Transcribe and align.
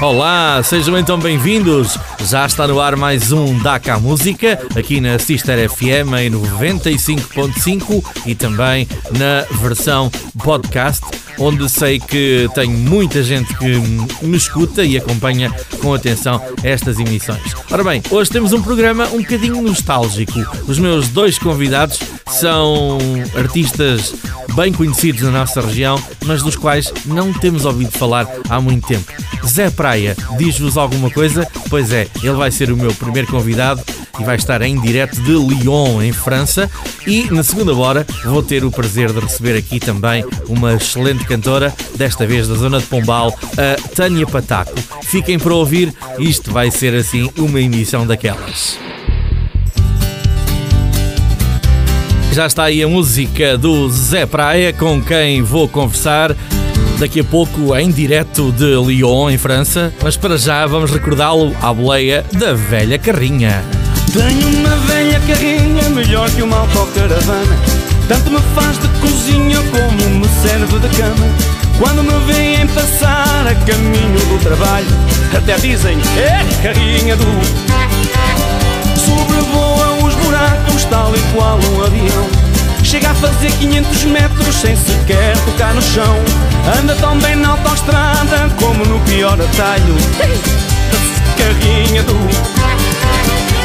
Olá, 0.00 0.62
sejam 0.62 0.96
então 0.96 1.18
bem-vindos. 1.18 1.98
Já 2.20 2.46
está 2.46 2.68
no 2.68 2.80
ar 2.80 2.94
mais 2.94 3.32
um 3.32 3.58
DACA 3.58 3.98
Música, 3.98 4.56
aqui 4.76 5.00
na 5.00 5.18
Sister 5.18 5.68
FM 5.68 6.14
em 6.20 6.30
95.5 6.30 8.04
e 8.24 8.32
também 8.32 8.86
na 9.18 9.44
versão 9.58 10.08
podcast, 10.44 11.04
onde 11.36 11.68
sei 11.68 11.98
que 11.98 12.48
tenho 12.54 12.78
muita 12.78 13.24
gente 13.24 13.52
que 13.56 13.76
me 14.24 14.36
escuta 14.36 14.84
e 14.84 14.96
acompanha 14.96 15.52
com 15.82 15.92
atenção 15.92 16.40
estas 16.62 17.00
emissões. 17.00 17.56
Ora 17.68 17.82
bem, 17.82 18.00
hoje 18.08 18.30
temos 18.30 18.52
um 18.52 18.62
programa 18.62 19.08
um 19.08 19.18
bocadinho 19.18 19.60
nostálgico. 19.60 20.38
Os 20.68 20.78
meus 20.78 21.08
dois 21.08 21.40
convidados 21.40 21.98
são 22.28 22.98
artistas 23.36 24.14
bem 24.54 24.72
conhecidos 24.72 25.22
na 25.22 25.30
nossa 25.30 25.60
região, 25.60 26.00
mas 26.24 26.42
dos 26.42 26.54
quais 26.54 26.92
não 27.04 27.32
temos 27.32 27.64
ouvido 27.64 27.90
falar 27.90 28.28
há 28.48 28.60
muito 28.60 28.86
tempo. 28.86 29.12
Zé 29.46 29.70
Praia, 29.88 30.14
diz-vos 30.36 30.76
alguma 30.76 31.08
coisa? 31.10 31.48
Pois 31.70 31.92
é, 31.92 32.06
ele 32.22 32.34
vai 32.34 32.50
ser 32.50 32.70
o 32.70 32.76
meu 32.76 32.92
primeiro 32.92 33.26
convidado 33.26 33.82
e 34.20 34.22
vai 34.22 34.36
estar 34.36 34.60
em 34.60 34.78
direto 34.78 35.18
de 35.22 35.32
Lyon, 35.32 36.02
em 36.02 36.12
França. 36.12 36.70
E 37.06 37.22
na 37.30 37.42
segunda 37.42 37.74
hora 37.74 38.06
vou 38.26 38.42
ter 38.42 38.66
o 38.66 38.70
prazer 38.70 39.10
de 39.10 39.18
receber 39.18 39.56
aqui 39.56 39.80
também 39.80 40.22
uma 40.46 40.74
excelente 40.74 41.24
cantora, 41.24 41.74
desta 41.96 42.26
vez 42.26 42.46
da 42.46 42.54
zona 42.54 42.80
de 42.80 42.84
Pombal, 42.84 43.34
a 43.56 43.88
Tânia 43.94 44.26
Pataco. 44.26 44.78
Fiquem 45.04 45.38
para 45.38 45.54
ouvir, 45.54 45.94
isto 46.18 46.52
vai 46.52 46.70
ser 46.70 46.94
assim 46.94 47.30
uma 47.38 47.58
emissão 47.58 48.06
daquelas. 48.06 48.78
Já 52.34 52.44
está 52.44 52.64
aí 52.64 52.82
a 52.82 52.88
música 52.88 53.56
do 53.56 53.88
Zé 53.88 54.26
Praia, 54.26 54.70
com 54.70 55.02
quem 55.02 55.40
vou 55.40 55.66
conversar 55.66 56.36
daqui 56.98 57.20
a 57.20 57.24
pouco 57.24 57.74
em 57.76 57.90
direto 57.90 58.52
de 58.52 58.74
Lyon, 58.76 59.30
em 59.30 59.38
França. 59.38 59.92
Mas 60.02 60.16
para 60.16 60.36
já 60.36 60.66
vamos 60.66 60.90
recordá-lo 60.90 61.54
à 61.62 61.72
boleia 61.72 62.24
da 62.32 62.52
velha 62.52 62.98
carrinha. 62.98 63.62
Tenho 64.12 64.48
uma 64.58 64.76
velha 64.86 65.20
carrinha 65.20 65.90
melhor 65.90 66.30
que 66.30 66.40
uma 66.40 66.60
autocaravana 66.60 67.56
Tanto 68.08 68.30
me 68.30 68.40
faz 68.54 68.78
de 68.78 68.88
cozinha 69.00 69.58
como 69.70 70.18
me 70.18 70.26
serve 70.40 70.78
de 70.78 70.96
cama 70.96 71.26
Quando 71.78 72.02
me 72.02 72.32
veem 72.32 72.66
passar 72.68 73.46
a 73.46 73.54
caminho 73.66 74.18
do 74.18 74.42
trabalho 74.42 74.86
Até 75.36 75.56
dizem, 75.58 75.98
é 76.16 76.62
carrinha 76.62 77.16
do 77.16 77.26
Sobrevoa 78.96 80.06
os 80.06 80.14
buracos 80.14 80.84
tal 80.86 81.12
e 81.14 81.20
qual 81.34 81.58
um 81.58 81.84
avião 81.84 82.47
Chega 82.88 83.10
a 83.10 83.14
fazer 83.16 83.52
500 83.58 84.04
metros 84.04 84.54
sem 84.54 84.74
sequer 84.74 85.36
tocar 85.44 85.74
no 85.74 85.82
chão. 85.82 86.16
Anda 86.80 86.94
tão 86.94 87.18
bem 87.18 87.36
na 87.36 87.50
autostrada 87.50 88.48
como 88.58 88.82
no 88.86 88.98
pior 89.00 89.38
atalho. 89.38 89.94
Carrinha 91.36 92.02
do 92.04 92.14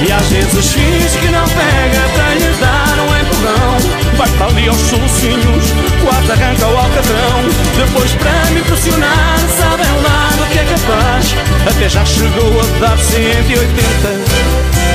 e 0.05 0.11
às 0.11 0.27
vezes 0.27 0.73
fiz 0.73 1.15
que 1.15 1.29
não 1.29 1.47
pega 1.47 2.01
para 2.13 2.35
lhe 2.35 2.53
dar 2.59 2.99
um 2.99 3.17
empurrão. 3.21 4.17
Vai 4.17 4.27
para 4.27 4.47
ali 4.47 4.67
aos 4.67 4.77
solucinhos, 4.77 5.71
quase 6.03 6.31
arranca 6.33 6.67
o 6.67 6.77
alcatrão. 6.77 7.43
Depois 7.77 8.11
para 8.15 8.51
me 8.51 8.59
impressionar, 8.59 9.39
sabem 9.57 9.87
lá 10.03 10.31
do 10.37 10.45
que 10.51 10.59
é 10.59 10.65
capaz 10.65 11.33
Até 11.65 11.87
já 11.87 12.03
chegou 12.03 12.59
a 12.59 12.79
dar 12.81 12.97
180 12.97 13.63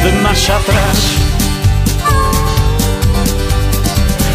de 0.03 0.23
marcha 0.23 0.55
atrás 0.55 1.28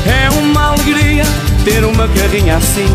É 0.05 0.29
uma 0.39 0.69
alegria 0.71 1.23
ter 1.63 1.83
uma 1.85 2.07
carrinha 2.09 2.57
assim. 2.57 2.87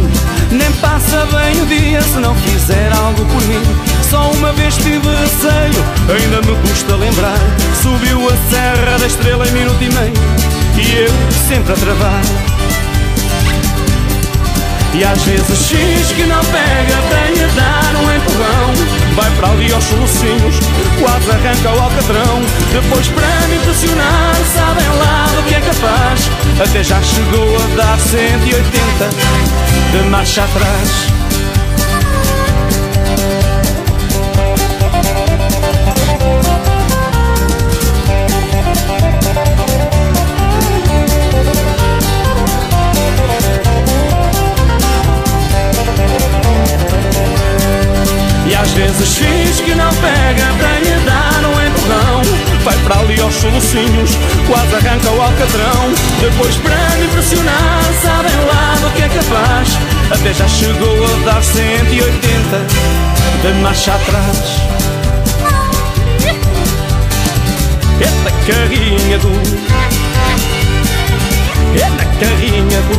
Nem 0.51 0.71
passa 0.73 1.27
bem 1.27 1.63
o 1.63 1.67
dia 1.67 2.03
se 2.03 2.19
não 2.19 2.35
fizer 2.35 2.93
algo 2.93 3.25
por 3.25 3.43
mim. 3.47 3.63
Só 4.11 4.31
uma 4.31 4.53
vez 4.53 4.75
tive 4.77 4.99
receio, 4.99 5.85
ainda 6.09 6.41
me 6.43 6.57
custa 6.69 6.97
lembrar. 6.97 7.39
Subiu 7.83 8.29
a 8.29 8.51
Serra 8.51 8.99
da 8.99 9.07
Estrela 9.07 9.47
em 9.47 9.53
minuto 9.53 9.83
e 9.83 9.89
meio 9.91 10.13
E 10.77 11.05
eu 11.05 11.13
sempre 11.49 11.73
a 11.73 11.77
travar. 11.77 12.23
E 14.95 15.05
às 15.05 15.23
vezes 15.23 15.69
diz 15.69 16.13
que 16.13 16.25
não 16.25 16.41
pega, 16.47 16.97
tem 17.11 17.35
lhe 17.35 17.53
dar 17.53 17.95
um 17.97 18.17
empurrão. 18.17 18.73
Vai 19.15 19.31
para 19.33 19.51
ali 19.51 19.73
aos 19.73 19.85
solucinhos, 19.85 20.57
arranca 21.31 21.71
o 21.71 21.83
alcatrão 21.83 22.43
Depois 22.73 23.09
para 23.09 23.49
me 23.49 23.57
impressionar, 23.57 24.35
sabem 24.55 24.89
lá 24.99 25.27
do 25.37 25.43
que 25.49 25.55
é 25.55 25.61
capaz 25.61 26.31
Até 26.63 26.83
já 26.83 27.01
chegou 27.03 27.57
a 27.57 27.77
dar 27.77 27.99
180 27.99 29.59
de 29.93 30.09
marcha 30.11 30.45
atrás. 30.45 31.19
Às 48.61 48.73
vezes 48.73 49.17
fiz 49.17 49.61
que 49.61 49.75
não 49.75 49.89
pega 49.95 50.53
para 50.59 50.81
para 52.89 53.01
ali 53.01 53.21
aos 53.21 53.35
solucinhos, 53.35 54.11
quase 54.47 54.75
arranca 54.75 55.11
o 55.11 55.21
alcatrão. 55.21 55.93
Depois 56.21 56.57
para 56.57 56.75
me 56.97 57.05
impressionar, 57.05 57.83
sabem 58.03 58.35
lá 58.47 58.77
do 58.81 58.91
que 58.95 59.03
é 59.03 59.09
capaz. 59.09 59.69
Até 60.11 60.33
já 60.33 60.49
chegou 60.49 61.05
a 61.05 61.25
dar 61.27 61.43
180 61.43 62.67
de 63.43 63.53
marcha 63.61 63.95
atrás. 63.95 64.39
Eita 68.01 68.31
carrinha 68.47 69.19
do 69.19 69.29
Eita 71.75 72.05
carrinha 72.21 72.81
do 72.83 72.97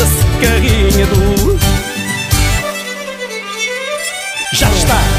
Essa 0.00 0.24
carrinha 0.40 1.06
do 1.06 1.56
já 4.52 4.70
está! 4.70 5.15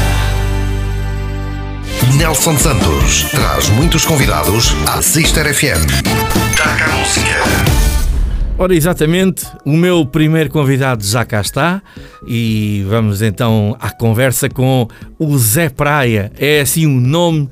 Nelson 2.18 2.58
Santos 2.58 3.30
traz 3.30 3.70
muitos 3.70 4.04
convidados 4.04 4.74
à 4.88 5.00
Sister 5.00 5.54
FM. 5.54 5.86
Taca 6.56 6.84
a 6.84 6.96
música. 6.98 7.30
Ora, 8.58 8.74
exatamente, 8.74 9.46
o 9.64 9.76
meu 9.76 10.04
primeiro 10.04 10.50
convidado 10.50 11.04
já 11.04 11.24
cá 11.24 11.40
está 11.40 11.80
e 12.26 12.84
vamos 12.88 13.22
então 13.22 13.76
à 13.78 13.90
conversa 13.90 14.48
com 14.48 14.88
o 15.16 15.38
Zé 15.38 15.68
Praia. 15.68 16.32
É 16.36 16.60
assim 16.60 16.86
um 16.88 17.00
nome 17.00 17.48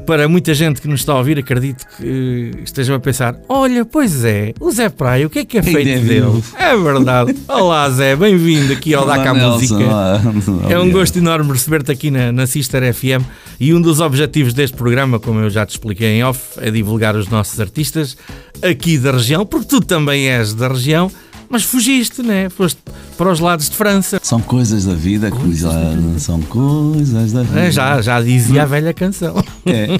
para 0.00 0.28
muita 0.28 0.54
gente 0.54 0.80
que 0.80 0.88
nos 0.88 1.00
está 1.00 1.12
a 1.12 1.18
ouvir, 1.18 1.38
acredito 1.38 1.86
que 1.96 2.52
estejam 2.64 2.96
a 2.96 3.00
pensar: 3.00 3.36
olha, 3.48 3.84
pois 3.84 4.24
é, 4.24 4.52
o 4.58 4.70
Zé 4.70 4.88
Praia, 4.88 5.26
o 5.26 5.30
que 5.30 5.40
é 5.40 5.44
que 5.44 5.58
é 5.58 5.60
Ainda 5.60 5.72
feito 5.72 5.88
é 5.88 5.98
dele? 6.00 6.42
É 6.58 6.76
verdade. 6.76 7.36
Olá, 7.48 7.88
Zé, 7.90 8.16
bem-vindo 8.16 8.72
aqui 8.72 8.94
ao 8.94 9.06
Daca 9.06 9.34
Música. 9.34 9.74
olá. 9.74 10.20
É 10.68 10.78
um 10.78 10.90
gosto 10.90 11.18
enorme 11.18 11.52
receber-te 11.52 11.92
aqui 11.92 12.10
na, 12.10 12.32
na 12.32 12.46
Sister 12.46 12.92
FM 12.92 13.24
e 13.58 13.74
um 13.74 13.80
dos 13.80 14.00
objetivos 14.00 14.54
deste 14.54 14.76
programa, 14.76 15.20
como 15.20 15.40
eu 15.40 15.50
já 15.50 15.66
te 15.66 15.70
expliquei 15.70 16.08
em 16.18 16.24
off, 16.24 16.58
é 16.58 16.70
divulgar 16.70 17.14
os 17.14 17.28
nossos 17.28 17.60
artistas 17.60 18.16
aqui 18.62 18.98
da 18.98 19.12
região, 19.12 19.44
porque 19.44 19.66
tu 19.66 19.80
também 19.80 20.28
és 20.28 20.54
da 20.54 20.68
região, 20.68 21.10
mas 21.50 21.64
fugiste, 21.64 22.22
né? 22.22 22.48
Foste 22.48 22.80
para 23.18 23.30
os 23.30 23.40
lados 23.40 23.68
de 23.68 23.76
França. 23.76 24.20
São 24.22 24.40
coisas 24.40 24.84
da 24.84 24.94
vida, 24.94 25.30
coisas 25.30 26.22
são 26.22 26.40
coisas 26.42 27.32
da 27.32 27.42
vida. 27.42 27.60
É, 27.60 27.70
já, 27.72 28.00
já 28.00 28.22
dizia 28.22 28.62
a 28.62 28.66
velha 28.66 28.94
canção. 28.94 29.34
É. 29.66 29.98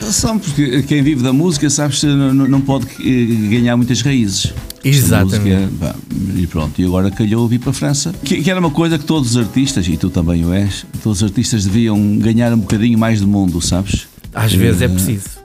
São 0.00 0.38
porque 0.38 0.82
quem 0.82 1.02
vive 1.02 1.22
da 1.22 1.32
música, 1.32 1.70
sabes, 1.70 2.02
não, 2.02 2.34
não 2.34 2.60
pode 2.60 2.86
eh, 3.00 3.48
ganhar 3.48 3.76
muitas 3.76 4.02
raízes. 4.02 4.52
Exatamente. 4.84 5.72
Música, 5.72 5.96
e 6.36 6.46
pronto, 6.46 6.80
e 6.80 6.84
agora 6.84 7.10
calhou 7.10 7.46
vir 7.46 7.60
para 7.60 7.70
a 7.70 7.74
França. 7.74 8.12
Que, 8.24 8.42
que 8.42 8.50
era 8.50 8.58
uma 8.58 8.70
coisa 8.70 8.98
que 8.98 9.04
todos 9.04 9.30
os 9.30 9.36
artistas, 9.36 9.86
e 9.86 9.96
tu 9.96 10.10
também 10.10 10.44
o 10.44 10.52
és, 10.52 10.84
todos 11.02 11.22
os 11.22 11.28
artistas 11.28 11.64
deviam 11.64 12.18
ganhar 12.18 12.52
um 12.52 12.58
bocadinho 12.58 12.98
mais 12.98 13.20
do 13.20 13.28
mundo, 13.28 13.60
sabes? 13.60 14.09
Às 14.34 14.52
vezes 14.52 14.82
é 14.82 14.88
preciso. 14.88 15.40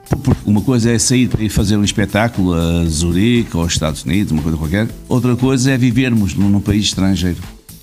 Uma 0.45 0.61
coisa 0.61 0.91
é 0.91 0.99
sair 0.99 1.27
para 1.27 1.41
ir 1.43 1.49
fazer 1.49 1.75
um 1.77 1.83
espetáculo 1.83 2.53
a 2.53 2.85
Zurique 2.85 3.55
ou 3.57 3.63
aos 3.63 3.73
Estados 3.73 4.03
Unidos, 4.03 4.31
uma 4.31 4.41
coisa 4.41 4.57
qualquer. 4.57 4.87
Outra 5.09 5.35
coisa 5.35 5.71
é 5.71 5.77
vivermos 5.77 6.35
num, 6.35 6.49
num 6.49 6.59
país 6.61 6.85
estrangeiro. 6.85 7.37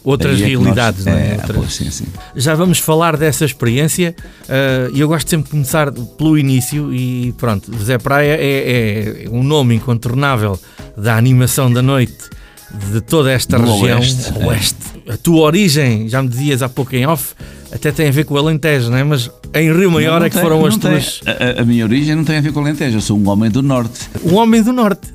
outras 0.04 0.40
é 0.40 0.44
que 0.46 0.54
nós- 0.54 0.62
realidades, 0.64 1.04
não 1.04 1.12
é? 1.12 1.28
é, 1.28 1.32
Outras- 1.34 1.56
pois, 1.56 1.74
sim, 1.74 1.90
sim. 1.90 2.04
Já 2.36 2.54
vamos 2.54 2.78
falar 2.78 3.16
dessa 3.16 3.44
experiência 3.44 4.14
eh, 4.48 4.90
e 4.94 5.00
eu 5.00 5.08
gosto 5.08 5.28
sempre 5.28 5.44
de 5.46 5.50
começar 5.50 5.90
pelo 5.92 6.38
início 6.38 6.92
e 6.94 7.32
pronto, 7.38 7.70
Zé 7.78 7.98
Praia 7.98 8.36
é, 8.40 9.24
é 9.26 9.28
um 9.30 9.42
nome 9.42 9.74
incontornável 9.76 10.58
da 10.96 11.16
animação 11.16 11.72
da 11.72 11.82
noite 11.82 12.14
de 12.90 13.00
toda 13.00 13.30
esta 13.30 13.58
Do 13.58 13.64
região 13.70 13.98
Oeste, 13.98 14.32
é. 14.40 14.46
oeste. 14.46 14.76
A 15.08 15.16
tua 15.16 15.40
origem, 15.42 16.08
já 16.08 16.22
me 16.22 16.28
dizias 16.28 16.62
há 16.62 16.68
pouco 16.68 16.94
em 16.94 17.06
off, 17.06 17.34
até 17.72 17.90
tem 17.90 18.08
a 18.08 18.10
ver 18.10 18.24
com 18.24 18.34
o 18.34 18.38
Alentejo, 18.38 18.90
não 18.90 18.96
é? 18.96 19.04
Mas 19.04 19.30
em 19.54 19.72
Rio 19.72 19.90
Maior 19.90 20.20
Não 20.20 20.26
é 20.26 20.30
que 20.30 20.34
tem- 20.36 20.42
foram 20.42 20.60
não 20.60 20.66
as 20.66 20.76
tuas... 20.76 21.20
A, 21.26 21.60
a- 21.60 21.64
minha 21.64 21.84
origem 21.84 22.14
não 22.14 22.24
tem 22.24 22.36
a 22.36 22.40
ver 22.40 22.52
com 22.52 22.60
o 22.60 22.62
Alentejo, 22.62 22.96
eu 22.96 23.00
sou 23.00 23.18
um 23.18 23.28
homem 23.28 23.50
do 23.50 23.62
Norte. 23.62 24.08
Um 24.24 24.34
homem 24.36 24.62
do 24.62 24.72
Norte. 24.72 25.08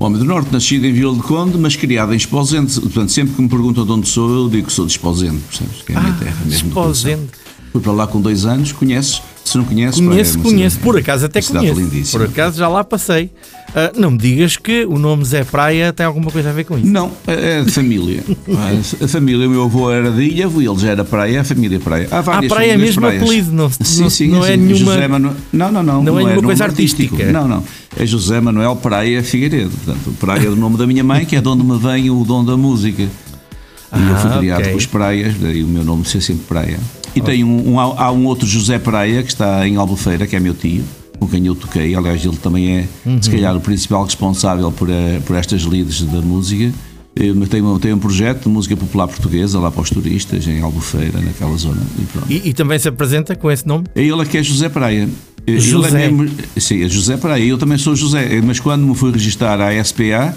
Um 0.00 0.06
homem 0.06 0.18
do 0.18 0.24
Norte, 0.24 0.50
nascido 0.52 0.84
em 0.86 0.92
Vila 0.92 1.14
de 1.14 1.22
Conde, 1.22 1.56
mas 1.56 1.76
criado 1.76 2.12
em 2.12 2.16
Esposende. 2.16 2.80
Portanto, 2.80 3.10
sempre 3.12 3.34
que 3.34 3.42
me 3.42 3.48
perguntam 3.48 3.84
de 3.86 3.92
onde 3.92 4.08
sou, 4.08 4.28
eu 4.28 4.48
digo 4.48 4.66
que 4.66 4.72
sou 4.72 4.86
de 4.86 4.92
Esposende, 4.92 5.38
percebes? 5.48 5.82
Que 5.82 5.92
é 5.92 5.96
a 5.96 6.00
minha 6.00 6.12
terra 6.14 6.36
mesmo. 6.46 6.68
Esposende. 6.68 7.26
Fui 7.70 7.80
para 7.80 7.92
lá 7.92 8.06
com 8.06 8.20
dois 8.20 8.44
anos, 8.44 8.72
conheces? 8.72 9.20
Se 9.54 9.58
não 9.58 9.64
conheces, 9.64 10.00
pá, 10.00 10.06
Conheço, 10.08 10.34
é 10.34 10.40
uma 10.40 10.44
conheço, 10.50 10.78
por 10.80 10.98
acaso 10.98 11.26
até 11.26 11.40
conheço. 11.40 11.80
lindíssima. 11.80 12.24
Por 12.24 12.28
acaso 12.28 12.58
já 12.58 12.66
lá 12.68 12.82
passei. 12.82 13.30
Ah, 13.76 13.92
não 13.96 14.10
me 14.10 14.18
digas 14.18 14.56
que 14.56 14.84
o 14.84 14.98
nome 14.98 15.24
Zé 15.24 15.44
Praia 15.44 15.92
tem 15.92 16.04
alguma 16.06 16.30
coisa 16.30 16.50
a 16.50 16.52
ver 16.52 16.64
com 16.64 16.76
isso. 16.76 16.86
Não, 16.88 17.10
é 17.26 17.60
é 17.60 17.62
de 17.62 17.70
família. 17.70 18.22
a 19.02 19.08
família, 19.08 19.46
o 19.46 19.50
meu 19.50 19.64
avô 19.64 19.90
era 19.90 20.10
de 20.10 20.22
Ilhavo, 20.22 20.60
ele 20.60 20.76
já 20.78 20.90
era 20.90 21.04
praia, 21.04 21.40
a 21.40 21.44
família 21.44 21.76
é 21.76 21.78
praia. 21.80 22.08
Há 22.10 22.18
Ah, 22.18 22.20
várias 22.20 22.52
praia 22.52 22.72
é 22.72 22.76
mesmo 22.76 23.00
praias. 23.00 23.22
apelido, 23.22 23.52
não, 23.52 23.70
Sim, 23.70 24.00
não, 24.02 24.10
sim, 24.10 24.28
não 24.28 24.44
é 24.44 24.50
sim. 24.52 24.56
nenhuma. 24.56 24.92
José 24.94 25.08
Manu... 25.08 25.32
Não, 25.52 25.72
não, 25.72 25.82
não. 25.82 26.02
Não 26.02 26.12
é 26.14 26.16
nenhuma 26.16 26.34
nome 26.36 26.46
coisa 26.46 26.64
artístico. 26.64 27.14
artística. 27.14 27.32
Não, 27.32 27.48
não. 27.48 27.64
É 27.96 28.04
José 28.06 28.40
Manuel 28.40 28.76
Praia 28.76 29.22
Figueiredo. 29.22 29.70
Portanto, 29.84 30.14
Praia 30.18 30.46
é 30.46 30.50
o 30.50 30.56
nome 30.56 30.76
da 30.76 30.86
minha 30.86 31.04
mãe, 31.04 31.24
que 31.24 31.36
é 31.36 31.40
de 31.40 31.48
onde 31.48 31.62
me 31.64 31.78
vem 31.78 32.10
o 32.10 32.24
dom 32.24 32.44
da 32.44 32.56
música. 32.56 33.02
E 33.02 34.08
eu 34.10 34.16
fui 34.16 34.30
Ah, 34.30 34.38
criado 34.38 34.60
ok. 34.60 34.72
com 34.72 34.78
as 34.78 34.86
praias, 34.86 35.34
daí 35.38 35.62
o 35.62 35.68
meu 35.68 35.84
nome 35.84 36.04
ser 36.04 36.20
sempre 36.20 36.44
Praia. 36.48 36.78
E 37.14 37.20
tem 37.20 37.44
um, 37.44 37.74
um- 37.74 37.78
há 37.80 38.10
um 38.10 38.26
outro 38.26 38.46
José 38.46 38.78
Praia, 38.78 39.22
que 39.22 39.28
está 39.30 39.66
em 39.66 39.76
Albufeira, 39.76 40.26
que 40.26 40.34
é 40.34 40.40
meu 40.40 40.54
tio, 40.54 40.82
com 41.18 41.26
quem 41.28 41.46
eu 41.46 41.54
toquei. 41.54 41.94
Aliás, 41.94 42.24
ele 42.24 42.36
também 42.36 42.78
é, 42.78 42.88
Uhum. 43.06 43.22
se 43.22 43.30
calhar, 43.30 43.56
o 43.56 43.60
principal 43.60 44.04
responsável 44.04 44.70
por, 44.72 44.90
eh, 44.90 45.20
por 45.24 45.36
estas 45.36 45.62
lides 45.62 46.02
da 46.02 46.20
música. 46.20 46.72
Eh, 47.16 47.32
Mas 47.32 47.48
tem, 47.48 47.62
um- 47.62 47.78
tem 47.78 47.92
um 47.92 47.98
projeto 47.98 48.42
de 48.42 48.48
música 48.48 48.76
popular 48.76 49.06
portuguesa 49.06 49.60
lá 49.60 49.70
para 49.70 49.82
os 49.82 49.88
turistas, 49.90 50.48
em 50.48 50.60
Albufeira, 50.60 51.20
naquela 51.20 51.56
zona. 51.56 51.80
E. 52.28 52.34
E, 52.34 52.48
e 52.48 52.52
também 52.52 52.76
se 52.78 52.88
apresenta 52.88 53.36
com 53.36 53.48
esse 53.50 53.64
nome? 53.66 53.84
É 53.94 54.02
ele 54.02 54.24
que 54.26 54.36
é 54.36 54.42
José 54.42 54.68
Praia. 54.68 55.08
Ele 55.46 55.60
José. 55.60 56.06
É 56.06 56.10
mesmo, 56.10 56.28
sim, 56.56 56.82
é 56.82 56.88
José 56.88 57.16
Praia. 57.16 57.44
Eu 57.44 57.56
também 57.58 57.78
sou 57.78 57.94
José, 57.94 58.40
mas 58.42 58.58
quando 58.58 58.84
me 58.84 58.94
fui 58.96 59.12
registrar 59.12 59.60
à 59.60 59.72
SPA, 59.84 60.34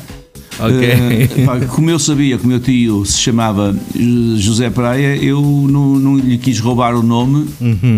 Ok. 0.60 1.46
pá, 1.46 1.60
como 1.70 1.90
eu 1.90 2.00
sabia 2.00 2.38
que 2.38 2.44
o 2.44 2.48
meu 2.48 2.60
tio 2.60 3.06
se 3.06 3.20
chamava 3.20 3.76
eh, 3.96 4.00
José 4.38 4.70
Praia, 4.72 5.16
eu 5.18 5.40
não, 5.70 6.00
não 6.00 6.18
lhe 6.18 6.38
quis 6.38 6.60
roubar 6.60 6.96
o 6.96 7.04
nome 7.04 7.48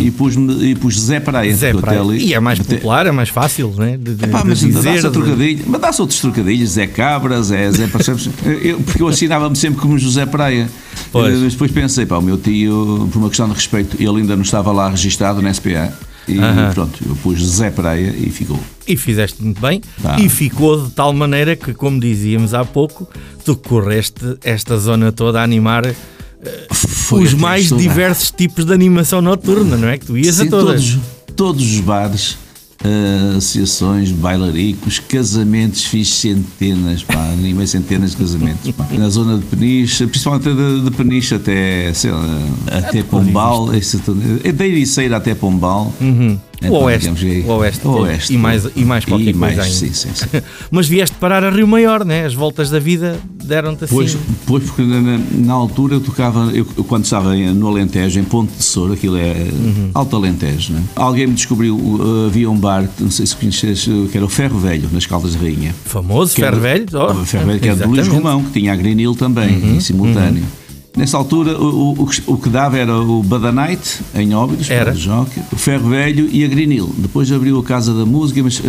e 0.02 0.12
pus, 0.12 0.36
e 0.62 0.76
pus 0.76 1.00
Zé 1.00 1.20
Praia. 1.22 1.52
Uhum. 1.52 1.58
Zé 1.58 1.74
Praia. 1.74 2.02
ali- 2.02 2.26
E 2.26 2.34
é 2.34 2.40
mais 2.40 2.60
popular, 2.60 3.06
é 3.08 3.12
mais 3.12 3.30
fácil, 3.30 3.74
né? 3.78 3.98
De, 3.98 4.14
de, 4.16 4.28
Pá, 4.28 4.42
de 4.42 4.48
mas 4.50 4.62
dá-se 4.62 5.02
de- 5.02 5.10
trocadilho, 5.10 5.64
mas 5.68 5.82
dá-se 5.82 6.02
outros 6.02 6.20
trocadilhos, 6.20 6.72
Zé 6.72 6.88
Cabra, 6.88 7.42
Zé, 7.42 7.72
Zé 7.72 7.88
percebes? 7.88 8.30
Eu- 8.62 8.80
porque 8.82 9.02
eu 9.02 9.08
assinava-me 9.08 9.56
sempre 9.56 9.80
como 9.80 9.98
José 9.98 10.26
Praia. 10.26 10.68
Pois. 11.12 11.34
Eh, 11.34 11.38
Mas 11.42 11.54
depois 11.54 11.72
pensei, 11.72 12.06
pá, 12.06 12.18
o 12.18 12.22
meu 12.22 12.38
tio, 12.38 13.08
por 13.12 13.20
uma 13.20 13.30
questão 13.30 13.48
de 13.48 13.54
respeito, 13.54 13.96
ele 14.00 14.20
ainda 14.22 14.36
não 14.36 14.44
estava 14.44 14.72
lá 14.74 14.90
registado 14.90 15.42
na 15.42 15.50
SPA. 15.54 15.94
E 16.30 16.74
pronto, 16.74 17.00
eu 17.08 17.16
pus 17.18 17.42
Zé 17.44 17.72
Praia 17.72 18.14
e 18.18 18.30
ficou. 18.30 18.60
E 18.88 18.96
fizeste 18.98 19.42
muito 19.44 19.60
bem. 19.62 19.82
Tá. 20.02 20.20
E 20.20 20.30
ficou 20.30 20.86
de 20.86 20.92
tal 20.92 21.14
maneira 21.14 21.56
que, 21.56 21.74
como 21.74 22.00
dizíamos 22.00 22.54
há 22.54 22.64
pouco, 22.66 23.08
tu 23.44 23.56
correste 23.56 24.38
esta 24.44 24.78
zona 24.78 25.12
toda 25.12 25.40
a 25.40 25.44
animar 25.44 25.86
eh, 25.86 25.96
Foi 26.72 27.24
os 27.24 27.34
mais 27.34 27.70
diversos 27.70 28.32
tipos 28.32 28.66
de 28.66 28.74
animação 28.74 29.22
noturna, 29.22 29.76
não 29.78 29.88
é? 29.88 29.98
Que 29.98 30.06
tu 30.06 30.18
ias 30.18 30.40
a 30.40 30.44
Sim, 30.44 30.50
todas. 30.50 30.82
todos, 30.84 31.00
todos 31.36 31.74
os 31.74 31.80
bares, 31.82 32.38
eh, 32.84 33.36
associações, 33.38 34.12
bailaricos, 34.12 35.00
casamentos, 35.00 35.84
fiz 35.86 36.08
centenas, 36.14 37.04
pá, 37.04 37.20
animei 37.34 37.68
centenas 37.68 38.12
de 38.12 38.18
casamentos. 38.18 38.72
pá. 38.72 38.88
Na 38.92 39.10
zona 39.10 39.38
de 39.38 39.46
Peniche, 39.46 40.08
principalmente 40.08 40.54
de, 40.54 40.82
de 40.82 40.92
Peniche 40.92 41.36
até, 41.36 41.94
sei 41.94 42.12
lá, 42.12 42.40
até 42.72 43.04
Pombal, 43.04 43.74
esse. 43.76 44.00
É 44.44 44.52
da 44.52 44.66
Ericeira 44.66 45.18
até 45.18 45.36
Pombal. 45.36 45.94
É, 46.62 46.70
O 46.70 46.74
Oeste, 46.84 47.10
o 47.46 47.52
Oeste 47.54 47.88
o. 47.88 47.92
Oeste 48.02 48.34
E 48.34 48.38
mais- 48.38 48.68
e 48.76 48.84
mais 48.84 49.06
qualquer 49.06 49.30
E 49.30 49.34
mais, 49.34 49.56
coisa 49.56 49.68
ainda. 49.70 49.76
Sim, 49.76 49.94
sim, 49.94 50.10
sim. 50.14 50.26
Mas 50.70 50.88
vieste 50.88 51.16
parar 51.20 51.44
a 51.44 51.50
Rio 51.50 51.68
Maior, 51.68 52.04
né? 52.04 52.26
As 52.26 52.34
voltas 52.34 52.70
da 52.70 52.80
vida 52.80 53.18
deram-te 53.44 53.86
assim. 53.86 53.96
Pois, 53.96 54.18
pois 54.46 54.64
porque 54.66 54.82
na, 54.82 55.18
na- 55.34 55.54
altura 55.54 55.96
eu 55.96 56.02
tocava, 56.02 56.52
eu, 56.54 56.66
quando 56.66 57.06
estava 57.06 57.34
no 57.36 57.68
Alentejo, 57.68 58.20
em 58.20 58.24
Ponte 58.24 58.52
de 58.58 58.64
Soura, 58.64 58.94
aquilo 58.94 59.16
é 59.18 59.48
Uhum. 59.54 59.92
Alto 59.94 60.16
Alentejo, 60.16 60.74
né? 60.74 60.84
alguém 60.96 61.28
me 61.28 61.34
descobriu, 61.34 61.76
uh, 61.78 62.26
havia 62.28 62.50
um 62.50 62.58
bar, 62.58 62.88
não 63.00 63.10
sei 63.12 63.26
se 63.26 63.36
conheces, 63.36 63.88
uh, 63.88 64.08
que 64.12 64.18
era 64.18 64.26
o 64.26 64.30
Ferro 64.30 64.60
Velho, 64.60 64.90
nas 64.92 65.06
Caldas 65.06 65.32
de 65.34 65.38
Rainha. 65.38 65.74
Famoso, 65.86 66.34
Ferro 66.36 66.60
Velho. 66.60 66.86
oh, 66.94 67.12
o 67.22 67.26
Ferro 67.26 67.46
Velho, 67.46 67.60
que 67.60 67.68
era 67.70 67.78
do 67.78 67.90
Luís. 67.90 68.08
Uhum, 68.08 68.16
Romão, 68.16 68.44
que 68.44 68.60
tinha 68.60 68.74
a 68.74 68.76
Green 68.76 69.00
Hill 69.00 69.16
também, 69.16 69.76
em 69.76 69.80
simultâneo. 69.80 70.44
Nessa 70.98 71.18
altura, 71.18 71.58
o, 71.58 71.92
o- 71.94 72.04
o 72.04 72.08
que, 72.08 72.22
que 72.44 72.50
dava 72.50 72.78
era 72.78 72.98
o 73.00 73.22
Badanite, 73.24 74.02
em 74.16 74.34
Óbidos, 74.34 74.70
Era. 74.70 74.92
o 74.92 74.96
Jockey, 74.96 75.42
o 75.52 75.56
Ferro 75.56 75.90
Velho 75.90 76.28
e 76.32 76.44
a 76.44 76.48
Green 76.48 76.72
Hill. 76.74 76.94
Depois 76.98 77.32
abriu 77.32 77.60
a 77.60 77.64
Casa 77.64 77.94
da 77.94 78.06
Música, 78.06 78.42
mas 78.44 78.60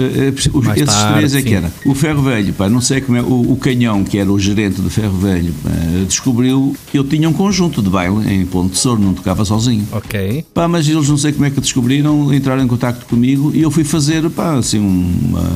os- 0.52 0.64
Mais 0.64 0.80
esses 0.80 0.94
tarde, 0.94 1.14
três 1.18 1.34
é 1.34 1.42
que 1.42 1.48
sim. 1.48 1.54
era. 1.54 1.72
O 1.84 1.94
Ferro 1.94 2.22
Velho, 2.22 2.52
pá, 2.52 2.68
não 2.68 2.80
sei 2.80 3.00
como 3.00 3.16
é, 3.18 3.22
o, 3.22 3.52
o 3.52 3.56
Canhão, 3.56 4.04
que 4.04 4.18
era 4.18 4.30
o 4.30 4.38
gerente 4.38 4.80
do 4.80 4.90
Ferro 4.90 5.16
Velho, 5.18 5.52
eh, 5.66 6.04
descobriu 6.06 6.76
que 6.90 6.98
eu 6.98 7.04
tinha 7.04 7.28
um 7.28 7.32
conjunto 7.32 7.82
de 7.82 7.88
baile 7.90 8.32
em 8.32 8.44
Ponte 8.46 8.72
de 8.72 8.78
Soro, 8.78 9.00
não 9.00 9.14
tocava 9.14 9.44
sozinho. 9.44 9.86
Ok. 9.90 10.44
Pá, 10.54 10.68
mas 10.68 10.88
eles 10.88 11.08
não 11.08 11.16
sei 11.16 11.32
como 11.32 11.46
é 11.46 11.50
que 11.50 11.60
descobriram, 11.60 12.32
entraram 12.32 12.62
em 12.62 12.68
contato 12.68 13.06
comigo 13.06 13.50
e 13.54 13.62
eu 13.62 13.70
fui 13.70 13.82
fazer 13.82 14.28
pá, 14.30 14.54
assim, 14.58 14.78
uma- 14.78 15.50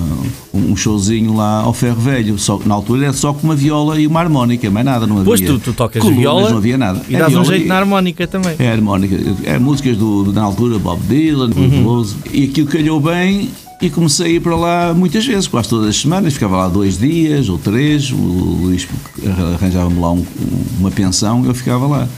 um 0.53 0.75
showzinho 0.77 1.35
lá 1.35 1.61
ao 1.61 1.73
Ferro 1.73 2.01
Velho. 2.01 2.39
Só, 2.39 2.59
na 2.65 2.75
altura 2.75 3.05
era 3.05 3.13
só 3.13 3.33
com 3.33 3.45
uma 3.47 3.55
viola 3.57 4.01
e 4.01 4.07
uma 4.07 4.21
harmónica, 4.21 4.71
mais 4.71 4.87
nada, 4.87 5.07
não 5.07 5.17
havia. 5.19 5.25
Pois 5.27 5.41
tu, 5.41 5.59
tu 5.59 5.73
tocas 5.73 6.01
colunas, 6.01 6.21
viola 6.21 6.61
havia 6.65 6.79
nada. 6.79 7.01
e 7.09 7.13
dás 7.17 7.35
um 7.37 7.45
jeito 7.45 7.65
e- 7.67 7.69
na 7.69 7.77
harmónica 7.77 8.27
também. 8.27 8.57
É 8.59 8.71
harmónica, 8.73 9.17
é 9.45 9.59
músicas 9.59 9.97
do, 9.97 10.33
na 10.33 10.43
altura 10.43 10.79
Bob 10.79 11.01
Dylan, 11.07 11.51
Uhum. 11.55 12.07
E 12.33 12.45
aquilo 12.45 12.67
calhou 12.69 12.99
bem 13.01 13.51
e 13.83 13.91
comecei 13.91 14.27
a 14.27 14.31
ir 14.31 14.41
para 14.41 14.57
lá 14.57 14.95
muitas 14.95 15.27
vezes, 15.27 15.47
quase 15.47 15.69
todas 15.69 15.89
as 15.89 15.97
semanas. 15.97 16.33
Ficava 16.35 16.57
lá 16.57 16.69
dois 16.69 16.97
dias 16.99 17.49
ou 17.49 17.59
três. 17.59 18.11
O 18.11 18.17
Luís 18.17 18.89
arranjava-me 19.55 20.01
lá 20.01 20.13
um- 20.13 20.25
uma 20.81 20.91
pensão, 20.91 21.45
eu 21.45 21.55
ficava 21.55 21.87
lá. 21.87 22.09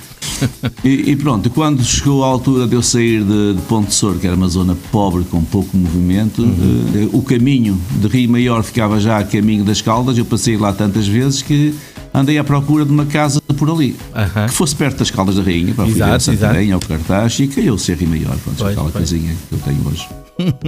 E, 0.84 1.10
e 1.10 1.16
pronto, 1.16 1.48
quando 1.50 1.82
chegou 1.84 2.22
a 2.24 2.26
altura 2.28 2.66
de 2.66 2.74
eu 2.74 2.82
sair 2.82 3.22
de, 3.24 3.54
de 3.54 3.62
Ponte 3.62 3.88
de 3.88 3.94
Sor, 3.94 4.16
que 4.18 4.26
era 4.26 4.36
uma 4.36 4.48
zona 4.48 4.76
pobre 4.92 5.24
com 5.24 5.42
pouco 5.42 5.76
movimento, 5.76 6.42
eh, 6.94 7.08
o 7.12 7.22
caminho 7.22 7.80
de 8.00 8.06
Rio 8.08 8.30
Maior 8.30 8.62
ficava 8.62 9.00
já 9.00 9.18
a 9.18 9.24
caminho 9.24 9.64
das 9.64 9.80
Caldas. 9.80 10.16
Eu 10.18 10.24
passei 10.24 10.56
lá 10.56 10.72
tantas 10.72 11.06
vezes 11.06 11.42
que 11.42 11.74
andei 12.14 12.38
à 12.38 12.44
procura 12.44 12.84
de 12.84 12.90
uma 12.92 13.06
casa 13.06 13.40
por 13.58 13.70
ali 13.70 13.96
Aham. 14.14 14.46
que 14.46 14.52
fosse 14.54 14.74
perto 14.76 14.98
das 14.98 15.10
Caldas 15.10 15.36
da 15.36 15.42
Rainha, 15.42 15.74
para 15.74 15.88
Exato, 15.88 16.14
a. 16.14 16.20
Santarém, 16.20 16.72
ao 16.72 16.80
Cartaz 16.80 17.38
e 17.40 17.46
caiu-se 17.48 17.92
a 17.92 17.94
Rio 17.94 18.08
Maior. 18.08 18.36
Pronto, 18.42 18.56
Pois, 18.58 18.72
aquela 18.72 18.90
pois. 18.90 19.04
casinha 19.10 19.34
que 19.48 19.54
eu 19.54 19.58
tenho 19.58 19.86
hoje. 19.88 20.06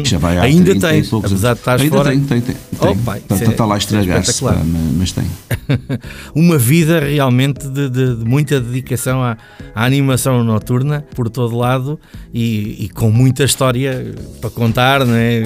Já 0.05 0.19
vai 0.19 0.39
há 0.39 0.43
Ainda 0.43 0.71
30 0.71 0.87
e 0.87 0.91
tens, 0.91 1.09
poucos 1.09 1.31
apesar 1.33 1.55
de 1.55 1.61
Ainda 1.83 1.97
fora. 1.97 2.11
tem, 2.11 2.21
tem, 2.21 2.41
tem. 2.41 2.57
Tem. 2.81 2.93
Está, 2.93 3.35
isso 3.37 3.45
é- 3.45 3.49
está 3.49 3.65
lá 3.67 3.75
a 3.75 3.77
é 3.77 3.79
estragar-se, 3.79 4.43
pá, 4.43 4.57
mas, 4.97 5.13
tem. 5.13 5.25
Uma 6.35 6.57
vida 6.59 7.01
realmente 7.01 7.69
de, 7.69 7.89
de- 7.91 8.17
de 8.17 8.25
muita 8.25 8.61
dedicação 8.61 9.23
à, 9.23 9.37
à 9.75 9.85
animação 9.85 10.43
noturna 10.43 11.05
por 11.15 11.29
todo 11.29 11.57
lado 11.57 11.99
e, 12.33 12.85
e 12.85 12.89
com 12.89 13.11
muita 13.11 13.45
história 13.45 14.15
para 14.41 14.51
contar, 14.51 15.05
não 15.05 15.15
é? 15.15 15.43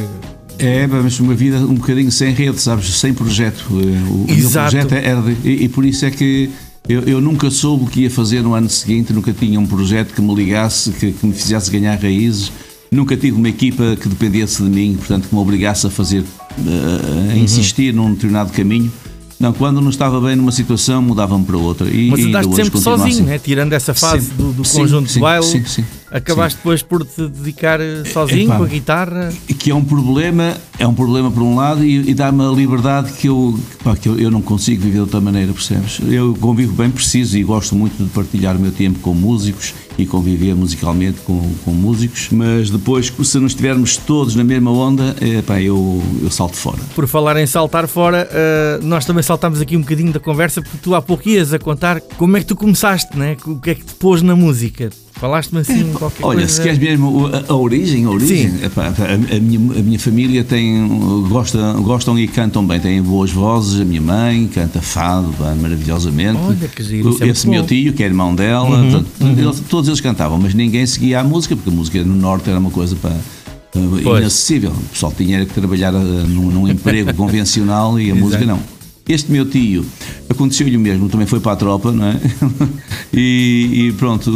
É, 0.58 0.86
mas 0.86 1.18
uma 1.18 1.34
vida 1.34 1.56
um 1.56 1.74
bocadinho 1.74 2.12
sem 2.12 2.32
rede, 2.32 2.60
sabes? 2.60 2.94
Sem 2.94 3.12
projeto. 3.12 3.64
O, 3.70 3.74
o 3.74 4.26
meu 4.28 4.36
Exato. 4.36 4.70
projeto 4.70 4.92
era 4.92 5.20
de, 5.20 5.36
e, 5.48 5.64
e 5.64 5.68
por 5.68 5.84
isso 5.84 6.04
é 6.04 6.10
que 6.10 6.50
eu, 6.88 7.02
eu 7.02 7.20
nunca 7.20 7.50
soube 7.50 7.84
o 7.84 7.86
que 7.86 8.02
ia 8.02 8.10
fazer 8.10 8.42
no 8.42 8.54
ano 8.54 8.68
seguinte, 8.68 9.12
nunca 9.12 9.32
tinha 9.32 9.58
um 9.58 9.66
projeto 9.66 10.12
que 10.14 10.20
me 10.20 10.34
ligasse, 10.34 10.90
que, 10.92 11.12
que 11.12 11.26
me 11.26 11.32
fizesse 11.32 11.70
ganhar 11.70 11.96
raízes. 11.98 12.52
Nunca 12.92 13.16
tive 13.16 13.38
uma 13.38 13.48
equipa 13.48 13.96
que 13.98 14.06
dependesse 14.06 14.62
de 14.62 14.68
mim, 14.68 14.94
portanto, 14.98 15.26
que 15.26 15.34
me 15.34 15.40
obrigasse 15.40 15.86
a 15.86 15.90
fazer, 15.90 16.22
eh, 16.58 17.32
a 17.32 17.36
insistir 17.38 17.94
num 17.94 18.12
determinado 18.12 18.52
caminho. 18.52 18.92
Não, 19.40 19.50
quando 19.50 19.80
não 19.80 19.88
estava 19.88 20.20
bem 20.20 20.36
numa 20.36 20.52
situação, 20.52 21.00
mudava-me 21.00 21.42
para 21.44 21.56
outra. 21.56 21.88
E, 21.88 22.10
Mas 22.10 22.20
andaste 22.22 22.54
sempre 22.54 22.78
sozinho, 22.78 23.08
assim. 23.08 23.22
né? 23.22 23.38
tirando 23.38 23.72
essa 23.72 23.94
fase 23.94 24.26
Sim, 24.26 24.34
do, 24.36 24.52
do 24.52 24.64
sim, 24.64 24.78
conjunto 24.80 25.08
sim, 25.08 25.14
de 25.14 25.20
baile. 25.20 25.44
sim, 25.46 25.64
sim. 25.64 25.84
Acabaste 26.12 26.58
depois 26.58 26.82
por 26.82 27.04
te 27.06 27.26
dedicar 27.26 27.80
eh, 27.80 28.04
sozinho 28.04 28.48
Epá. 28.48 28.58
com 28.58 28.64
a 28.64 28.66
guitarra. 28.66 29.32
que 29.58 29.70
é 29.70 29.74
um 29.74 29.84
problema, 29.84 30.54
é 30.78 30.86
um 30.86 30.94
problema 30.94 31.30
por 31.30 31.42
um 31.42 31.56
lado 31.56 31.84
e, 31.84 32.10
e 32.10 32.14
dá-me 32.14 32.44
a 32.44 32.48
liberdade 32.50 33.12
que, 33.12 33.28
eu, 33.28 33.58
pá, 33.82 33.96
que 33.96 34.08
eu, 34.08 34.18
eu 34.18 34.30
não 34.30 34.42
consigo 34.42 34.82
viver 34.82 34.94
de 34.94 35.00
outra 35.00 35.20
maneira, 35.20 35.52
percebes? 35.52 36.00
Eu 36.06 36.36
convivo 36.38 36.74
bem 36.74 36.90
preciso 36.90 37.38
e 37.38 37.42
gosto 37.42 37.74
muito 37.74 38.02
de 38.02 38.10
partilhar 38.10 38.56
o 38.56 38.60
meu 38.60 38.72
tempo 38.72 38.98
com 38.98 39.14
músicos 39.14 39.74
e 39.98 40.06
conviver 40.06 40.54
musicalmente 40.54 41.20
com, 41.20 41.40
com 41.64 41.70
músicos, 41.70 42.28
mas 42.30 42.70
depois, 42.70 43.12
se 43.22 43.38
não 43.38 43.46
estivermos 43.46 43.96
todos 43.96 44.34
na 44.34 44.44
mesma 44.44 44.70
onda, 44.70 45.14
eu, 45.62 46.02
eu 46.22 46.30
salto 46.30 46.56
fora. 46.56 46.78
Por 46.94 47.06
falar 47.06 47.36
em 47.36 47.46
saltar 47.46 47.86
fora, 47.86 48.28
eh, 48.30 48.80
nós 48.82 49.04
também 49.04 49.22
saltámos 49.22 49.60
aqui 49.60 49.76
um 49.76 49.80
bocadinho 49.80 50.12
da 50.12 50.20
conversa 50.20 50.62
porque 50.62 50.78
tu 50.82 50.94
há 50.94 51.02
pouco 51.02 51.28
ias 51.28 51.52
a 51.52 51.58
contar 51.58 52.00
como 52.00 52.36
é 52.36 52.40
que 52.40 52.46
tu 52.46 52.56
começaste, 52.56 53.16
né? 53.16 53.36
o 53.46 53.58
que 53.58 53.70
é 53.70 53.74
que 53.74 53.84
te 53.84 53.94
pôs 53.94 54.22
na 54.22 54.34
música. 54.34 54.90
Falaste-me 55.22 55.60
assim 55.60 55.92
qualquer 55.92 56.26
Olha, 56.26 56.38
coisa. 56.40 56.52
se 56.52 56.60
queres 56.60 56.78
mesmo 56.80 57.28
a, 57.28 57.52
a 57.52 57.54
origem, 57.56 58.04
a 58.06 58.10
origem, 58.10 58.50
Sim. 58.58 58.64
epá, 58.64 58.86
a, 58.88 59.36
a 59.36 59.38
minha, 59.40 59.78
a 59.78 59.82
minha 59.82 59.98
família 60.00 60.42
tem, 60.42 60.88
gosta, 61.28 61.74
gostam 61.74 62.18
e 62.18 62.26
cantam 62.26 62.66
bem, 62.66 62.80
têm 62.80 63.00
boas 63.00 63.30
vozes, 63.30 63.80
a 63.80 63.84
minha 63.84 64.00
mãe 64.02 64.48
canta 64.52 64.82
fado 64.82 65.32
pá, 65.38 65.54
maravilhosamente. 65.54 66.40
Olha, 66.44 66.66
que 66.66 66.82
giro, 66.82 67.10
é 67.20 67.28
Esse 67.28 67.46
muito 67.46 67.50
meu 67.50 67.62
bom. 67.62 67.68
tio, 67.68 67.92
que 67.92 68.02
é 68.02 68.06
irmão 68.06 68.34
dela, 68.34 68.68
Uhum, 68.82 68.90
portanto, 68.90 69.38
eles- 69.38 69.62
todos 69.68 69.86
eles 69.86 70.00
cantavam, 70.00 70.40
mas 70.40 70.54
ninguém 70.54 70.84
seguia 70.86 71.20
a 71.20 71.22
música, 71.24 71.54
porque 71.54 71.70
a 71.70 71.72
música 71.72 72.02
no 72.02 72.16
Norte 72.16 72.50
era 72.50 72.58
uma 72.58 72.70
coisa 72.72 72.96
para. 72.96 73.14
Inacessível. 73.74 74.70
O 74.70 74.88
pessoal 74.92 75.12
tinha 75.16 75.46
que 75.46 75.54
trabalhar 75.54 75.94
eh, 75.94 75.98
num, 76.28 76.50
num 76.50 76.68
emprego 76.68 77.12
convencional 77.16 77.98
e 77.98 78.10
a 78.10 78.14
música 78.14 78.44
não. 78.44 78.58
Este 79.08 79.32
meu 79.32 79.44
tio, 79.44 79.84
aconteceu-lhe 80.28 80.76
o 80.76 80.80
mesmo, 80.80 81.08
também 81.08 81.26
foi 81.26 81.40
para 81.40 81.52
a 81.52 81.56
tropa, 81.56 81.90
não 81.92 82.06
é? 82.06 82.20
E, 83.14 83.88
e 83.88 83.92
pronto, 83.92 84.30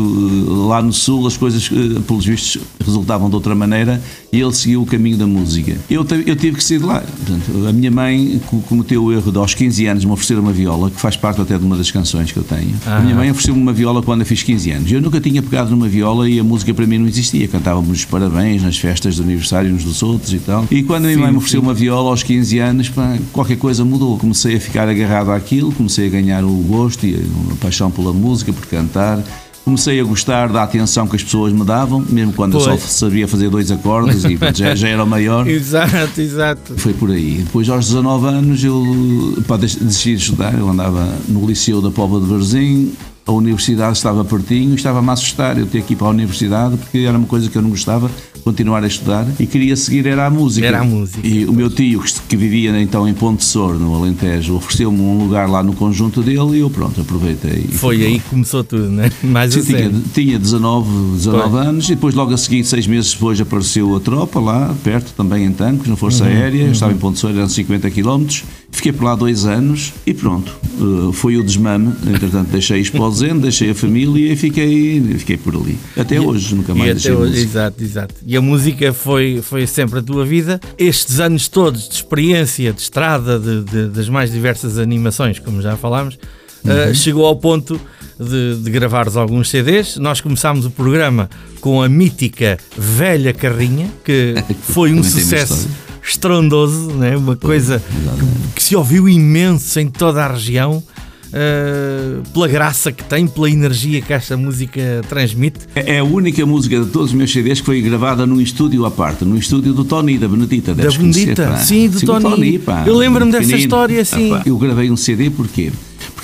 lá 0.68 0.82
no 0.82 0.92
Sul 0.92 1.26
as 1.26 1.34
coisas, 1.34 1.70
eh, 1.72 1.98
pelos 2.06 2.26
vistos, 2.26 2.62
resultavam 2.84 3.30
de 3.30 3.34
outra 3.34 3.54
maneira 3.54 4.02
e 4.36 4.40
ele 4.42 4.52
seguiu 4.52 4.82
o 4.82 4.86
caminho 4.86 5.16
da 5.16 5.26
música. 5.26 5.76
Eu, 5.88 6.06
eu 6.26 6.36
tive 6.36 6.56
que 6.56 6.64
sair 6.64 6.78
de 6.78 6.84
lá. 6.84 7.00
Portanto, 7.00 7.66
a 7.68 7.72
minha 7.72 7.90
mãe 7.90 8.40
co- 8.46 8.58
cometeu 8.68 9.04
o 9.04 9.12
erro 9.12 9.32
de 9.32 9.38
aos 9.38 9.54
15 9.54 9.86
anos 9.86 10.04
me 10.04 10.10
oferecer 10.12 10.38
uma 10.38 10.52
viola, 10.52 10.90
que 10.90 11.00
faz 11.00 11.16
parte 11.16 11.40
até 11.40 11.56
de 11.58 11.64
uma 11.64 11.76
das 11.76 11.90
canções 11.90 12.30
que 12.30 12.36
eu 12.38 12.42
tenho. 12.44 12.74
A 12.86 13.00
minha 13.00 13.14
mãe 13.14 13.30
ofereceu-me 13.30 13.60
uma 13.60 13.72
viola 13.72 14.02
quando 14.02 14.20
eu 14.20 14.26
fiz 14.26 14.42
15 14.42 14.70
anos. 14.70 14.92
Eu 14.92 15.00
nunca 15.00 15.20
tinha 15.20 15.42
pegado 15.42 15.70
numa 15.70 15.88
viola 15.88 16.28
e 16.28 16.38
a 16.38 16.44
música 16.44 16.72
para 16.74 16.86
mim 16.86 16.98
não 16.98 17.06
existia. 17.06 17.48
Cantávamos 17.48 17.98
os 17.98 18.04
parabéns 18.04 18.62
nas 18.62 18.76
festas 18.76 19.16
de 19.16 19.22
aniversário 19.22 19.74
uns 19.74 19.84
dos 19.84 20.02
outros 20.02 20.32
e 20.32 20.38
tal. 20.38 20.66
E 20.70 20.82
quando 20.82 21.04
a 21.04 21.08
minha 21.08 21.18
mãe 21.20 21.30
me 21.32 21.38
ofereceu 21.38 21.60
uma 21.62 21.74
viola 21.74 22.10
aos 22.10 22.22
15 22.22 22.58
anos, 22.58 22.88
pá, 22.88 23.16
qualquer 23.32 23.56
coisa 23.56 23.84
mudou. 23.84 24.18
Comecei 24.18 24.56
a 24.56 24.60
ficar 24.60 24.88
agarrado 24.88 25.30
àquilo, 25.32 25.72
comecei 25.72 26.06
a 26.06 26.10
ganhar 26.10 26.44
o 26.44 26.50
gosto 26.52 27.06
e 27.06 27.14
a 27.14 27.54
paixão 27.56 27.90
pela 27.90 28.12
música, 28.12 28.52
por 28.52 28.66
cantar. 28.66 29.22
Comecei 29.66 30.00
a 30.00 30.04
gostar 30.04 30.48
da 30.48 30.62
atenção 30.62 31.08
que 31.08 31.16
as 31.16 31.24
pessoas 31.24 31.52
me 31.52 31.64
davam, 31.64 32.00
mesmo 32.08 32.32
quando 32.32 32.56
eu 32.56 32.64
Pois. 32.64 32.80
só 32.82 32.86
sabia 32.86 33.26
fazer 33.26 33.50
dois 33.50 33.68
acordes 33.72 34.22
e 34.24 34.38
já, 34.54 34.76
já 34.76 34.88
era 34.88 35.02
o 35.02 35.06
maior. 35.08 35.44
Exato, 35.50 36.20
exato. 36.20 36.74
Foi 36.76 36.92
por 36.92 37.10
aí. 37.10 37.38
Depois, 37.42 37.68
aos 37.68 37.86
19 37.86 38.26
anos, 38.28 38.62
eu 38.62 39.42
pá, 39.44 39.56
decidi 39.56 40.14
de 40.14 40.22
estudar. 40.22 40.54
Eu 40.56 40.68
andava 40.68 41.12
no 41.28 41.44
Liceu 41.44 41.82
da 41.82 41.90
Póvoa 41.90 42.20
de 42.20 42.26
Varzim, 42.28 42.92
a 43.26 43.32
universidade 43.32 43.96
estava 43.96 44.24
pertinho, 44.24 44.70
e 44.70 44.76
estava-me 44.76 45.08
a 45.10 45.14
assustar 45.14 45.58
eu 45.58 45.66
ter 45.66 45.82
que 45.82 45.94
ir 45.94 45.96
para 45.96 46.06
a 46.06 46.10
universidade, 46.10 46.76
porque 46.76 46.98
era 46.98 47.18
uma 47.18 47.26
coisa 47.26 47.50
que 47.50 47.58
eu 47.58 47.62
não 47.62 47.70
gostava, 47.70 48.08
continuar 48.46 48.84
a 48.84 48.86
estudar, 48.86 49.26
e 49.40 49.44
queria 49.44 49.74
seguir 49.74 50.06
era 50.06 50.24
a 50.24 50.30
música. 50.30 50.64
Era 50.64 50.78
a 50.80 50.84
música, 50.84 51.18
E 51.26 51.44
o 51.46 51.52
meu 51.52 51.68
tio, 51.68 52.00
que- 52.28 52.36
vivia 52.36 52.80
então 52.80 53.08
em 53.08 53.12
Ponte 53.12 53.42
Sor, 53.42 53.74
no 53.74 53.92
Alentejo, 53.92 54.54
ofereceu-me 54.54 55.00
um 55.00 55.18
lugar 55.18 55.48
lá 55.50 55.64
no 55.64 55.72
conjunto 55.72 56.22
dele, 56.22 56.58
e 56.58 56.60
eu 56.60 56.70
pronto, 56.70 57.00
aproveitei. 57.00 57.66
e 57.68 57.74
Foi 57.76 58.04
aí 58.04 58.20
que 58.20 58.28
começou 58.30 58.62
tudo, 58.62 58.88
né? 58.88 59.10
Mais 59.24 59.52
Sim, 59.52 59.60
a 59.60 59.62
tinha, 59.64 59.92
tinha 60.14 60.38
19, 60.38 60.88
19 61.16 61.50
Pois. 61.50 61.66
anos 61.66 61.86
e 61.86 61.94
depois 61.96 62.14
logo 62.14 62.32
a 62.32 62.36
seguir, 62.36 62.62
seis 62.62 62.86
meses 62.86 63.12
depois, 63.14 63.40
apareceu 63.40 63.96
a 63.96 63.98
tropa 64.00 64.38
lá, 64.38 64.72
perto, 64.84 65.12
também 65.16 65.44
em 65.44 65.50
Tancos, 65.52 65.88
na 65.88 65.96
Força 65.96 66.22
Uhum, 66.22 66.30
Aérea, 66.30 66.62
eu 66.66 66.72
estava 66.72 66.92
em 66.92 66.96
Ponte 66.98 67.18
Soeira, 67.18 67.40
eram 67.40 67.48
50 67.48 67.90
km, 67.90 68.26
fiquei 68.70 68.92
por 68.92 69.04
lá 69.06 69.16
dois 69.16 69.44
anos 69.44 69.92
e 70.06 70.14
pronto, 70.14 70.54
eh, 70.62 71.12
foi 71.12 71.36
o 71.36 71.42
desmame, 71.42 71.92
entretanto 72.06 72.50
deixei 72.52 72.78
isto 72.80 72.92
para 72.96 73.06
o 73.06 73.10
Zen, 73.10 73.38
deixei 73.38 73.70
a 73.70 73.74
família 73.74 74.32
e 74.32 74.36
fiquei, 74.36 75.02
fiquei 75.18 75.36
por 75.36 75.56
ali. 75.56 75.76
Até 75.96 76.20
hoje, 76.20 76.54
nunca 76.54 76.74
mais 76.76 76.90
E 76.90 76.92
deixei 76.94 77.12
até 77.12 77.20
a 77.20 77.24
hoje, 77.24 77.40
exato, 77.42 77.82
exato. 77.82 78.14
E 78.24 78.35
a 78.36 78.40
música 78.40 78.92
foi, 78.92 79.40
foi 79.42 79.66
sempre 79.66 79.98
a 79.98 80.02
tua 80.02 80.24
vida. 80.24 80.60
Estes 80.78 81.18
anos 81.20 81.48
todos 81.48 81.88
de 81.88 81.94
experiência, 81.94 82.72
de 82.72 82.80
estrada, 82.80 83.38
de, 83.38 83.62
de- 83.64 83.88
das 83.88 84.08
mais 84.08 84.30
diversas 84.30 84.78
animações, 84.78 85.38
como 85.38 85.60
já 85.62 85.76
falámos, 85.76 86.18
Uhum. 86.64 86.90
uh, 86.90 86.94
chegou 86.94 87.24
ao 87.26 87.36
ponto 87.36 87.80
de, 88.18 88.56
de 88.56 88.70
gravares 88.72 89.14
alguns 89.16 89.48
CDs. 89.50 89.98
Nós 89.98 90.20
começámos 90.20 90.66
o 90.66 90.70
programa 90.70 91.30
com 91.60 91.80
a 91.80 91.88
mítica 91.88 92.58
Velha 92.76 93.32
Carrinha, 93.32 93.88
que 94.04 94.34
foi 94.66 94.92
um 94.92 95.02
sucesso 95.04 95.68
estrondoso, 96.02 96.90
né? 96.94 97.16
uma 97.16 97.36
coisa 97.36 97.80
que, 97.80 98.52
que 98.56 98.62
se 98.62 98.74
ouviu 98.74 99.08
imenso 99.08 99.78
em 99.78 99.88
toda 99.88 100.24
a 100.24 100.32
região. 100.32 100.82
Uh, 101.28 102.22
pela 102.32 102.48
graça 102.48 102.92
que 102.92 103.04
tem, 103.04 103.26
pela 103.26 103.50
energia 103.50 104.00
que 104.00 104.12
esta 104.12 104.36
música 104.36 105.02
transmite. 105.08 105.60
É 105.74 105.98
a 105.98 106.04
única 106.04 106.44
música 106.44 106.80
de 106.80 106.90
todos 106.90 107.10
os 107.10 107.14
meus 107.14 107.32
CDs 107.32 107.60
que 107.60 107.66
foi 107.66 107.80
gravada 107.80 108.26
num 108.26 108.40
estúdio 108.40 108.84
à 108.84 108.90
parte, 108.90 109.24
num 109.24 109.36
estúdio 109.36 109.72
do 109.72 109.84
Tony, 109.84 110.18
da 110.18 110.28
Benedita. 110.28 110.74
Da 110.74 110.90
Benedita, 110.90 111.56
sim, 111.58 111.88
do 111.88 111.98
o 111.98 112.20
Tony. 112.20 112.58
pá. 112.58 112.84
Eu 112.86 112.96
lembro-me 112.96 113.32
dessa 113.32 113.56
história, 113.56 114.04
sim. 114.04 114.32
eu 114.44 114.56
gravei 114.58 114.90
um 114.90 114.96
CD 114.96 115.30
porquê? 115.30 115.70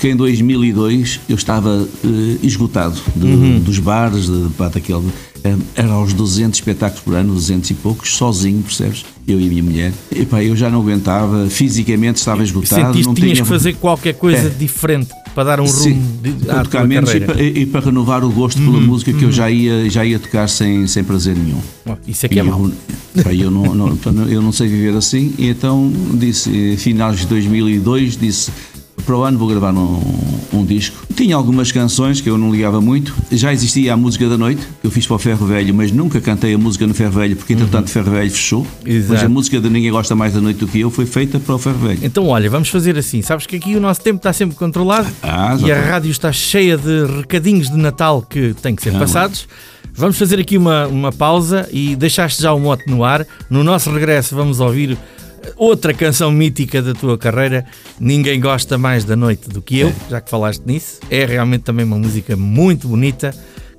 Porque 0.03 0.11
em 0.13 0.17
2002 0.17 1.21
eu 1.29 1.35
estava 1.37 1.87
eh, 2.03 2.37
esgotado 2.43 2.99
de- 3.15 3.25
Uhum. 3.25 3.59
dos 3.61 3.79
bares, 3.79 4.25
de, 4.25 4.49
pá, 4.57 4.67
daquele. 4.67 5.07
eh, 5.45 5.55
Era 5.77 5.93
aos 5.93 6.11
200 6.11 6.59
espetáculos 6.59 7.01
por 7.05 7.15
ano, 7.15 7.33
200 7.33 7.69
e 7.69 7.73
poucos, 7.73 8.13
sozinho, 8.17 8.61
percebes? 8.61 9.05
Eu 9.25 9.39
e 9.39 9.45
a 9.45 9.49
minha 9.49 9.63
mulher. 9.63 9.93
E 10.13 10.25
pá, 10.25 10.43
eu 10.43 10.57
já 10.57 10.69
não 10.69 10.81
aguentava, 10.81 11.47
fisicamente 11.49 12.17
estava 12.17 12.43
esgotado. 12.43 12.81
Sentiste 12.87 13.07
não 13.07 13.13
tinhas 13.13 13.31
tinha... 13.37 13.43
que 13.43 13.49
fazer 13.49 13.75
qualquer 13.75 14.15
coisa 14.15 14.47
É. 14.47 14.49
diferente 14.49 15.07
para 15.33 15.45
dar 15.45 15.61
um 15.61 15.67
Sim, 15.67 15.93
rumo 15.93 16.17
de, 16.21 16.31
para 16.47 16.59
à 16.59 16.63
tocar 16.65 16.85
menos 16.85 17.13
e 17.13 17.21
para, 17.21 17.41
e 17.41 17.65
para 17.65 17.85
renovar 17.85 18.25
o 18.25 18.29
gosto 18.29 18.61
pela 18.61 18.81
música 18.81 19.13
que 19.13 19.23
eu 19.23 19.31
já 19.31 19.49
ia, 19.49 19.89
já 19.89 20.03
ia 20.05 20.19
tocar 20.19 20.49
sem, 20.49 20.85
sem 20.85 21.01
prazer 21.05 21.33
nenhum. 21.33 21.61
Isso 22.05 22.25
é 22.25 22.29
que 22.29 22.39
é 22.39 22.43
E 22.43 22.45
mau. 22.45 22.69
eu, 23.15 23.23
pá, 23.23 23.33
eu, 23.33 23.49
não, 23.49 23.73
não- 23.73 23.97
eu 24.29 24.41
não 24.41 24.51
sei 24.51 24.67
viver 24.67 24.97
assim, 24.97 25.33
e 25.37 25.47
então 25.47 25.89
disse, 26.15 26.73
eh, 26.73 26.75
finais 26.75 27.21
de 27.21 27.27
2002, 27.27 28.17
disse. 28.17 28.51
Para 29.05 29.17
o 29.17 29.23
ano 29.23 29.37
vou 29.37 29.47
gravar 29.47 29.73
um, 29.73 30.01
um 30.53 30.65
disco. 30.65 31.05
Tinha 31.15 31.35
algumas 31.35 31.71
canções 31.71 32.21
que 32.21 32.29
eu 32.29 32.37
não 32.37 32.51
ligava 32.51 32.79
muito. 32.79 33.13
Já 33.31 33.51
existia 33.51 33.93
a 33.93 33.97
música 33.97 34.27
da 34.29 34.37
noite, 34.37 34.61
que 34.81 34.87
eu 34.87 34.91
fiz 34.91 35.05
para 35.05 35.15
o 35.15 35.19
Ferro 35.19 35.45
Velho, 35.45 35.73
mas 35.73 35.91
nunca 35.91 36.21
cantei 36.21 36.53
a 36.53 36.57
música 36.57 36.87
no 36.87 36.93
Ferro 36.93 37.11
Velho, 37.11 37.35
porque 37.35 37.53
entretanto 37.53 37.87
o 37.87 37.89
Ferro 37.89 38.11
Velho 38.11 38.31
fechou. 38.31 38.61
Uhum. 38.61 38.67
Exato. 38.85 39.13
Mas 39.13 39.23
a 39.23 39.29
música 39.29 39.59
de 39.59 39.69
Ninguém 39.69 39.91
Gosta 39.91 40.15
Mais 40.15 40.33
da 40.33 40.39
Noite 40.41 40.57
do 40.59 40.67
que 40.67 40.79
Eu 40.79 40.89
foi 40.89 41.05
feita 41.05 41.39
para 41.39 41.55
o 41.55 41.57
Ferro 41.57 41.79
Velho. 41.79 41.99
Então, 42.01 42.27
olha, 42.27 42.49
vamos 42.49 42.69
fazer 42.69 42.97
assim. 42.97 43.21
Sabes 43.21 43.45
que 43.45 43.57
aqui 43.57 43.75
o 43.75 43.81
nosso 43.81 44.01
tempo 44.01 44.17
está 44.17 44.31
sempre 44.31 44.55
controlado 44.55 45.07
Ah, 45.21 45.57
já 45.59 45.67
e 45.67 45.71
a 45.71 45.81
rádio 45.81 46.09
está 46.11 46.31
cheia 46.31 46.77
de 46.77 47.05
recadinhos 47.17 47.69
de 47.69 47.77
Natal 47.77 48.21
que 48.21 48.53
têm 48.61 48.75
que 48.75 48.81
ser 48.83 48.95
Ah, 48.95 48.99
passados. 48.99 49.47
Vamos 49.95 50.17
fazer 50.17 50.39
aqui 50.39 50.57
uma, 50.57 50.87
uma 50.87 51.11
pausa 51.11 51.69
e 51.71 51.95
deixaste 51.95 52.41
já 52.41 52.51
o 52.53 52.59
mote 52.59 52.89
no 52.89 53.03
ar. 53.03 53.27
No 53.49 53.63
nosso 53.63 53.91
regresso, 53.91 54.35
vamos 54.35 54.59
ouvir 54.59 54.97
outra 55.55 55.93
canção 55.93 56.31
mítica 56.31 56.81
da 56.81 56.93
tua 56.93 57.17
carreira. 57.17 57.65
Ninguém 57.99 58.39
gosta 58.39 58.77
mais 58.77 59.03
da 59.03 59.15
noite 59.15 59.49
do 59.49 59.61
que 59.61 59.79
eu, 59.79 59.93
já 60.09 60.21
que 60.21 60.29
falaste 60.29 60.63
nisso. 60.65 60.99
É 61.09 61.25
realmente 61.25 61.63
também 61.63 61.85
uma 61.85 61.97
música 61.97 62.35
muito 62.35 62.87
bonita 62.87 63.33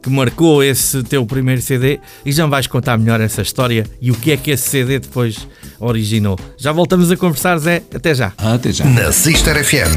que 0.05 0.11
marcou 0.11 0.63
esse 0.63 1.03
teu 1.03 1.25
primeiro 1.25 1.63
CD 1.63 1.99
e 2.27 2.31
já 2.31 2.45
me 2.45 2.51
vais 2.51 2.67
contar 2.67 2.99
melhor 2.99 3.23
essa 3.23 3.41
história 3.41 3.87
e 4.03 4.11
o 4.11 4.15
que 4.15 4.33
é 4.33 4.37
que 4.37 4.51
esse 4.51 4.69
CD 4.69 4.99
depois 4.99 5.49
originou. 5.81 6.39
Já 6.59 6.73
voltamos 6.73 7.11
a 7.11 7.17
conversar, 7.17 7.57
Zé. 7.57 7.83
Até 7.95 8.15
já. 8.15 8.33
Até 8.37 8.71
já. 8.71 8.85
Na 8.85 9.11
Sister 9.11 9.65
FM. 9.65 9.97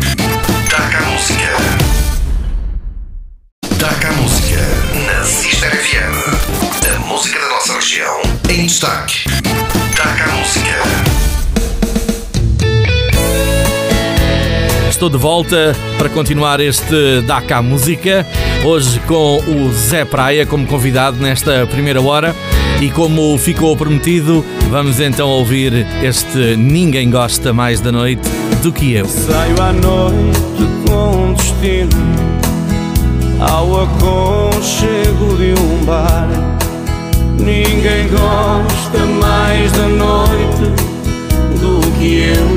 Taca 0.70 0.98
a 0.98 1.12
música. 1.12 1.88
Taca 3.78 4.08
a 4.08 4.14
música. 4.14 4.58
Na 5.06 5.24
Sister 5.26 5.72
FM. 5.72 6.96
A 6.96 7.00
música 7.00 7.40
da 7.40 7.50
nossa 7.50 7.74
região 7.74 8.22
em 8.50 8.66
destaque. 8.66 9.26
Taca 9.96 10.24
a 10.24 10.36
música. 10.38 11.17
Estou 14.98 15.12
de 15.12 15.18
volta 15.18 15.76
para 16.00 16.10
continuar 16.10 16.60
este 16.60 17.22
Dakar 17.22 17.62
Música, 17.62 18.26
hoje 18.66 19.00
com 19.02 19.38
o 19.38 19.72
Zé 19.72 20.04
Praia 20.04 20.44
como 20.44 20.66
convidado 20.66 21.18
nesta 21.18 21.68
primeira 21.68 22.02
hora. 22.02 22.36
E 22.82 22.90
como 22.90 23.38
ficou 23.38 23.78
prometido, 23.78 24.44
vamos 24.72 25.00
então 25.00 25.30
ouvir 25.30 25.86
este 26.02 26.56
Ninguém 26.56 27.12
Gosta 27.12 27.54
Mais 27.54 27.80
da 27.80 27.92
Noite 27.92 28.28
do 28.64 28.72
que 28.72 28.94
eu. 28.94 29.06
Saio 29.06 29.62
à 29.62 29.72
noite 29.72 30.68
com 30.88 31.32
destino 31.34 31.92
ao 33.40 33.84
aconchego 33.84 35.38
de 35.38 35.54
um 35.62 35.86
bar. 35.86 36.28
Ninguém 37.38 38.08
gosta 38.08 39.06
mais 39.22 39.72
da 39.74 39.88
noite 39.90 40.72
do 41.62 41.92
que 42.00 42.34
eu. 42.36 42.57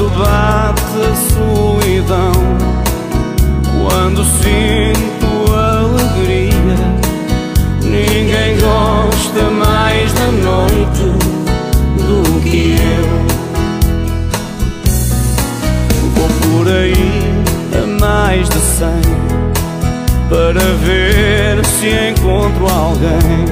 Quando 0.00 0.18
bate 0.18 0.96
a 0.96 1.14
solidão 1.14 2.32
Quando 3.82 4.24
sinto 4.24 5.30
alegria. 5.52 6.80
Ninguém 7.82 8.58
gosta 8.60 9.50
mais 9.50 10.10
da 10.14 10.28
noite 10.32 11.04
do 11.98 12.40
que 12.40 12.76
eu. 12.80 13.08
Vou 16.14 16.28
por 16.40 16.66
aí 16.66 17.42
a 17.74 17.86
mais 18.00 18.48
de 18.48 18.58
cem 18.58 19.02
para 20.30 20.64
ver 20.82 21.62
se 21.66 21.88
encontro 22.10 22.66
alguém 22.68 23.44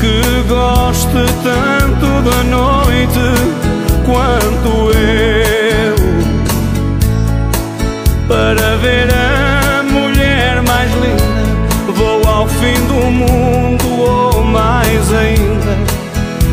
que 0.00 0.48
goste 0.48 1.24
tanto 1.44 2.06
da 2.28 2.42
noite 2.42 3.75
quanto 4.06 4.92
eu. 4.96 5.96
Para 8.28 8.76
ver 8.76 9.08
a 9.12 9.84
mulher 9.84 10.60
mais 10.62 10.90
linda 10.94 11.92
Vou 11.92 12.28
ao 12.28 12.48
fim 12.48 12.74
do 12.86 13.10
mundo 13.10 14.00
ou 14.00 14.42
mais 14.42 15.12
ainda 15.12 15.76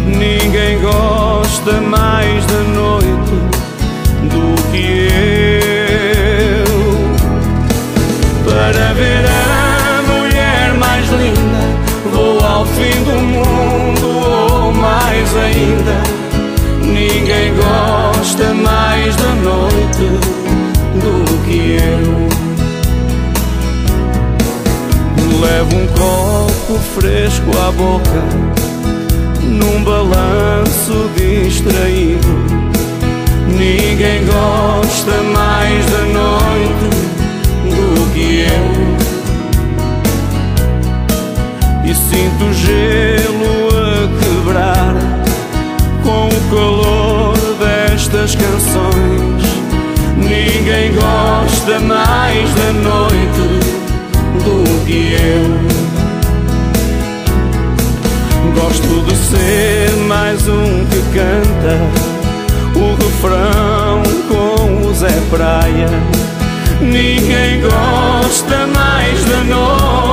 Ninguém 0.05 0.79
gosta 0.79 1.81
mais 1.81 2.45
de 2.45 2.57
nós 2.75 3.02
Ninguém 17.05 17.53
gosta 17.55 18.53
mais 18.53 19.13
da 19.17 19.35
noite 19.35 20.07
do 21.01 21.43
que 21.43 21.77
eu. 21.77 22.29
Levo 25.41 25.75
um 25.75 25.87
copo 25.87 26.79
fresco 26.95 27.51
à 27.57 27.71
boca, 27.71 28.23
num 29.41 29.83
balanço 29.83 31.09
distraído. 31.17 32.33
Ninguém 33.49 34.23
gosta 34.25 35.11
mais 35.33 35.85
da 35.87 36.03
noite 36.05 36.87
do 37.65 38.13
que 38.13 38.45
eu. 38.47 38.71
E 41.83 41.93
sinto 41.93 42.53
gelo 42.53 43.62
gosta 51.63 51.79
mais 51.79 52.53
da 52.55 52.73
noite 52.73 53.47
do 54.43 54.85
que 54.85 55.13
eu. 55.13 55.47
Gosto 58.53 59.05
de 59.05 59.15
ser 59.15 59.89
mais 60.05 60.45
um 60.49 60.85
que 60.85 61.01
canta 61.13 61.79
o 62.75 62.95
refrão 62.95 64.03
com 64.27 64.87
o 64.87 64.93
Zé 64.93 65.21
Praia. 65.29 65.89
Ninguém 66.81 67.61
gosta 67.61 68.67
mais 68.67 69.23
da 69.23 69.43
noite 69.45 70.12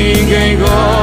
Ninguém 0.00 0.56
gosta 0.56 0.99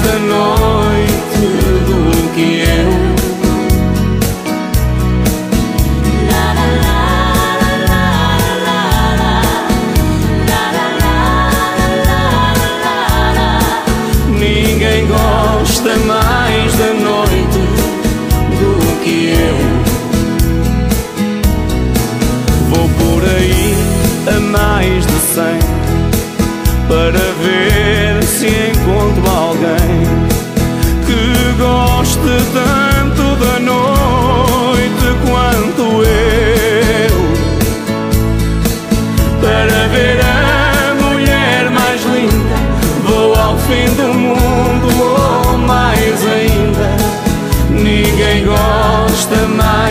da 0.00 0.18
noite 0.18 0.61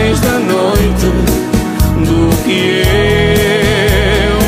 mais 0.02 0.18
da 0.20 0.36
noite 0.40 1.06
do 2.04 2.36
que 2.42 2.82
eu. 4.26 4.38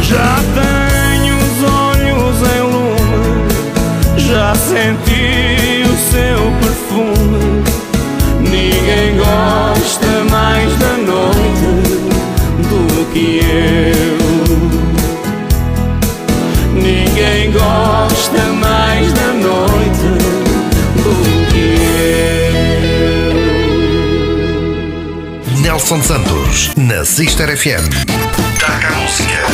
Já 0.00 0.36
tenho 0.54 1.34
os 1.36 1.58
olhos 1.64 2.36
em 2.54 2.62
lume, 2.72 3.50
já 4.16 4.54
senti 4.54 5.82
o 5.84 5.94
seu 6.12 6.40
perfume. 6.60 7.64
Ninguém 8.38 9.16
gosta 9.16 10.10
mais 10.30 10.70
da 10.78 10.92
noite 10.98 11.70
do 12.68 13.04
que 13.12 13.40
eu. 13.42 13.99
Nelson 25.70 26.02
Santos, 26.02 26.74
na 26.74 27.04
Sister 27.04 27.56
FM. 27.56 27.86
Taca 28.58 28.88
a 28.88 29.00
música. 29.02 29.46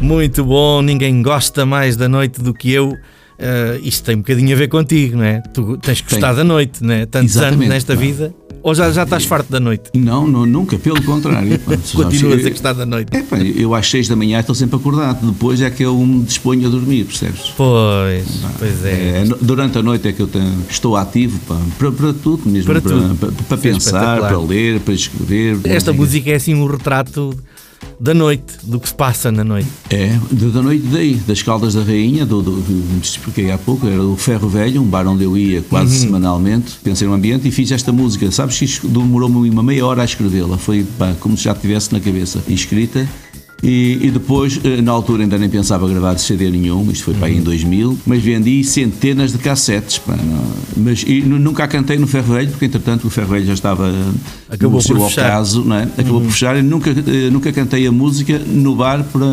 Muito 0.00 0.44
bom, 0.44 0.82
ninguém 0.82 1.22
gosta 1.22 1.64
mais 1.64 1.96
da 1.96 2.08
noite 2.08 2.42
do 2.42 2.52
que 2.52 2.72
eu. 2.72 2.98
Ah, 3.40 3.78
isto 3.82 4.04
tem 4.04 4.16
um 4.16 4.18
bocadinho 4.18 4.54
a 4.54 4.58
ver 4.58 4.68
contigo, 4.68 5.16
não 5.16 5.24
é? 5.24 5.40
Tu 5.52 5.76
tens 5.78 6.02
Tem. 6.02 6.20
da 6.20 6.44
noite, 6.44 6.82
não 6.84 6.92
é? 6.94 7.06
Tantos 7.06 7.32
Exatamente. 7.32 7.56
anos 7.62 7.68
nesta 7.74 7.96
vida. 7.96 8.34
Ou 8.62 8.74
já, 8.74 8.90
já 8.92 9.04
estás 9.04 9.24
farto 9.24 9.50
da 9.50 9.58
noite? 9.58 9.84
Não, 9.94 10.26
não, 10.26 10.44
nunca, 10.44 10.78
pelo 10.78 11.02
contrário. 11.02 11.58
pá. 11.64 11.72
Continuas 11.94 12.42
que- 12.42 12.46
a 12.48 12.50
gostar 12.50 12.72
da 12.74 12.84
noite. 12.84 13.08
É, 13.16 13.22
pá, 13.22 13.38
eu 13.38 13.74
às 13.74 13.88
6 13.88 14.06
da 14.06 14.14
manhã 14.14 14.38
estou 14.38 14.54
sempre 14.54 14.76
acordado, 14.76 15.26
depois 15.32 15.62
é 15.62 15.70
que 15.70 15.82
eu 15.82 15.96
me 15.98 16.22
disponho 16.24 16.66
a 16.66 16.70
dormir, 16.70 17.04
percebes? 17.06 17.54
Pois, 17.56 18.26
pois 18.58 18.84
é. 18.84 19.22
É, 19.22 19.24
durante 19.40 19.78
a 19.78 19.82
noite 19.82 20.06
é 20.08 20.12
que 20.12 20.20
eu 20.20 20.26
tenho- 20.26 20.62
estou 20.68 20.94
ativo 20.94 21.38
pá, 21.48 21.58
para, 21.78 21.90
para 21.90 22.12
tudo 22.12 22.46
mesmo, 22.50 22.70
Para 22.70 22.82
para, 22.82 22.90
tudo. 22.92 23.14
para- 23.16 23.32
para 23.32 23.56
é 23.56 23.60
pensar, 23.72 24.20
para 24.20 24.38
ler, 24.38 24.78
para 24.80 24.92
escrever. 24.92 25.58
Esta 25.64 25.94
música 25.94 26.30
é 26.30 26.34
assim 26.34 26.52
um 26.54 26.66
retrato 26.66 27.34
da 27.98 28.14
noite, 28.14 28.54
do 28.62 28.80
que 28.80 28.88
se 28.88 28.94
passa 28.94 29.30
na 29.30 29.44
noite. 29.44 29.68
É, 29.90 30.18
da 30.32 30.62
noite 30.62 30.86
daí, 30.86 31.14
das 31.26 31.42
Caldas 31.42 31.74
da 31.74 31.82
Rainha, 31.82 32.24
do, 32.24 32.40
do, 32.40 32.52
do, 32.52 33.00
expliquei 33.02 33.50
há 33.50 33.58
pouco, 33.58 33.86
era 33.86 34.02
o 34.02 34.16
Ferro 34.16 34.48
Velho, 34.48 34.80
um 34.80 34.86
bar 34.86 35.06
onde 35.06 35.24
eu 35.24 35.36
ia 35.36 35.62
quase 35.62 35.94
Uhum. 35.96 36.00
semanalmente, 36.02 36.78
pensei 36.82 37.06
no 37.06 37.14
ambiente 37.14 37.46
e 37.48 37.50
fiz 37.50 37.70
esta 37.72 37.92
música. 37.92 38.30
Sabes 38.30 38.58
que 38.58 38.86
demorou-me 38.88 39.50
uma 39.50 39.62
meia 39.62 39.84
hora 39.84 40.02
a 40.02 40.04
escrevê-la, 40.04 40.56
foi 40.56 40.84
pá, 40.98 41.14
como 41.20 41.36
se 41.36 41.44
já 41.44 41.54
tivesse 41.54 41.92
na 41.92 42.00
cabeça 42.00 42.42
escrita. 42.48 43.06
E, 43.62 43.98
e 44.02 44.10
depois, 44.10 44.58
eh, 44.64 44.80
na 44.80 44.90
altura, 44.92 45.22
ainda 45.22 45.36
nem 45.36 45.48
pensava 45.48 45.86
gravar 45.88 46.16
CD 46.18 46.50
nenhum, 46.50 46.90
isto 46.90 47.04
foi 47.04 47.14
para 47.14 47.26
aí 47.26 47.34
Uhum. 47.34 47.40
em 47.40 47.42
2000, 47.42 47.98
mas 48.06 48.22
vendi 48.22 48.64
centenas 48.64 49.32
de 49.32 49.38
cassetes. 49.38 49.98
Pá, 49.98 50.16
mas 50.76 51.04
e 51.06 51.20
nu- 51.20 51.38
nunca 51.38 51.64
a 51.64 51.68
cantei 51.68 51.98
no 51.98 52.06
Ferro 52.06 52.32
Velho, 52.34 52.48
porque 52.50 52.64
entretanto 52.64 53.06
o 53.06 53.10
Ferro 53.10 53.28
Velho 53.28 53.46
já 53.46 53.52
estava 53.54 53.92
Acabou 54.48 54.76
no 54.78 54.82
seu 54.82 54.96
por 54.96 55.08
fechar. 55.08 55.22
Uhum. 55.22 55.28
ocaso, 55.28 55.64
não 55.64 55.76
é? 55.76 55.82
Acabou 55.98 56.20
por 56.22 56.30
fechar 56.30 56.56
e 56.58 56.62
nunca, 56.62 56.90
eh, 56.90 57.30
nunca 57.30 57.52
cantei 57.52 57.86
a 57.86 57.92
música 57.92 58.38
no 58.38 58.74
bar 58.74 59.04
para, 59.04 59.26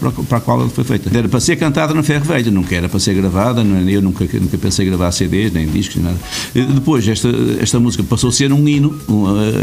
para, 0.00 0.10
para 0.24 0.38
a 0.38 0.40
qual 0.40 0.60
ela 0.60 0.68
foi 0.70 0.84
feita. 0.84 1.10
Era 1.16 1.28
para 1.28 1.40
ser 1.40 1.56
cantada 1.56 1.92
no 1.92 2.02
Ferro 2.02 2.24
Velho, 2.24 2.50
nunca 2.50 2.74
era 2.74 2.88
para 2.88 2.98
ser 2.98 3.14
gravada, 3.14 3.62
não 3.62 3.76
é? 3.86 3.92
eu 3.92 4.00
nunca, 4.02 4.24
nunca 4.40 4.56
pensei 4.58 4.86
gravar 4.86 5.12
CDs, 5.12 5.52
nem 5.52 5.66
discos, 5.66 5.96
nem 5.96 6.04
nada. 6.06 6.18
E 6.54 6.62
Depois, 6.62 7.06
esta, 7.06 7.28
esta 7.60 7.78
música 7.78 8.02
passou 8.02 8.30
a 8.30 8.32
ser 8.32 8.50
um 8.52 8.66
hino, 8.66 8.94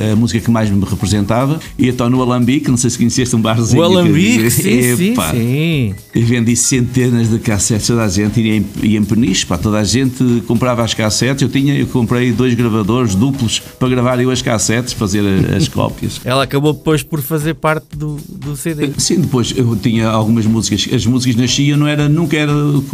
a, 0.10 0.14
a 0.14 0.16
música 0.16 0.40
que 0.40 0.52
mais 0.52 0.70
me 0.70 0.84
representava, 0.86 1.60
e 1.78 1.88
então 1.90 2.10
no 2.10 2.22
Alambique, 2.22 2.70
não 2.70 2.78
sei 2.78 2.90
se 2.92 2.98
conheceste 2.98 3.36
um 3.36 3.42
barzinho. 3.42 3.82
Alambique, 4.12 4.52
sim, 4.52 4.96
sim, 4.96 5.16
sim. 5.32 5.96
e 6.16 6.22
vendi 6.22 6.56
centenas 6.56 7.30
de 7.30 7.40
cassetes, 7.40 7.88
toda 7.88 8.04
a 8.04 8.10
gente 8.10 8.40
ia 8.40 8.58
em, 8.58 8.66
ia 8.84 8.98
em 9.00 9.04
peniche, 9.04 9.46
pá, 9.46 9.58
toda 9.58 9.80
a 9.80 9.84
gente 9.84 10.44
comprava 10.48 10.84
as 10.84 10.94
cassetes. 10.94 11.42
Eu 11.42 11.50
tinha, 11.50 11.76
eu 11.76 11.88
comprei 11.88 12.32
dois 12.32 12.54
gravadores 12.54 13.16
duplos 13.16 13.60
para 13.60 13.90
gravar 13.90 14.20
eu 14.22 14.30
as 14.32 14.42
cassetes, 14.42 14.94
fazer 14.94 15.24
as 15.56 15.68
cópias. 15.70 16.20
Ela 16.24 16.44
acabou 16.44 16.74
depois 16.74 17.04
por 17.04 17.22
fazer 17.22 17.56
parte 17.56 17.86
do, 17.96 18.18
do 18.30 18.56
CD. 18.56 18.90
Sim, 18.98 19.22
depois 19.22 19.54
eu 19.56 19.76
tinha 19.76 20.08
algumas 20.08 20.46
músicas, 20.46 20.88
as 20.94 21.06
músicas 21.06 21.36
nasciam, 21.36 21.78
não 21.78 21.88
era, 21.88 22.08
nunca 22.10 22.38
era 22.38 22.52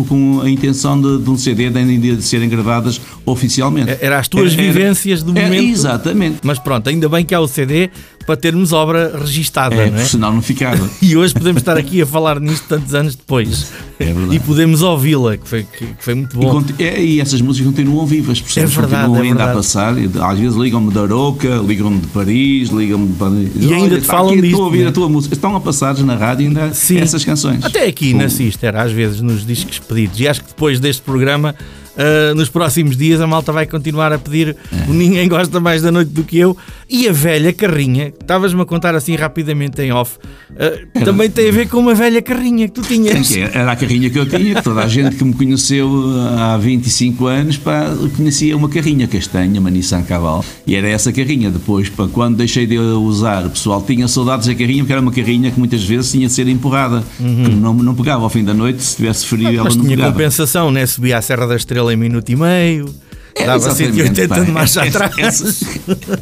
com- 0.07 0.41
a 0.41 0.49
intenção 0.49 0.99
de, 0.99 1.23
de 1.23 1.29
um 1.29 1.37
CD, 1.37 1.69
nem 1.69 1.99
de 1.99 2.21
serem 2.21 2.47
gravadas 2.49 2.99
oficialmente. 3.25 3.97
Era 4.01 4.19
as 4.19 4.27
tuas 4.27 4.53
Era- 4.53 4.63
era- 4.63 4.71
vivências 4.73 5.23
do 5.23 5.37
era- 5.37 5.47
momento. 5.47 5.69
Exatamente. 5.69 6.37
Mas 6.43 6.59
pronto, 6.59 6.87
ainda 6.89 7.07
bem 7.09 7.25
que 7.25 7.33
há 7.35 7.39
o 7.39 7.47
CD, 7.47 7.89
para 8.27 8.35
termos 8.35 8.73
obra 8.73 9.17
registada, 9.17 9.73
É, 9.73 9.89
não 9.89 9.97
é? 9.99 10.03
senão 10.05 10.33
não 10.33 10.41
ficava. 10.41 10.87
E 11.01 11.15
hoje 11.15 11.33
podemos 11.33 11.61
estar 11.61 11.77
aqui 11.77 12.01
a 12.01 12.05
falar 12.05 12.39
nisto 12.41 12.67
tantos 12.67 12.93
anos 12.93 13.15
depois. 13.15 13.71
É 13.99 14.05
verdade. 14.13 14.35
E 14.35 14.39
podemos 14.41 14.81
ouvi-la, 14.81 15.37
que 15.37 15.47
foi, 15.47 15.63
que, 15.63 15.87
foi 15.99 16.13
muito 16.13 16.35
E, 16.35 16.39
bom. 16.39 16.51
conti- 16.51 16.75
é, 16.83 17.01
e 17.01 17.21
essas 17.21 17.39
músicas 17.41 17.71
continuam 17.71 18.05
vivas, 18.05 18.41
percebes? 18.41 18.73
É 18.77 18.81
verdade, 18.81 19.03
continuam 19.07 19.23
é 19.23 19.27
ainda 19.29 19.37
verdade. 19.37 19.51
a 19.51 19.55
passar. 19.55 19.97
E, 19.97 20.09
Às 20.21 20.39
vezes 20.39 20.57
ligam-me 20.57 20.91
da 20.93 21.01
Aroca, 21.03 21.55
ligam-me 21.65 21.99
de 22.01 22.07
Paris, 22.07 22.69
ligam-me 22.69 23.07
de 23.07 23.13
Paris. 23.13 23.49
E 23.55 23.73
ainda 23.73 23.75
Olha, 23.85 23.89
te 23.95 24.01
está 24.01 24.13
falam 24.13 24.31
disto, 24.33 24.45
Estou 24.45 24.61
a 24.61 24.65
ouvir 24.65 24.83
né? 24.83 24.89
a 24.89 24.91
tua 24.91 25.07
música. 25.09 25.33
Estão 25.33 25.55
a 25.55 25.61
passar 25.61 25.97
na 25.99 26.15
rádio 26.15 26.47
ainda 26.47 26.73
Sim. 26.73 26.97
essas 26.97 27.23
canções. 27.23 27.63
Até 27.63 27.85
aqui 27.87 28.11
Pô, 28.11 28.17
na 28.17 28.27
Sister, 28.29 28.75
às 28.75 28.91
vezes 28.91 29.21
nos 29.21 29.45
discos 29.45 29.79
pedidos. 29.79 30.19
E 30.19 30.27
acho 30.27 30.41
que 30.41 30.47
depois 30.49 30.79
deste 30.81 31.01
programa, 31.01 31.55
ah, 31.97 32.33
nos 32.35 32.49
próximos 32.49 32.95
dias, 32.95 33.19
a 33.21 33.27
malta 33.27 33.51
vai 33.51 33.65
continuar 33.65 34.13
a 34.13 34.19
pedir 34.19 34.55
o 34.87 34.93
Ninguém 34.93 35.27
Gosta 35.27 35.59
Mais 35.59 35.81
da 35.81 35.91
Noite 35.91 36.11
do 36.11 36.23
que 36.23 36.37
eu. 36.37 36.55
E 36.89 37.07
a 37.07 37.11
velha 37.11 37.51
carrinha, 37.51 38.11
que 38.11 38.21
estavas-me 38.21 38.61
a 38.61 38.65
contar 38.65 38.95
assim 38.95 39.15
rapidamente 39.15 39.81
em 39.81 39.91
off, 39.91 40.17
ah, 40.57 41.01
também 41.03 41.29
tem 41.29 41.49
a 41.49 41.51
ver 41.51 41.67
com 41.67 41.77
uma 41.79 41.93
velha 41.93 42.21
carrinha 42.21 42.67
que 42.67 42.73
tu 42.73 42.81
tinhas. 42.81 43.35
Era 43.35 43.71
a 43.71 43.75
carrinha 43.75 44.09
que 44.09 44.17
eu 44.17 44.25
tinha, 44.25 44.61
toda 44.61 44.81
a 44.83 44.87
gente 44.87 45.15
que 45.15 45.23
me 45.23 45.33
conheceu 45.33 45.89
há 46.37 46.57
25 46.57 47.25
anos 47.25 47.57
pá, 47.57 47.85
conhecia 48.15 48.55
uma 48.55 48.69
carrinha 48.69 49.07
castanha, 49.07 49.59
uma 49.59 49.69
Nissan 49.69 50.03
Caval, 50.03 50.43
e 50.65 50.75
era 50.75 50.87
essa 50.87 51.11
carrinha. 51.11 51.49
Depois, 51.51 51.89
pá, 51.89 52.07
quando 52.11 52.37
deixei 52.37 52.65
de 52.65 52.77
usar, 52.77 53.45
o 53.45 53.49
pessoal 53.49 53.81
tinha 53.81 54.07
saudades 54.07 54.47
da 54.47 54.55
carrinha, 54.55 54.79
porque 54.79 54.93
era 54.93 55.01
uma 55.01 55.11
carrinha 55.11 55.51
que 55.51 55.59
muitas 55.59 55.83
vezes 55.83 56.11
tinha 56.11 56.27
de 56.27 56.33
ser 56.33 56.47
empurrada, 56.47 57.03
que 57.17 57.23
não, 57.23 57.73
não 57.73 57.95
pegava 57.95 58.23
ao 58.23 58.29
fim 58.29 58.43
da 58.43 58.53
noite, 58.53 58.81
se 58.83 58.95
tivesse 58.97 59.25
frio 59.25 59.47
ela 59.47 59.57
Uhum. 59.57 59.63
Mas 59.65 59.75
não 59.75 59.83
tinha 59.85 59.97
pegava. 59.97 60.13
compensação, 60.13 60.71
né? 60.71 60.85
Subia 60.85 61.17
a 61.17 61.21
Serra 61.21 61.45
da 61.47 61.55
Estrela 61.55 61.86
em 61.91 61.95
minuto 61.97 62.29
e 62.31 62.35
meio, 62.35 62.93
É, 63.35 63.45
dava 63.45 63.57
exatamente, 63.67 63.95
180 63.97 64.27
pá. 64.35 64.39
de 64.41 64.51
marcha 64.51 64.83
atrás. 64.83 65.13
Essas, 65.17 65.63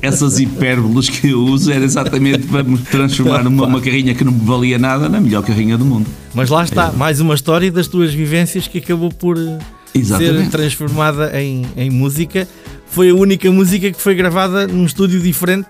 essas 0.02 0.40
hipérboles 0.40 1.10
que 1.10 1.30
eu 1.30 1.40
uso 1.44 1.72
era 1.72 1.84
exatamente 1.84 2.46
para 2.48 2.64
me 2.64 2.78
transformar 2.78 3.44
numa 3.44 3.66
uma 3.66 3.80
carrinha 3.82 4.14
que 4.14 4.24
não 4.24 4.32
me 4.34 4.46
valia 4.46 4.78
nada 4.78 5.08
na 5.08 5.20
melhor 5.22 5.44
carrinha 5.44 5.78
do 5.78 5.86
mundo. 5.86 6.06
Mas 6.34 6.50
lá 6.50 6.64
está, 6.64 6.92
mais 6.92 7.20
uma 7.22 7.34
história 7.36 7.72
das 7.72 7.88
tuas 7.88 8.14
vivências 8.14 8.68
que 8.68 8.80
acabou 8.80 9.10
por 9.12 9.38
eh, 9.38 9.60
ser 9.94 10.00
Exatamente. 10.00 10.50
transformada 10.50 11.32
em, 11.42 11.66
em 11.78 11.90
música. 11.90 12.48
Foi 12.90 13.10
a 13.10 13.16
única 13.16 13.50
música 13.52 13.92
que 13.92 14.02
foi 14.02 14.14
gravada 14.16 14.68
num 14.68 14.86
estúdio 14.86 15.20
diferente 15.22 15.68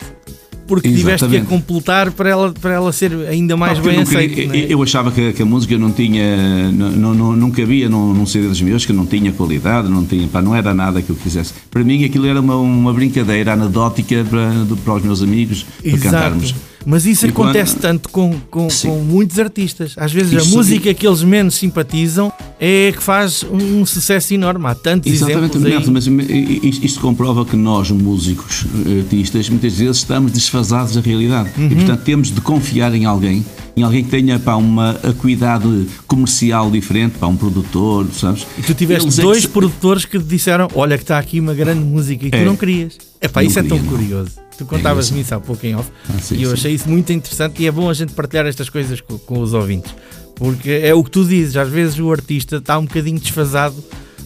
porque 0.67 0.89
tiveste 0.89 1.27
que 1.27 1.35
a 1.35 1.39
Exatamente. 1.39 1.47
completar 1.47 2.11
para 2.11 2.29
ela, 2.29 2.53
para 2.53 2.73
ela 2.73 2.91
ser 2.91 3.11
ainda 3.27 3.55
mais 3.55 3.77
Pá, 3.79 3.85
bem 3.85 3.99
aceita. 3.99 4.57
é? 4.57 4.65
eu 4.69 4.81
achava 4.81 5.11
que, 5.11 5.33
que 5.33 5.41
a 5.41 5.45
música 5.45 5.77
não 5.77 5.91
tinha, 5.91 6.71
não, 6.71 7.13
não, 7.13 7.35
não, 7.35 7.51
cabia 7.51 7.87
num, 7.87 8.13
num 8.13 8.25
CD 8.25 8.47
dos 8.47 8.61
meus, 8.61 8.85
que 8.85 8.93
não 8.93 9.05
tinha 9.05 9.31
qualidade, 9.31 9.89
não, 9.89 10.03
tinha, 10.05 10.27
pá, 10.27 10.41
não 10.41 10.55
era 10.55 10.73
nada 10.73 11.01
que 11.01 11.09
eu 11.09 11.15
quisesse. 11.15 11.53
Para 11.69 11.83
mim 11.83 12.03
aquilo 12.03 12.25
era 12.25 12.39
uma, 12.39 12.55
uma 12.55 12.93
brincadeira 12.93 13.53
anedótica 13.53 14.25
para, 14.29 14.51
para 14.83 14.93
os 14.95 15.03
meus 15.03 15.21
amigos, 15.21 15.65
para 15.83 15.97
cantarmos. 15.99 16.55
Mas 16.85 17.05
isso 17.05 17.25
E 17.25 17.31
quando- 17.31 17.49
acontece 17.49 17.75
tanto 17.77 18.09
com, 18.09 18.33
com, 18.51 18.67
com 18.67 18.99
muitos 19.01 19.39
artistas. 19.39 19.93
Às 19.97 20.11
vezes 20.13 20.33
a 20.33 20.37
Isso- 20.37 20.55
música 20.55 20.93
que 20.93 21.07
eles 21.07 21.23
menos 21.23 21.55
simpatizam 21.55 22.31
é 22.59 22.93
que 22.95 23.01
faz 23.01 23.43
um 23.51 23.85
sucesso 23.85 24.33
enorme. 24.33 24.67
Há 24.67 24.75
tantos 24.75 25.11
Exatamente, 25.11 25.57
exemplos 25.57 25.89
mas 25.89 26.05
isto, 26.07 26.85
isto 26.85 26.99
comprova 26.99 27.43
que 27.45 27.55
nós, 27.55 27.89
músicos, 27.91 28.65
artistas, 28.99 29.49
muitas 29.49 29.73
vezes 29.73 29.97
estamos 29.97 30.31
desfasados 30.31 30.93
da 30.93 31.01
realidade. 31.01 31.49
Uhum. 31.57 31.67
E, 31.71 31.75
portanto, 31.75 32.01
temos 32.03 32.31
de 32.31 32.39
confiar 32.41 32.93
em 32.93 33.05
alguém, 33.05 33.43
em 33.77 33.83
alguém 33.83 34.03
que 34.03 34.09
tenha 34.09 34.39
pá, 34.39 34.55
uma 34.55 34.91
acuidade 35.03 35.87
comercial 36.07 36.71
diferente, 36.71 37.17
para 37.17 37.27
um 37.27 37.35
produtor, 37.35 38.07
sabes? 38.13 38.45
E 38.57 38.61
tu 38.61 38.73
tiveste 38.73 39.05
Eles 39.05 39.19
é 39.19 39.21
que 39.21 39.27
dois 39.27 39.45
produtores 39.45 40.05
que 40.05 40.17
te 40.17 40.25
disseram: 40.25 40.67
Olha, 40.73 40.97
que 40.97 41.03
está 41.03 41.17
aqui 41.19 41.39
uma 41.39 41.53
grande 41.53 41.81
música 41.81 42.25
e 42.27 42.31
tu 42.31 42.37
É. 42.37 42.45
não 42.45 42.55
querias. 42.55 42.97
Epá, 43.21 43.41
Não 43.41 43.47
isso 43.49 43.59
é 43.59 43.63
tão 43.63 43.77
queria, 43.77 43.91
não. 43.91 43.97
curioso. 43.97 44.31
Tu 44.57 44.65
contavas-me 44.65 45.19
engraçado. 45.19 45.25
isso 45.25 45.35
há 45.35 45.39
pouco 45.39 45.65
em 45.65 45.75
off 45.75 45.89
Ah, 46.09 46.17
sim, 46.21 46.35
e 46.37 46.43
eu 46.43 46.49
sim. 46.49 46.53
achei 46.53 46.73
isso 46.73 46.87
muito 46.89 47.11
interessante 47.11 47.61
e 47.61 47.67
é 47.67 47.71
bom 47.71 47.89
a 47.89 47.93
gente 47.93 48.13
partilhar 48.13 48.45
estas 48.45 48.69
coisas 48.69 49.01
com, 49.01 49.17
com 49.17 49.39
os 49.41 49.53
ouvintes. 49.53 49.93
Porque 50.35 50.69
é 50.69 50.93
o 50.93 51.03
que 51.03 51.11
tu 51.11 51.25
dizes, 51.25 51.57
às 51.57 51.69
vezes 51.69 51.99
o 51.99 52.09
artista 52.11 52.57
está 52.57 52.77
um 52.77 52.85
bocadinho 52.85 53.19
desfasado 53.19 53.75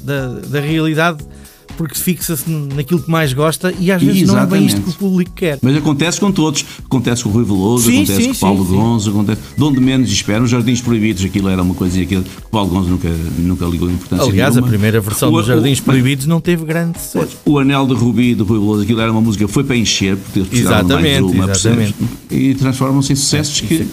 da, 0.03 0.27
da 0.47 0.59
realidade 0.59 1.23
porque 1.79 1.95
fixa-se 1.97 2.43
naquilo 2.75 2.99
que 3.01 3.09
mais 3.09 3.31
gosta 3.31 3.73
e 3.79 3.89
às 3.89 4.03
vezes 4.03 4.23
não 4.27 4.37
é 4.37 4.45
bem 4.45 4.65
isto 4.65 4.81
que 4.81 4.87
o 4.87 4.89
Exatamente. 4.89 4.97
público 4.97 5.31
quer. 5.33 5.59
Mas 5.61 5.77
acontece 5.77 6.19
com 6.19 6.29
todos. 6.29 6.65
Acontece 6.85 7.23
com 7.23 7.29
o 7.29 7.31
Rui 7.31 7.45
Veloso, 7.45 7.85
Sim, 7.89 7.99
acontece 8.03 8.21
sim, 8.21 8.27
com 8.27 8.33
o 8.35 8.39
Paulo 8.39 8.65
sim. 8.65 8.75
Gonzo, 8.75 9.09
acontece. 9.11 9.41
De 9.57 9.63
onde 9.63 9.79
menos 9.79 10.11
esperam, 10.11 10.43
os 10.43 10.49
Jardins 10.51 10.81
Proibidos, 10.81 11.23
aquilo 11.23 11.47
era 11.47 11.63
uma 11.63 11.73
coisa 11.73 11.97
e 11.97 12.03
aquilo 12.03 12.23
que 12.23 12.29
o 12.45 12.49
Paulo 12.49 12.69
Gonzo 12.69 12.89
nunca, 12.89 13.09
nunca 13.37 13.65
ligou 13.65 13.89
importância 13.89 14.25
Aliás, 14.25 14.49
a 14.51 14.55
nenhuma. 14.55 14.67
primeira 14.67 14.99
versão 14.99 15.29
O- 15.31 15.37
dos 15.37 15.45
Jardins 15.47 15.79
o- 15.79 15.83
Proibidos 15.83 16.25
não 16.25 16.41
teve 16.41 16.65
grande 16.65 16.99
sucesso. 16.99 17.37
O 17.45 17.57
Anel 17.57 17.87
de 17.87 17.93
Rubi 17.93 18.35
do 18.35 18.43
Rui 18.43 18.59
Veloso, 18.59 18.83
aquilo 18.83 18.99
era 18.99 19.09
uma 19.11 19.21
música 19.21 19.45
que 19.45 19.51
foi 19.53 19.63
para 19.63 19.77
encher, 19.77 20.17
porque 20.17 20.39
eles 20.39 20.49
precisavam 20.49 20.83
de 20.85 20.93
mais 20.95 21.05
Exatamente, 21.05 21.37
uma, 21.37 21.51
exatamente. 21.51 21.95
E 22.29 22.53
transformam-se 22.55 23.13
em 23.13 23.15
sucessos 23.15 23.53
Isso 23.55 23.63
que, 23.67 23.75
eh, 23.75 23.85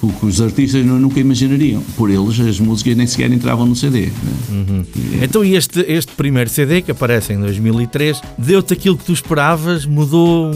que- 0.00 0.26
os 0.26 0.40
artistas 0.40 0.84
nu- 0.86 0.98
nunca 0.98 1.20
imaginariam. 1.20 1.82
Por 1.94 2.08
eles, 2.10 2.40
as 2.40 2.58
músicas 2.58 2.96
nem 2.96 3.06
sequer 3.06 3.30
entravam 3.30 3.66
no 3.66 3.76
CD. 3.76 4.06
né? 4.06 4.84
Então, 5.22 5.44
e 5.44 5.54
este, 5.56 5.80
este 5.86 6.12
primeiro 6.12 6.48
CD 6.48 6.69
que 6.82 6.90
aparece 6.92 7.32
em 7.32 7.40
2003 7.40 8.20
deu-te 8.38 8.72
aquilo 8.72 8.96
que 8.96 9.04
tu 9.04 9.12
esperavas? 9.12 9.84
Mudou 9.84 10.52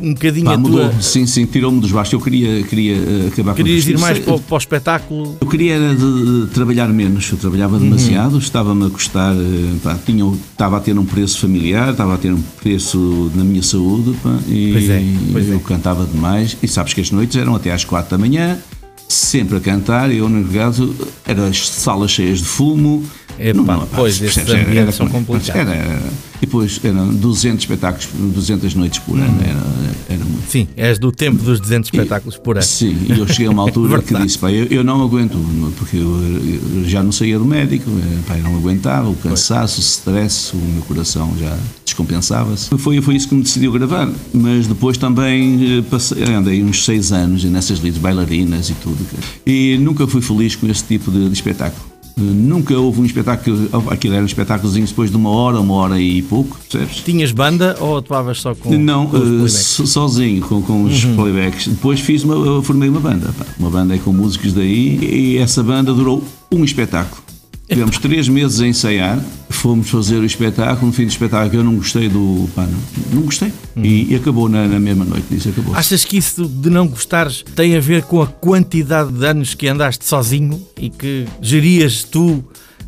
um, 0.00 0.12
bocadinho 0.14 0.44
Pá, 0.46 0.54
a 0.54 0.58
mudou, 0.58 0.88
tua. 0.90 1.00
sim, 1.02 1.26
sim, 1.26 1.44
tirou-me 1.44 1.80
dos 1.80 1.90
baixos. 1.90 2.12
Eu 2.12 2.20
queria, 2.20 2.62
queria 2.62 2.94
eh, 2.94 3.28
acabar 3.32 3.54
Querias 3.54 3.84
com 3.84 3.90
ir 3.90 3.98
mais 3.98 4.18
para, 4.20 4.34
o- 4.34 4.40
para 4.40 4.54
o 4.54 4.58
espetáculo? 4.58 5.36
Eu 5.40 5.46
queria 5.48 5.74
era 5.74 5.94
de, 5.94 6.42
de 6.42 6.46
trabalhar 6.54 6.86
menos, 6.88 7.28
eu 7.32 7.36
trabalhava 7.38 7.76
Uhum. 7.76 7.82
demasiado, 7.90 8.38
estava-me 8.38 8.86
a 8.86 8.90
custar, 8.90 9.34
eh, 9.34 9.74
pá, 9.82 9.98
tinha, 10.06 10.24
estava 10.52 10.76
a 10.76 10.80
ter 10.80 10.96
um 10.96 11.04
preço 11.04 11.38
familiar, 11.40 11.90
estava 11.90 12.14
a 12.14 12.18
ter 12.18 12.32
um 12.32 12.40
preço 12.62 13.30
na 13.34 13.42
minha 13.42 13.62
saúde, 13.62 14.12
pá, 14.22 14.38
e 14.46 14.70
Pois 14.72 14.88
é, 14.90 15.02
pois 15.32 15.48
eu 15.48 15.56
é. 15.56 15.60
cantava 15.60 16.04
demais, 16.06 16.56
e 16.62 16.68
sabes 16.68 16.92
que 16.94 17.00
as 17.00 17.10
noites 17.10 17.36
eram 17.36 17.56
até 17.56 17.72
às 17.72 17.84
quatro 17.84 18.10
da 18.12 18.18
manhã, 18.18 18.58
sempre 19.08 19.56
a 19.56 19.60
cantar, 19.60 20.10
eu 20.12 20.28
no 20.28 20.44
caso, 20.52 20.94
eram 21.26 21.46
as 21.46 21.68
salas 21.68 22.10
cheias 22.10 22.38
de 22.38 22.44
fumo. 22.44 23.04
Epá, 23.38 23.78
pá, 23.78 23.86
pois, 23.94 24.20
esses 24.20 24.48
ambientes 24.48 24.94
são 24.94 25.08
complicados. 25.08 25.48
Era, 25.72 26.02
e 26.42 26.46
depois 26.46 26.80
eram 26.82 27.14
200 27.14 27.62
espetáculos, 27.62 28.08
200 28.12 28.74
noites 28.74 28.98
por 28.98 29.16
ano, 29.16 29.40
era, 29.40 30.16
era 30.16 30.24
muito. 30.24 30.50
Sim, 30.50 30.66
és 30.76 30.98
do 30.98 31.12
tempo 31.12 31.40
dos 31.40 31.60
200 31.60 31.86
espetáculos 31.86 32.36
por 32.36 32.56
ano. 32.56 32.66
Sim, 32.66 32.96
e 33.08 33.16
eu 33.16 33.28
cheguei 33.28 33.46
a 33.46 33.50
uma 33.50 33.62
altura 33.62 34.02
que 34.02 34.12
disse, 34.14 34.38
pá, 34.38 34.50
eu, 34.50 34.66
eu 34.66 34.82
não 34.82 35.00
aguento, 35.02 35.38
porque 35.78 35.98
eu, 35.98 36.02
eu 36.02 36.88
já 36.88 37.00
não 37.00 37.12
saía 37.12 37.38
do 37.38 37.44
médico, 37.44 37.88
eh, 37.88 38.18
pá, 38.26 38.36
eu 38.36 38.42
não 38.42 38.56
aguentava, 38.56 39.08
o 39.08 39.14
cansaço, 39.14 39.78
o 39.78 39.80
stress, 39.80 40.52
o 40.56 40.58
meu 40.58 40.82
coração 40.82 41.32
já 41.38 41.56
descompensava-se. 41.84 42.76
Foi, 42.76 43.00
foi 43.00 43.14
isso 43.14 43.28
que 43.28 43.36
me 43.36 43.42
decidiu 43.42 43.70
gravar, 43.70 44.10
mas 44.34 44.66
depois 44.66 44.96
também 44.96 45.78
eh, 45.78 45.82
passei, 45.82 46.24
andei 46.24 46.60
uns 46.64 46.84
seis 46.84 47.12
anos 47.12 47.44
nessas 47.44 47.78
lides 47.78 48.00
bailarinas 48.00 48.68
e 48.68 48.74
tudo, 48.74 48.98
e 49.46 49.78
nunca 49.80 50.08
fui 50.08 50.20
feliz 50.20 50.56
com 50.56 50.66
esse 50.66 50.82
tipo 50.82 51.08
de, 51.12 51.28
de 51.28 51.34
espetáculo. 51.34 51.91
Nunca 52.16 52.78
houve 52.78 53.00
um 53.00 53.04
espetáculo, 53.06 53.68
aquilo 53.90 54.14
era 54.14 54.22
um 54.22 54.26
espetáculozinho 54.26 54.86
depois 54.86 55.10
de 55.10 55.16
uma 55.16 55.30
hora, 55.30 55.58
uma 55.60 55.74
hora 55.74 56.00
e 56.00 56.20
pouco, 56.22 56.58
percebes? 56.70 57.02
Tinhas 57.02 57.32
banda 57.32 57.76
ou 57.80 57.96
atuavas 57.96 58.40
só 58.40 58.54
com, 58.54 58.76
Não, 58.78 59.06
com 59.06 59.48
so- 59.48 59.86
sozinho, 59.86 60.42
com, 60.42 60.60
com 60.62 60.84
os 60.84 61.04
Uhum. 61.04 61.16
playbacks. 61.16 61.68
Depois 61.68 62.00
fiz 62.00 62.22
uma, 62.22 62.34
eu 62.34 62.62
formei 62.62 62.88
uma 62.88 63.00
banda, 63.00 63.32
pá. 63.36 63.46
uma 63.58 63.70
banda 63.70 63.96
com 63.98 64.12
músicos 64.12 64.52
daí, 64.52 64.98
e 65.02 65.38
essa 65.38 65.62
banda 65.62 65.92
durou 65.94 66.22
um 66.50 66.62
espetáculo. 66.64 67.22
Tivemos 67.68 67.96
três 67.98 68.28
meses 68.28 68.60
a 68.60 68.66
ensaiar, 68.66 69.18
fomos 69.48 69.88
fazer 69.88 70.16
o 70.16 70.24
espetáculo, 70.26 70.88
no 70.88 70.92
fim 70.92 71.04
do 71.04 71.10
espetáculo 71.10 71.54
eu 71.60 71.64
não 71.64 71.76
gostei 71.76 72.06
do. 72.08 72.46
Pá, 72.54 72.66
não, 72.66 72.78
não 73.14 73.22
gostei. 73.22 73.50
E, 73.76 74.12
e 74.12 74.14
acabou 74.14 74.46
na, 74.48 74.66
na 74.68 74.78
mesma 74.78 75.04
noite, 75.06 75.24
disse 75.30 75.48
acabou. 75.48 75.74
Achas 75.74 76.04
que 76.04 76.18
isso 76.18 76.44
de 76.46 76.68
não 76.68 76.86
gostares 76.86 77.42
tem 77.56 77.74
a 77.76 77.80
ver 77.80 78.02
com 78.02 78.20
a 78.20 78.26
quantidade 78.26 79.10
de 79.12 79.24
anos 79.24 79.54
que 79.54 79.68
andaste 79.68 80.04
sozinho 80.04 80.60
e 80.78 80.90
que 80.90 81.24
gerias 81.40 82.02
tu, 82.02 82.44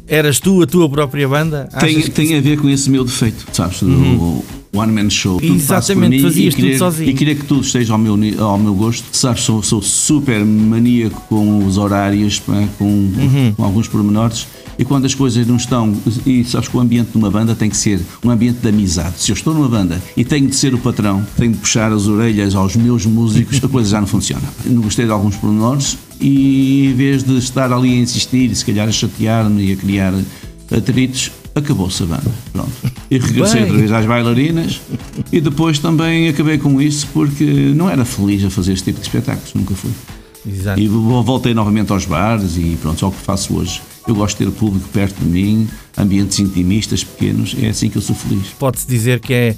eras 0.07 0.39
tu 0.39 0.61
a 0.63 0.67
tua 0.67 0.87
própria 0.89 1.27
banda? 1.27 1.67
Tem, 1.81 1.97
Achas 1.97 2.09
tem 2.11 2.37
a 2.37 2.41
ver 2.43 2.59
com 2.59 2.69
esse 2.69 2.91
meu 2.91 3.05
defeito, 3.05 3.47
sabes? 3.55 3.81
Do 3.81 4.45
One 4.75 4.93
Man 4.93 5.09
Show. 5.09 5.41
Tudo 5.41 5.49
Uhum. 5.51 5.57
Exatamente, 5.57 6.21
fazias 6.21 6.55
querer, 6.55 6.69
tudo 6.73 6.79
sozinho. 6.79 7.11
E 7.11 7.15
querer 7.15 7.37
que 7.37 7.45
tudo 7.45 7.63
esteja 7.63 7.93
ao 7.95 7.99
meu, 7.99 8.19
ao 8.41 8.59
meu 8.59 8.75
gosto. 8.75 9.05
Sabes, 9.13 9.45
sou, 9.45 9.63
sou 9.63 9.81
super 9.81 10.45
maníaco 10.45 11.23
com 11.29 11.65
os 11.65 11.79
horários, 11.79 12.41
com, 12.41 12.85
Uhum. 12.85 13.55
com 13.57 13.65
alguns 13.65 13.89
pormenores. 13.89 14.47
E 14.79 14.85
quando 14.85 15.05
as 15.05 15.15
coisas 15.15 15.47
não 15.47 15.57
estão. 15.57 15.95
E 16.27 16.45
sabes 16.45 16.69
que 16.69 16.77
o 16.77 16.81
ambiente 16.81 17.11
de 17.13 17.17
uma 17.19 17.31
banda 17.31 17.55
tem 17.55 17.71
que 17.71 17.77
ser 17.77 18.01
um 18.25 18.31
ambiente 18.31 18.59
de 18.61 18.69
amizade. 18.69 19.15
Se 19.19 19.31
eu 19.31 19.35
estou 19.35 19.55
numa 19.55 19.69
banda 19.69 20.03
e 20.17 20.25
tenho 20.25 20.49
de 20.49 20.57
ser 20.57 20.75
o 20.75 20.79
patrão, 20.79 21.25
tenho 21.37 21.53
de 21.53 21.59
puxar 21.59 21.93
as 21.93 22.07
orelhas 22.07 22.55
aos 22.55 22.75
meus 22.77 23.07
músicos, 23.07 23.63
a 23.63 23.69
coisa 23.69 23.91
já 23.91 24.01
não 24.01 24.07
funciona. 24.09 24.43
Não 24.65 24.83
gostei 24.83 25.05
de 25.07 25.13
alguns 25.13 25.37
pormenores 25.37 25.97
e 26.21 26.87
em 26.87 26.95
vez 26.95 27.23
de 27.23 27.37
estar 27.39 27.73
ali 27.73 27.93
a 27.93 27.97
insistir 28.01 28.51
e 28.51 28.55
se 28.55 28.65
calhar 28.65 28.89
a 28.89 28.93
chatear-me 28.93 29.65
e 29.65 29.73
a 29.73 29.77
criar 29.77 30.13
atritos, 30.77 31.31
acabou-se 31.55 32.03
a 32.03 32.07
banda. 32.07 32.31
Pronto. 32.53 32.71
E 33.11 33.19
regressei 33.19 33.61
Bem. 33.61 33.63
outra 33.65 33.79
vez 33.79 33.93
às 33.93 34.07
bailarinas 34.07 34.81
e 35.31 35.41
depois 35.41 35.79
também 35.79 36.29
acabei 36.29 36.59
com 36.59 36.81
isso 36.81 37.07
porque 37.13 37.45
não 37.77 37.89
era 37.89 38.05
feliz 38.05 38.43
a 38.45 38.51
fazer 38.51 38.73
este 38.73 38.87
tipo 38.87 38.99
de 39.01 39.07
espetáculos, 39.07 39.55
nunca 39.55 39.75
fui. 39.75 39.91
Exato. 40.47 40.81
E 40.81 40.89
vo- 40.89 41.23
voltei 41.23 41.55
novamente 41.55 41.93
aos 41.93 42.05
bares 42.05 42.57
e 42.57 42.77
pronto, 42.83 43.05
é 43.05 43.09
o 43.09 43.13
que 43.13 43.21
faço 43.21 43.55
hoje. 43.57 43.81
Eu 44.07 44.15
gosto 44.15 44.39
de 44.39 44.45
ter 44.45 44.51
o 44.51 44.53
público 44.53 44.89
perto 44.91 45.19
de 45.19 45.27
mim, 45.27 45.69
ambientes 45.97 46.39
intimistas, 46.39 47.03
pequenos, 47.03 47.57
é 47.61 47.69
assim 47.69 47.89
que 47.89 47.97
eu 47.97 48.03
sou 48.03 48.15
feliz. 48.15 48.49
Pode-se 48.59 48.87
dizer 48.87 49.21
que 49.21 49.33
é 49.33 49.57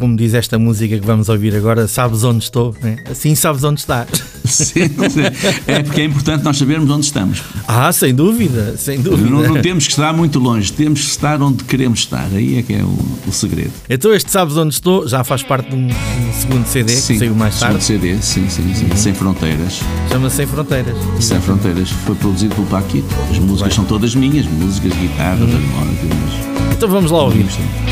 como 0.00 0.16
diz 0.16 0.32
esta 0.32 0.58
música 0.58 0.98
que 0.98 1.06
vamos 1.06 1.28
ouvir 1.28 1.54
agora, 1.54 1.86
sabes 1.86 2.24
onde 2.24 2.42
estou, 2.42 2.74
né? 2.82 2.96
assim 3.08 3.34
sabes 3.34 3.62
onde 3.62 3.80
estás. 3.80 4.08
Sim, 4.42 4.88
sim. 4.88 5.20
É 5.66 5.82
porque 5.82 6.00
é 6.00 6.04
importante 6.04 6.42
nós 6.42 6.56
sabermos 6.56 6.90
onde 6.90 7.04
estamos. 7.04 7.40
Ah, 7.68 7.92
sem 7.92 8.12
dúvida, 8.12 8.74
sem 8.76 9.00
dúvida. 9.00 9.30
Não, 9.30 9.42
não 9.42 9.62
temos 9.62 9.84
que 9.84 9.92
estar 9.92 10.12
muito 10.12 10.40
longe, 10.40 10.72
temos 10.72 11.02
que 11.02 11.10
estar 11.10 11.40
onde 11.40 11.62
queremos 11.62 12.00
estar. 12.00 12.26
Aí 12.32 12.58
é 12.58 12.62
que 12.62 12.72
é 12.72 12.82
o, 12.82 12.98
o 13.28 13.32
segredo. 13.32 13.70
Então 13.88 14.12
este 14.12 14.30
Sabes 14.30 14.56
Onde 14.56 14.74
Estou 14.74 15.06
já 15.06 15.22
faz 15.22 15.42
parte 15.42 15.70
de 15.70 15.76
um, 15.76 15.86
um 15.86 16.32
segundo 16.32 16.66
CD 16.66 16.92
sim, 16.92 17.12
que 17.12 17.18
saiu 17.20 17.34
mais 17.34 17.60
tarde. 17.60 17.84
Segundo 17.84 18.02
CD, 18.02 18.22
sim, 18.22 18.48
sim, 18.48 18.74
sim. 18.74 18.86
Uhum. 18.86 18.96
Sem 18.96 19.14
Fronteiras. 19.14 19.80
Chama-se 20.10 20.36
Sem 20.36 20.46
Fronteiras. 20.46 20.96
Sem 21.20 21.40
Fronteiras. 21.40 21.90
Foi 21.90 22.14
produzido 22.16 22.54
pelo 22.54 22.66
Paquito. 22.66 23.14
As 23.30 23.38
músicas 23.38 23.68
Bem. 23.68 23.76
são 23.76 23.84
todas 23.84 24.14
minhas, 24.14 24.46
músicas, 24.46 24.92
guitarras, 24.94 25.48
uhum. 25.48 25.56
harmónicas. 25.56 26.49
Então 26.80 26.88
vamos 26.88 27.10
lá 27.10 27.24
ouvir. 27.24 27.44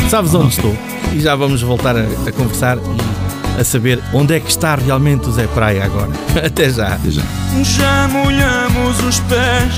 Sabes 0.08 0.32
onde 0.32 0.54
estou? 0.54 0.74
E 1.12 1.20
já 1.20 1.36
vamos 1.36 1.60
voltar 1.60 1.94
a, 1.94 2.04
a 2.26 2.32
conversar 2.32 2.78
e 2.78 3.60
a 3.60 3.62
saber 3.62 4.02
onde 4.14 4.32
é 4.34 4.40
que 4.40 4.48
está 4.48 4.76
realmente 4.76 5.28
o 5.28 5.30
Zé 5.30 5.46
Praia 5.46 5.84
agora. 5.84 6.08
Até 6.42 6.70
já. 6.70 6.94
Até 6.94 7.10
já. 7.10 7.22
Já 7.62 8.08
molhamos 8.08 8.98
os 9.06 9.20
pés 9.20 9.74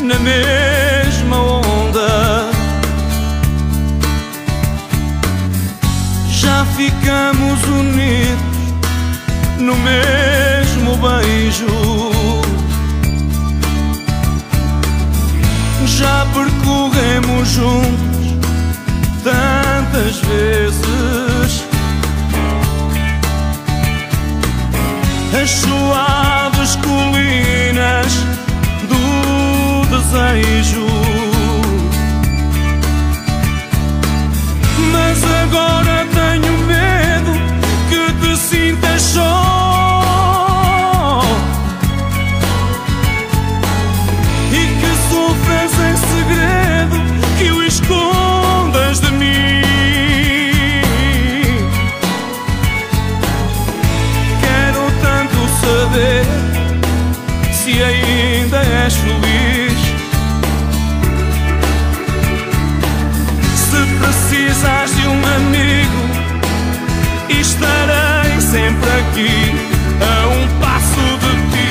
na 0.00 0.18
mesma 0.20 1.36
onda. 1.36 2.50
Já 6.30 6.64
ficamos 6.74 7.62
unidos 7.64 8.42
no 9.58 9.76
mesmo 9.76 10.96
beijo. 10.96 12.21
Já 15.86 16.26
percorremos 16.32 17.48
juntos 17.48 18.36
tantas 19.22 20.16
vezes 20.20 21.64
as 25.42 25.50
suaves 25.50 26.76
colinas 26.76 28.12
do 28.88 29.86
desejo. 29.90 31.01
Estarei 67.62 68.40
sempre 68.40 68.90
aqui, 68.90 69.54
a 70.00 70.26
um 70.28 70.60
passo 70.60 71.04
de 71.22 71.32
ti. 71.52 71.70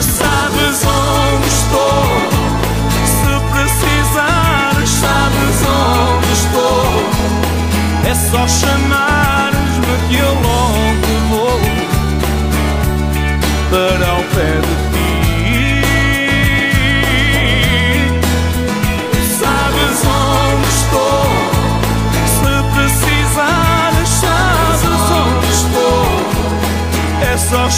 Sabes 0.00 0.84
onde 0.84 1.48
estou? 1.48 2.04
Se 3.06 3.32
precisares, 3.50 4.90
sabes 4.90 5.58
onde 5.66 6.32
estou? 6.32 6.90
É 8.08 8.14
só 8.14 8.46
chamares-me 8.46 9.94
que 10.08 10.16
eu 10.16 10.34
logo 10.42 10.61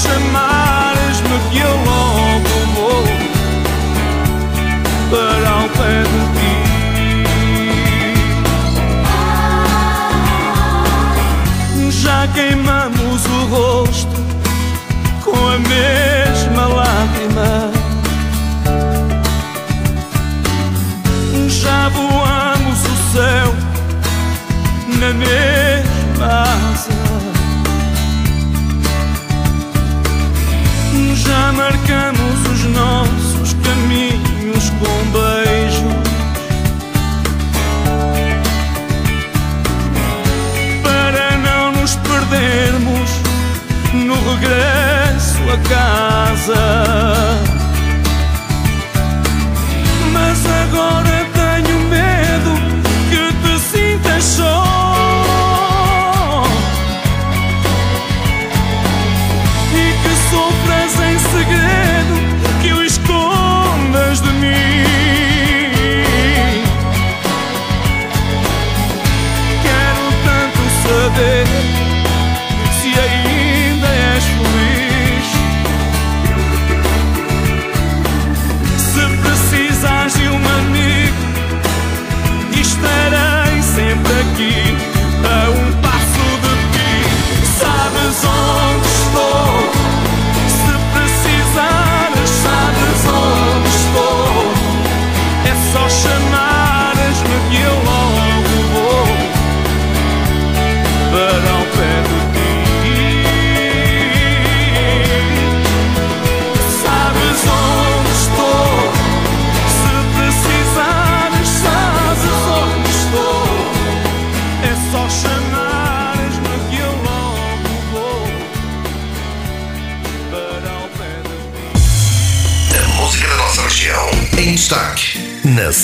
chamares-me 0.03 1.39
que 1.51 1.59
eu 1.59 1.75
logo 1.91 2.55
vou 2.75 3.05
para 5.11 5.49
ao 5.51 5.69
pé 5.69 5.95
de 6.11 6.21
ti. 6.35 6.55
Já 12.03 12.21
queimamos 12.35 13.21
o 13.27 13.47
rosto 13.47 14.21
com 15.25 15.37
a 15.49 15.59
mesma 15.59 16.67
lágrima. 16.67 17.74
Casa. 45.65 47.54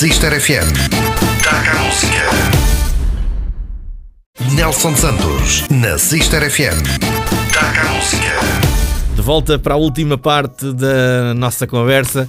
Na 0.00 0.06
Sister 0.08 0.40
FM. 0.40 0.72
Taca 1.42 1.72
a 1.72 1.84
música. 1.84 2.30
Nelson 4.54 4.96
Santos 4.96 5.64
na 5.70 5.98
Sister 5.98 6.50
FM. 6.50 6.80
Taca 7.52 7.82
a 7.82 7.92
música. 7.92 8.40
De 9.14 9.20
volta 9.20 9.58
para 9.58 9.74
a 9.74 9.76
última 9.76 10.16
parte 10.16 10.72
da 10.72 11.34
nossa 11.34 11.66
conversa. 11.66 12.26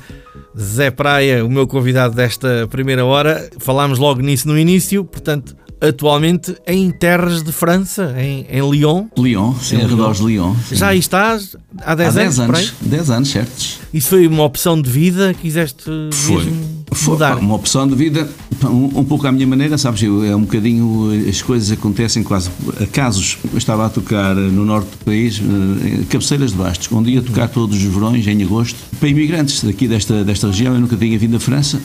Zé 0.60 0.92
Praia, 0.92 1.46
o 1.46 1.50
meu 1.50 1.66
convidado 1.66 2.14
desta 2.14 2.68
primeira 2.70 3.06
hora. 3.06 3.50
Falámos 3.60 4.00
logo 4.00 4.20
nisso 4.22 4.50
no 4.50 4.58
início, 4.60 5.06
portanto, 5.06 5.56
atualmente 5.80 6.54
em 6.68 6.92
terras 6.92 7.42
de 7.42 7.54
França, 7.54 8.14
em, 8.18 8.46
em 8.50 8.70
Lyon. 8.70 9.06
Lyon, 9.18 9.56
sim, 9.56 9.78
Em 9.78 9.84
arredores 9.86 10.18
de 10.18 10.26
Lyon. 10.26 10.56
sim. 10.68 10.76
Já 10.76 10.90
aí 10.90 11.00
estás 11.00 11.56
há 11.86 11.96
10 11.96 12.18
Há 12.18 12.22
anos? 12.22 12.36
10 12.36 12.46
por 12.48 12.56
aí? 12.56 12.64
anos. 12.64 12.76
10 12.82 13.10
anos, 13.12 13.30
certos. 13.30 13.80
Isso 13.94 14.10
foi 14.10 14.28
uma 14.28 14.44
opção 14.44 14.82
de 14.82 14.90
vida? 14.90 15.34
Quiseste 15.34 15.86
Foi. 16.12 16.44
mesmo? 16.44 16.81
Foi 16.93 17.13
mudar. 17.13 17.38
uma 17.38 17.56
opção 17.56 17.88
de 17.88 17.95
vida, 17.95 18.30
um, 18.65 18.99
um 18.99 19.04
pouco 19.04 19.25
à 19.25 19.32
minha 19.32 19.47
maneira, 19.47 19.77
sabes? 19.77 20.04
Eu, 20.04 20.23
é 20.23 20.36
um 20.36 20.41
bocadinho. 20.41 21.10
As 21.27 21.41
coisas 21.41 21.71
acontecem 21.71 22.21
quase 22.21 22.49
a 22.82 22.86
casos. 22.86 23.38
Eu 23.51 23.58
estava 23.58 23.86
a 23.86 23.89
tocar 23.89 24.36
no 24.36 24.65
norte 24.65 24.89
do 24.91 25.06
país, 25.06 25.39
eh, 25.39 26.04
cabeceiras 26.10 26.51
de 26.51 26.58
Bastos, 26.58 26.89
onde 26.91 27.12
ia 27.12 27.21
tocar 27.21 27.47
todos 27.47 27.77
os 27.77 27.84
verões, 27.84 28.27
em 28.27 28.43
agosto, 28.43 28.77
para 28.99 29.08
imigrantes 29.08 29.63
daqui 29.63 29.88
desta, 29.88 30.23
desta 30.23 30.47
região. 30.47 30.73
Eu 30.73 30.82
nunca 30.82 30.97
tinha 30.97 31.17
vindo 31.17 31.32
da 31.32 31.39
França. 31.39 31.82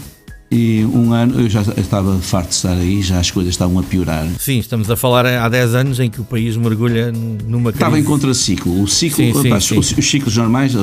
E 0.51 0.85
um 0.95 1.13
ano 1.13 1.41
eu 1.41 1.51
já 1.51 1.63
estava 1.63 2.17
farto 2.19 2.51
de 2.51 2.55
estar 2.55 2.73
aí, 2.73 3.03
já 3.03 3.19
as 3.19 3.31
coisas 3.33 3.53
estavam 3.53 3.79
a 3.81 3.83
piorar. 3.83 4.27
Sim, 4.39 4.59
estamos 4.59 4.89
a 4.91 4.97
falar 4.97 5.27
há 5.27 5.49
10 5.49 5.75
anos 5.75 5.99
em 6.01 6.09
que 6.09 6.21
o 6.21 6.25
país 6.25 6.57
mergulha 6.57 7.11
numa 7.13 7.73
crise. 7.73 7.83
Estava 7.85 7.99
em 7.99 8.05
contraciclo. 8.05 8.81
O 8.83 8.87
ciclo, 8.87 9.17
Sim, 9.17 9.33
sim, 9.43 9.61
sim. 9.61 9.79
Os, 9.79 9.93
os 9.99 10.07
ciclos 10.09 10.37
normais, 10.37 10.73
o, 10.75 10.79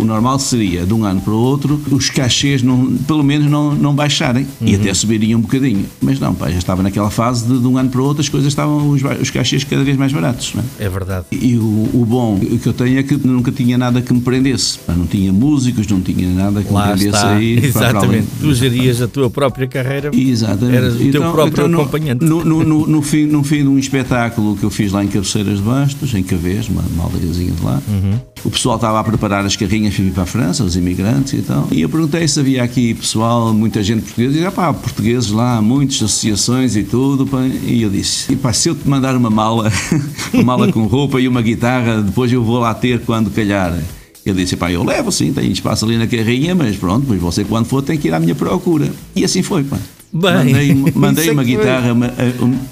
o 0.00 0.04
normal 0.04 0.38
seria 0.38 0.84
de 0.84 0.92
um 0.92 1.04
ano 1.04 1.20
para 1.22 1.32
o 1.32 1.36
outro, 1.38 1.80
os 1.90 2.10
cachês 2.10 2.62
não, 2.62 2.94
pelo 3.06 3.22
menos 3.24 3.50
não, 3.50 3.74
não 3.74 3.94
baixarem 3.94 4.46
e 4.60 4.74
Uhum. 4.74 4.80
até 4.82 4.92
subiriam 4.92 5.38
um 5.38 5.42
bocadinho. 5.42 5.86
Mas 6.02 6.20
não, 6.20 6.34
pá, 6.34 6.50
já 6.50 6.58
estava 6.58 6.82
naquela 6.82 7.08
fase 7.10 7.46
de, 7.46 7.58
de 7.58 7.66
um 7.66 7.78
ano 7.78 7.88
para 7.88 8.00
o 8.02 8.04
outro, 8.04 8.20
as 8.20 8.28
coisas 8.28 8.48
estavam, 8.48 8.90
os, 8.90 9.00
os 9.02 9.30
cachês 9.30 9.64
cada 9.64 9.82
vez 9.82 9.96
mais 9.96 10.12
baratos. 10.12 10.52
É? 10.78 10.84
É 10.84 10.88
verdade. 10.90 11.24
E 11.32 11.56
o, 11.56 11.62
o 11.94 12.04
bom 12.06 12.38
que 12.38 12.66
eu 12.66 12.72
tenho 12.74 12.98
é 12.98 13.02
que 13.02 13.16
nunca 13.16 13.50
tinha 13.50 13.78
nada 13.78 14.02
que 14.02 14.12
me 14.12 14.20
prendesse. 14.20 14.78
Pá, 14.80 14.92
não 14.92 15.06
tinha 15.06 15.32
músicos, 15.32 15.86
não 15.86 16.00
tinha 16.02 16.28
nada 16.28 16.62
que 16.62 16.70
Lá 16.70 16.88
me 16.88 16.92
prendesse 16.94 17.16
está. 17.16 17.34
aí. 17.34 17.56
Exatamente. 17.64 18.26
Tu 18.40 18.54
gerias 18.54 19.05
a 19.06 19.08
tua 19.08 19.30
própria 19.30 19.66
carreira. 19.66 20.10
Exatamente. 20.14 20.76
Eras 20.76 20.94
o 21.00 21.10
teu 21.10 21.32
próprio 21.32 21.66
no- 21.68 21.80
acompanhante. 21.80 22.24
No, 22.24 22.44
no, 22.44 22.86
no, 22.86 23.02
fim, 23.02 23.24
no 23.24 23.42
fim 23.42 23.62
de 23.62 23.68
um 23.68 23.78
espetáculo 23.78 24.56
que 24.56 24.64
eu 24.64 24.70
fiz 24.70 24.92
lá 24.92 25.02
em 25.02 25.08
Cabeceiras 25.08 25.56
de 25.58 25.62
Bastos, 25.64 26.14
em 26.14 26.22
Cavês, 26.22 26.68
uma, 26.68 26.82
uma 26.94 27.04
aldeiazinha 27.04 27.52
de 27.52 27.62
lá, 27.64 27.80
Uhum. 27.88 28.18
o 28.44 28.50
pessoal 28.50 28.76
estava 28.76 29.00
a 29.00 29.04
preparar 29.04 29.44
as 29.44 29.56
carrinhas 29.56 29.94
para 29.94 30.04
ir 30.04 30.10
para 30.10 30.22
a 30.22 30.26
França, 30.26 30.62
os 30.64 30.76
imigrantes 30.76 31.32
e 31.32 31.42
tal. 31.42 31.66
E 31.70 31.80
eu 31.80 31.88
perguntei 31.88 32.26
se 32.28 32.38
havia 32.40 32.62
aqui 32.62 32.94
pessoal, 32.94 33.52
muita 33.54 33.82
gente 33.82 34.02
portuguesa, 34.02 34.34
e 34.36 34.40
disse, 34.40 34.50
pá, 34.54 34.72
portugueses 34.72 35.30
lá, 35.30 35.60
muitas 35.62 35.96
associações 35.96 36.76
e 36.76 36.82
tudo. 36.84 37.26
pá. 37.26 37.38
E 37.64 37.82
eu 37.82 37.90
disse, 37.90 38.32
e 38.32 38.36
pá, 38.36 38.52
se 38.52 38.68
eu 38.68 38.74
te 38.74 38.88
mandar 38.88 39.16
uma 39.16 39.30
mala, 39.30 39.70
uma 40.34 40.42
mala 40.42 40.72
com 40.72 40.84
roupa 40.86 41.20
e 41.20 41.28
uma 41.28 41.40
guitarra, 41.42 42.02
depois 42.02 42.32
eu 42.32 42.42
vou 42.42 42.58
lá 42.58 42.74
ter 42.74 43.00
quando 43.00 43.30
calhar. 43.30 43.76
Ele 44.26 44.42
disse, 44.42 44.56
pá, 44.56 44.70
eu 44.72 44.82
levo 44.82 45.12
sim, 45.12 45.32
tem 45.32 45.50
espaço 45.52 45.84
ali 45.84 45.96
na 45.96 46.06
carrinha, 46.06 46.54
mas 46.54 46.76
pronto, 46.76 47.06
mas 47.08 47.20
você 47.20 47.44
quando 47.44 47.66
for 47.66 47.80
tem 47.80 47.96
que 47.96 48.08
ir 48.08 48.14
à 48.14 48.18
minha 48.18 48.34
procura. 48.34 48.90
E 49.14 49.24
assim 49.24 49.40
foi, 49.40 49.62
pá. 49.62 49.78
Bem, 50.12 50.32
mandei 50.32 50.74
mandei 50.94 51.28
é 51.28 51.32
uma 51.32 51.44
guitarra, 51.44 51.92
uma, 51.92 52.12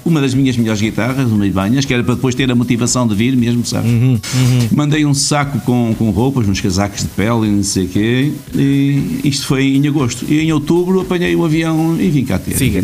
uma 0.03 0.21
das 0.21 0.33
minhas 0.33 0.57
melhores 0.57 0.81
guitarras, 0.81 1.29
uma 1.29 1.45
Ibanhas, 1.45 1.85
que 1.85 1.93
era 1.93 2.03
para 2.03 2.15
depois 2.15 2.33
ter 2.33 2.49
a 2.49 2.55
motivação 2.55 3.07
de 3.07 3.13
vir 3.13 3.35
mesmo, 3.35 3.65
sabes? 3.65 3.89
Uhum, 3.89 4.19
Mandei 4.71 5.05
um 5.05 5.13
saco 5.13 5.59
com, 5.61 5.93
com 5.97 6.09
roupas, 6.09 6.47
uns 6.47 6.59
casacos 6.59 7.01
de 7.01 7.07
pele 7.09 7.47
e 7.47 7.51
não 7.51 7.63
sei 7.63 7.85
o 7.85 7.87
quê, 7.89 8.31
e 8.53 9.21
isto 9.23 9.45
foi 9.45 9.75
em 9.75 9.87
agosto. 9.87 10.25
E 10.27 10.39
em 10.39 10.51
outubro 10.51 11.01
apanhei 11.01 11.35
o 11.35 11.45
avião 11.45 11.95
e 11.99 12.09
vim 12.09 12.25
cá 12.25 12.39
ter. 12.39 12.57
Siga. 12.57 12.83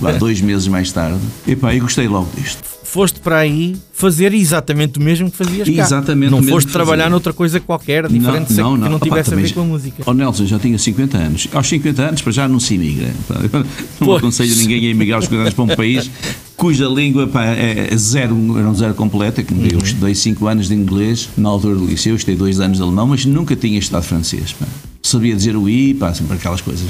Lá, 0.00 0.12
dois 0.12 0.40
meses 0.40 0.68
mais 0.68 0.92
tarde. 0.92 1.20
E 1.46 1.56
pá, 1.56 1.74
e 1.74 1.80
gostei 1.80 2.06
logo 2.06 2.28
disto. 2.36 2.62
Foste 2.84 3.20
para 3.20 3.38
aí 3.38 3.74
fazer 4.02 4.34
exatamente 4.34 4.98
o 4.98 5.02
mesmo 5.02 5.30
que 5.30 5.36
fazias 5.36 5.68
cá. 5.68 5.74
Exatamente 5.82 6.30
Não 6.32 6.38
o 6.38 6.40
mesmo 6.40 6.54
foste 6.56 6.66
que 6.66 6.72
trabalhar 6.72 7.08
noutra 7.08 7.32
coisa 7.32 7.60
qualquer, 7.60 8.08
diferente 8.08 8.52
não, 8.54 8.74
que 8.74 8.80
não. 8.80 8.90
não 8.90 8.96
Opa, 8.96 9.06
tivesse 9.06 9.32
a 9.32 9.36
ver 9.36 9.46
já- 9.46 9.54
com 9.54 9.60
a 9.60 9.64
música. 9.64 10.02
Oh 10.04 10.12
Nelson, 10.12 10.44
já 10.46 10.58
tinha 10.58 10.76
50 10.76 11.16
anos. 11.16 11.46
Aos 11.52 11.68
50 11.68 12.02
anos, 12.02 12.20
para 12.20 12.32
já 12.32 12.48
não 12.48 12.58
se 12.60 12.74
imigra. 12.74 13.10
Não 14.00 14.06
Pois. 14.06 14.18
aconselho 14.18 14.56
ninguém 14.56 14.86
a 14.86 14.90
emigrar 14.90 15.16
aos 15.18 15.26
50 15.26 15.40
anos 15.42 15.54
para 15.54 15.64
um 15.64 15.68
país 15.76 16.10
cuja 16.56 16.86
língua 16.88 17.26
pá, 17.28 17.44
é 17.46 17.88
é 17.92 17.96
zero, 17.96 18.34
era 18.58 18.68
um 18.68 18.74
zero 18.74 18.94
completo. 18.94 19.40
É 19.40 19.44
que 19.44 19.54
Uhum. 19.54 19.68
Eu 19.70 19.78
estudei 19.78 20.14
5 20.14 20.46
anos 20.48 20.66
de 20.68 20.74
inglês 20.74 21.28
na 21.36 21.48
altura 21.48 21.76
do 21.76 21.86
liceu, 21.86 22.16
estudei 22.16 22.34
2 22.36 22.58
anos 22.60 22.78
de 22.78 22.82
alemão, 22.82 23.06
mas 23.06 23.24
nunca 23.24 23.54
tinha 23.54 23.78
estudado 23.78 24.02
francês. 24.02 24.52
pá. 24.52 24.66
Sabia 25.02 25.34
dizer 25.36 25.56
o 25.56 25.68
i, 25.68 25.94
pá, 25.94 26.12
sempre 26.14 26.36
aquelas 26.36 26.60
coisas. 26.60 26.86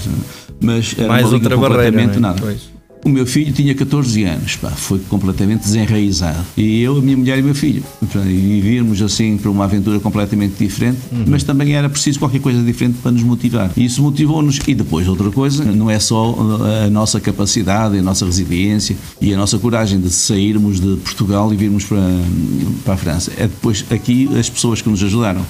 Mas 0.61 0.95
era 0.97 1.09
Mais 1.09 1.33
outra 1.33 1.57
barreira. 1.57 1.85
completamente 1.91 2.19
não 2.21 2.29
é? 2.31 2.33
nada. 2.33 2.41
Pois. 2.41 2.71
O 3.05 3.09
meu 3.09 3.27
filho 3.27 3.53
tinha 3.53 3.75
14 3.75 4.23
anos, 4.23 4.55
pá, 4.57 4.71
foi 4.71 5.01
completamente 5.09 5.63
desenraizado. 5.63 6.39
E 6.57 6.81
eu, 6.83 6.99
a 6.99 7.01
minha 7.03 7.17
mulher 7.17 7.39
e 7.39 7.43
o 7.43 7.45
meu 7.45 7.55
filho. 7.55 7.83
Portanto, 7.99 8.29
E 8.29 8.61
virmos 8.61 9.03
assim 9.03 9.37
para 9.37 9.51
uma 9.51 9.65
aventura 9.65 9.99
completamente 9.99 10.55
diferente, 10.57 10.99
Uhum. 11.11 11.25
mas 11.27 11.43
também 11.43 11.75
era 11.75 11.89
preciso 11.91 12.21
qualquer 12.21 12.41
coisa 12.41 12.63
diferente 12.63 12.99
para 13.03 13.11
nos 13.11 13.23
motivar. 13.25 13.73
E 13.77 13.85
isso 13.85 14.01
motivou-nos. 14.03 14.61
E 14.69 14.75
depois, 14.75 15.09
outra 15.09 15.31
coisa, 15.33 15.65
não 15.65 15.91
é 15.91 15.99
só 15.99 16.37
a 16.87 16.91
nossa 16.91 17.21
capacidade, 17.21 17.99
a 17.99 18.03
nossa 18.03 18.25
resiliência 18.25 18.97
e 19.21 19.35
a 19.35 19.37
nossa 19.37 19.59
coragem 19.59 20.01
de 20.01 20.09
sairmos 20.09 20.79
de 20.81 20.97
Portugal 20.99 21.53
e 21.53 21.57
virmos 21.57 21.85
para, 21.85 21.99
para 22.85 22.95
a 22.95 22.97
França. 22.97 23.33
É 23.37 23.43
depois 23.49 23.85
aqui 23.91 24.29
as 24.39 24.49
pessoas 24.49 24.81
que 24.81 24.89
nos 24.89 25.03
ajudaram. 25.03 25.45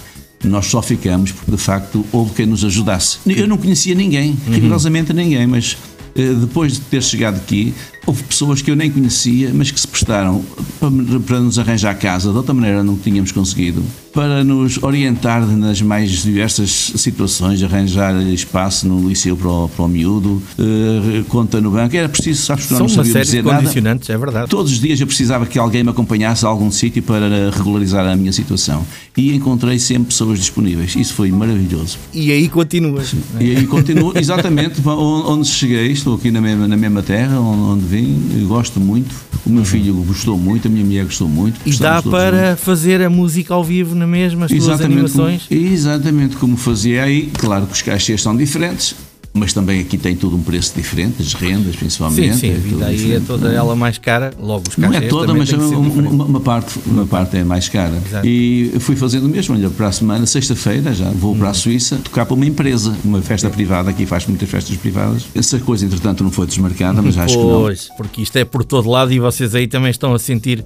Nós 0.44 0.66
só 0.66 0.82
ficamos 0.82 1.30
porque, 1.30 1.52
de 1.52 1.56
facto, 1.56 2.04
houve 2.10 2.32
quem 2.34 2.46
nos 2.46 2.64
ajudasse. 2.64 3.18
Eu 3.24 3.46
não 3.46 3.56
conhecia 3.56 3.94
ninguém, 3.94 4.36
rigorosamente 4.50 5.12
ninguém, 5.12 5.46
mas 5.46 5.76
eh, 5.91 5.91
depois 6.14 6.74
de 6.74 6.80
ter 6.80 7.02
chegado 7.02 7.36
aqui, 7.36 7.74
houve 8.06 8.22
pessoas 8.24 8.62
que 8.62 8.70
eu 8.70 8.76
nem 8.76 8.90
conhecia, 8.90 9.50
mas 9.54 9.70
que 9.70 9.80
se 9.80 9.86
prestaram 9.86 10.44
para, 10.78 11.20
para 11.20 11.40
nos 11.40 11.58
arranjar 11.58 11.94
casa, 11.98 12.30
de 12.30 12.36
outra 12.36 12.54
maneira 12.54 12.82
não 12.82 12.96
tínhamos 12.96 13.32
conseguido, 13.32 13.82
para 14.12 14.44
nos 14.44 14.82
orientar 14.82 15.46
nas 15.46 15.80
mais 15.80 16.10
diversas 16.22 16.70
situações, 16.96 17.62
arranjar 17.62 18.14
espaço 18.22 18.86
no 18.86 19.08
liceu 19.08 19.36
para 19.36 19.48
o, 19.48 19.68
para 19.68 19.84
o 19.84 19.88
miúdo, 19.88 20.42
eh, 20.58 21.22
conta 21.28 21.60
no 21.60 21.70
banco, 21.70 21.96
era 21.96 22.08
preciso, 22.08 22.42
sabes 22.42 22.66
que 22.66 22.74
não 22.74 22.86
de 22.86 23.02
dizer 23.02 23.42
nada. 23.42 24.00
é 24.08 24.18
verdade. 24.18 24.50
Todos 24.50 24.72
os 24.72 24.80
dias 24.80 25.00
eu 25.00 25.06
precisava 25.06 25.46
que 25.46 25.58
alguém 25.58 25.82
me 25.82 25.90
acompanhasse 25.90 26.44
a 26.44 26.48
algum 26.48 26.70
sítio 26.70 27.02
para 27.02 27.50
regularizar 27.50 28.06
a 28.06 28.14
minha 28.14 28.32
situação. 28.32 28.84
E 29.16 29.34
encontrei 29.34 29.78
sempre 29.78 30.06
pessoas 30.06 30.38
disponíveis. 30.38 30.94
Isso 30.96 31.14
foi 31.14 31.30
maravilhoso. 31.30 31.98
E 32.12 32.32
aí 32.32 32.48
continuas. 32.48 33.14
E 33.40 33.56
aí 33.56 33.66
continuo 33.66 34.12
exatamente 34.16 34.80
onde 34.86 35.48
cheguei. 35.48 35.92
Estou 35.92 36.16
aqui 36.16 36.30
na 36.30 36.40
mesma, 36.40 36.66
na 36.66 36.76
mesma 36.76 37.02
terra 37.02 37.38
onde, 37.38 37.62
onde 37.62 37.84
vim. 37.96 38.46
Gosto 38.46 38.80
muito. 38.80 39.14
O 39.44 39.50
meu 39.50 39.64
filho 39.64 39.94
gostou 39.94 40.38
muito, 40.38 40.68
a 40.68 40.70
minha 40.70 40.84
mulher 40.84 41.04
gostou 41.04 41.28
muito. 41.28 41.60
E 41.66 41.72
dá 41.76 42.00
para 42.02 42.56
fazer 42.56 43.02
a 43.02 43.10
música 43.10 43.52
ao 43.54 43.62
vivo 43.64 43.94
na 43.94 44.06
mesma, 44.06 44.46
as 44.46 44.50
tuas 44.52 44.62
Exatamente 44.64 45.10
como, 45.10 45.24
animações. 45.26 45.46
exatamente 45.50 46.36
como 46.36 46.56
fazia 46.56 47.02
aí. 47.02 47.30
Claro 47.38 47.66
que 47.66 47.72
os 47.72 47.82
cachês 47.82 48.22
são 48.22 48.36
diferentes, 48.36 48.94
mas 49.34 49.52
também 49.52 49.80
aqui 49.80 49.96
tem 49.96 50.14
tudo 50.14 50.36
um 50.36 50.42
preço 50.42 50.72
diferente, 50.76 51.22
as 51.22 51.32
rendas 51.32 51.72
Sim, 51.72 51.78
principalmente. 51.78 52.36
sim, 52.36 52.50
é 52.50 52.54
a 52.54 52.58
vida 52.58 52.86
aí 52.86 53.12
é 53.14 53.20
toda 53.20 53.50
é? 53.50 53.54
ela 53.54 53.74
mais 53.74 53.96
cara, 53.96 54.30
logo 54.38 54.64
os 54.68 54.76
Não 54.76 54.92
é 54.92 55.00
toda, 55.02 55.32
mas 55.34 55.50
uma, 55.52 55.66
uma- 55.78 56.24
uma 56.24 56.40
parte, 56.40 56.78
uma 56.86 57.06
parte 57.06 57.38
é 57.38 57.44
mais 57.44 57.68
cara. 57.68 57.94
Exato. 58.06 58.26
E 58.26 58.72
fui 58.80 58.94
fazendo 58.94 59.24
o 59.24 59.28
mesmo. 59.28 59.54
Olha, 59.54 59.70
para 59.70 59.88
a 59.88 59.92
semana, 59.92 60.26
sexta-feira, 60.26 60.92
já 60.92 61.08
vou 61.10 61.34
para 61.34 61.50
a 61.50 61.54
Suíça 61.54 61.96
tocar 61.96 62.26
para 62.26 62.34
uma 62.34 62.44
empresa, 62.46 62.94
uma 63.04 63.22
festa 63.22 63.48
privada. 63.48 63.90
Aqui 63.90 64.04
faz 64.04 64.26
muitas 64.26 64.48
festas 64.48 64.76
privadas. 64.76 65.24
Essa 65.34 65.58
coisa, 65.58 65.86
entretanto, 65.86 66.22
não 66.22 66.30
foi 66.30 66.46
desmarcada, 66.46 67.00
mas 67.00 67.16
acho 67.16 67.36
que 67.38 67.42
não. 67.44 67.62
Pois, 67.62 67.88
porque 67.96 68.22
isto 68.22 68.36
é 68.36 68.44
por 68.44 68.64
todo 68.64 68.90
lado 68.90 69.12
e 69.12 69.18
vocês 69.18 69.54
aí 69.54 69.66
também 69.66 69.90
estão 69.90 70.12
a 70.14 70.18
sentir 70.18 70.64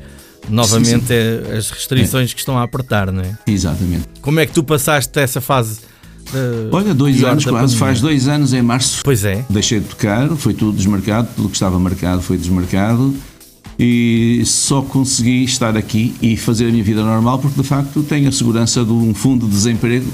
novamente 0.48 1.12
eh, 1.12 1.56
as 1.56 1.70
restrições 1.70 2.32
que 2.32 2.40
estão 2.40 2.58
a 2.58 2.62
apertar, 2.62 3.10
não 3.12 3.22
é? 3.22 3.36
Exatamente. 3.46 4.04
Como 4.20 4.38
é 4.40 4.46
que 4.46 4.52
tu 4.52 4.62
passaste 4.62 5.18
essa 5.18 5.40
fase? 5.40 5.78
Eh, 6.34 6.68
Olha, 6.72 6.94
dois 6.94 7.22
anos 7.22 7.44
quase, 7.44 7.76
faz 7.76 8.00
dois 8.00 8.28
anos 8.28 8.52
em 8.52 8.62
março. 8.62 9.00
Pois 9.04 9.24
é. 9.24 9.44
Deixei 9.48 9.80
de 9.80 9.86
tocar, 9.86 10.28
foi 10.36 10.54
tudo 10.54 10.76
desmarcado, 10.76 11.28
tudo 11.34 11.46
o 11.46 11.48
que 11.48 11.56
estava 11.56 11.78
marcado 11.78 12.22
foi 12.22 12.36
desmarcado 12.36 13.14
e 13.78 14.42
só 14.46 14.80
consegui 14.80 15.44
estar 15.44 15.76
aqui 15.76 16.14
e 16.22 16.36
fazer 16.36 16.68
a 16.68 16.70
minha 16.70 16.82
vida 16.82 17.02
normal 17.02 17.38
porque 17.38 17.60
de 17.60 17.66
facto 17.66 18.02
tenho 18.02 18.28
a 18.28 18.32
segurança 18.32 18.84
de 18.84 18.92
um 18.92 19.12
fundo 19.12 19.46
de 19.46 19.52
desemprego 19.52 20.06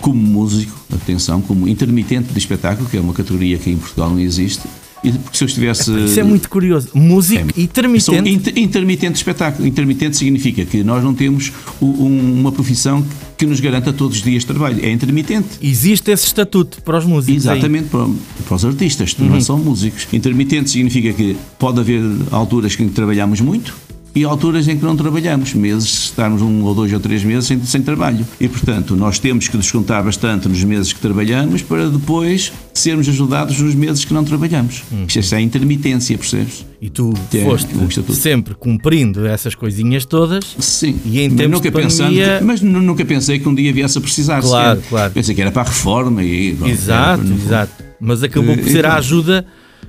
como 0.00 0.20
músico, 0.20 0.78
atenção, 0.94 1.40
como 1.40 1.68
intermitente 1.68 2.32
de 2.32 2.38
espetáculo, 2.38 2.88
que 2.88 2.96
é 2.96 3.00
uma 3.00 3.12
categoria 3.12 3.58
que 3.58 3.70
em 3.70 3.76
Portugal 3.76 4.10
não 4.10 4.20
existe. 4.20 4.62
Porque 5.00 5.36
se 5.38 5.44
eu 5.44 5.46
estivesse. 5.48 5.90
Isso 6.04 6.18
é 6.20 6.22
muito 6.24 6.48
curioso. 6.48 6.88
Música 6.94 7.44
Sou 7.54 7.62
intermitente. 7.62 8.30
inter- 8.30 8.58
intermitente 8.58 9.16
espetáculo. 9.16 9.66
Intermitente 9.66 10.16
significa 10.16 10.64
que 10.64 10.82
nós 10.82 11.02
não 11.04 11.14
temos 11.14 11.52
um- 11.80 12.40
uma 12.40 12.50
profissão 12.52 13.04
que 13.36 13.46
nos 13.46 13.60
garanta 13.60 13.92
todos 13.92 14.16
os 14.16 14.22
dias 14.22 14.42
de 14.42 14.46
trabalho. 14.48 14.84
É 14.84 14.90
intermitente. 14.90 15.46
Existe 15.62 16.10
esse 16.10 16.26
estatuto 16.26 16.82
para 16.82 16.98
os 16.98 17.04
músicos. 17.04 17.46
aí. 17.46 17.56
Exatamente, 17.56 17.88
para, 17.88 18.06
para 18.46 18.54
os 18.56 18.64
artistas, 18.64 19.14
Uhum. 19.18 19.28
não 19.28 19.40
são 19.40 19.58
músicos. 19.58 20.06
Intermitente 20.12 20.70
significa 20.70 21.12
que 21.12 21.36
pode 21.58 21.78
haver 21.78 22.02
alturas 22.32 22.72
em 22.74 22.88
que 22.88 22.94
trabalhamos 22.94 23.40
muito 23.40 23.74
e 24.18 24.24
alturas 24.24 24.66
em 24.68 24.76
que 24.76 24.84
não 24.84 24.96
trabalhamos, 24.96 25.54
meses, 25.54 26.04
estarmos 26.04 26.42
um 26.42 26.62
ou 26.64 26.74
dois 26.74 26.92
ou 26.92 27.00
três 27.00 27.22
meses 27.22 27.46
sem, 27.46 27.62
sem 27.64 27.82
trabalho. 27.82 28.26
E, 28.40 28.48
portanto, 28.48 28.96
nós 28.96 29.18
temos 29.18 29.48
que 29.48 29.56
descontar 29.56 30.02
bastante 30.02 30.48
nos 30.48 30.62
meses 30.64 30.92
que 30.92 31.00
trabalhamos 31.00 31.62
para 31.62 31.88
depois 31.88 32.52
sermos 32.74 33.08
ajudados 33.08 33.58
nos 33.60 33.74
meses 33.74 34.04
que 34.04 34.12
não 34.14 34.24
trabalhamos. 34.24 34.82
Uhum. 34.90 35.06
Isto 35.08 35.34
é 35.34 35.38
a 35.38 35.40
intermitência, 35.40 36.16
percebes? 36.18 36.64
E 36.80 36.88
tu 36.88 37.12
É, 37.34 37.44
foste 37.44 37.68
sempre 38.14 38.54
cumprindo 38.54 39.26
essas 39.26 39.54
coisinhas 39.54 40.04
todas. 40.04 40.44
Sim. 40.58 40.96
E 41.04 41.20
em 41.20 41.28
tempos 41.30 41.58
nunca 41.58 41.70
de 41.70 41.76
pensando, 41.76 42.08
pandemia- 42.14 42.40
Mas 42.42 42.60
nu- 42.60 42.80
nunca 42.80 43.04
pensei 43.04 43.38
que 43.38 43.48
um 43.48 43.54
dia 43.54 43.72
viesse 43.72 43.98
a 43.98 44.00
precisar. 44.00 44.40
Claro, 44.42 44.82
claro. 44.88 45.12
Pensei 45.12 45.34
que 45.34 45.40
era 45.40 45.50
para 45.50 45.62
a 45.62 45.64
reforma 45.66 46.22
e. 46.22 46.54
pronto, 46.54 46.70
Exato, 46.72 47.22
para- 47.24 47.34
exato. 47.34 47.84
Mas 48.00 48.22
acabou 48.22 48.56
por 48.56 48.64
Eh, 48.66 48.70
ser 48.70 48.84
a 48.84 48.88
então- 48.90 48.98
ajuda 48.98 49.46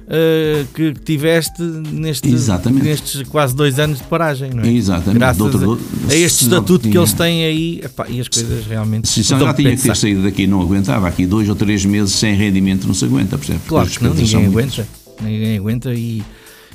uh, 0.09 0.65
que 0.73 0.93
tiveste 0.93 1.61
neste, 1.61 2.27
Exatamente. 2.29 2.83
nestes 2.85 3.23
quase 3.29 3.55
dois 3.55 3.79
anos 3.79 3.99
de 3.99 4.03
paragem, 4.05 4.51
não 4.53 4.63
é? 4.63 4.69
Exatamente. 4.71 5.19
Graças 5.19 5.37
Doutor- 5.37 5.79
a, 6.09 6.11
a 6.11 6.15
este 6.15 6.43
estatuto 6.43 6.79
que 6.83 6.89
tinha- 6.89 6.99
eles 7.01 7.13
têm 7.13 7.43
aí 7.45 7.81
epá, 7.83 8.05
e 8.09 8.19
as 8.19 8.27
coisas 8.27 8.65
realmente. 8.65 9.07
Se 9.07 9.21
já 9.21 9.37
que 9.53 9.61
tinha 9.61 9.75
que 9.75 9.81
ter 9.83 9.95
saído 9.95 10.23
daqui, 10.23 10.47
não 10.47 10.61
aguentava. 10.61 11.07
Aqui 11.07 11.25
dois 11.25 11.47
ou 11.49 11.55
três 11.55 11.85
meses 11.85 12.13
sem 12.15 12.35
rendimento 12.35 12.87
não 12.87 12.93
se 12.93 13.05
aguenta, 13.05 13.37
percebe? 13.37 13.59
Claro 13.67 13.89
que 13.89 14.03
não, 14.03 14.13
ninguém 14.13 14.45
aguenta. 14.45 14.87
Ninguém 15.21 15.57
aguenta 15.57 15.93
e, 15.93 16.23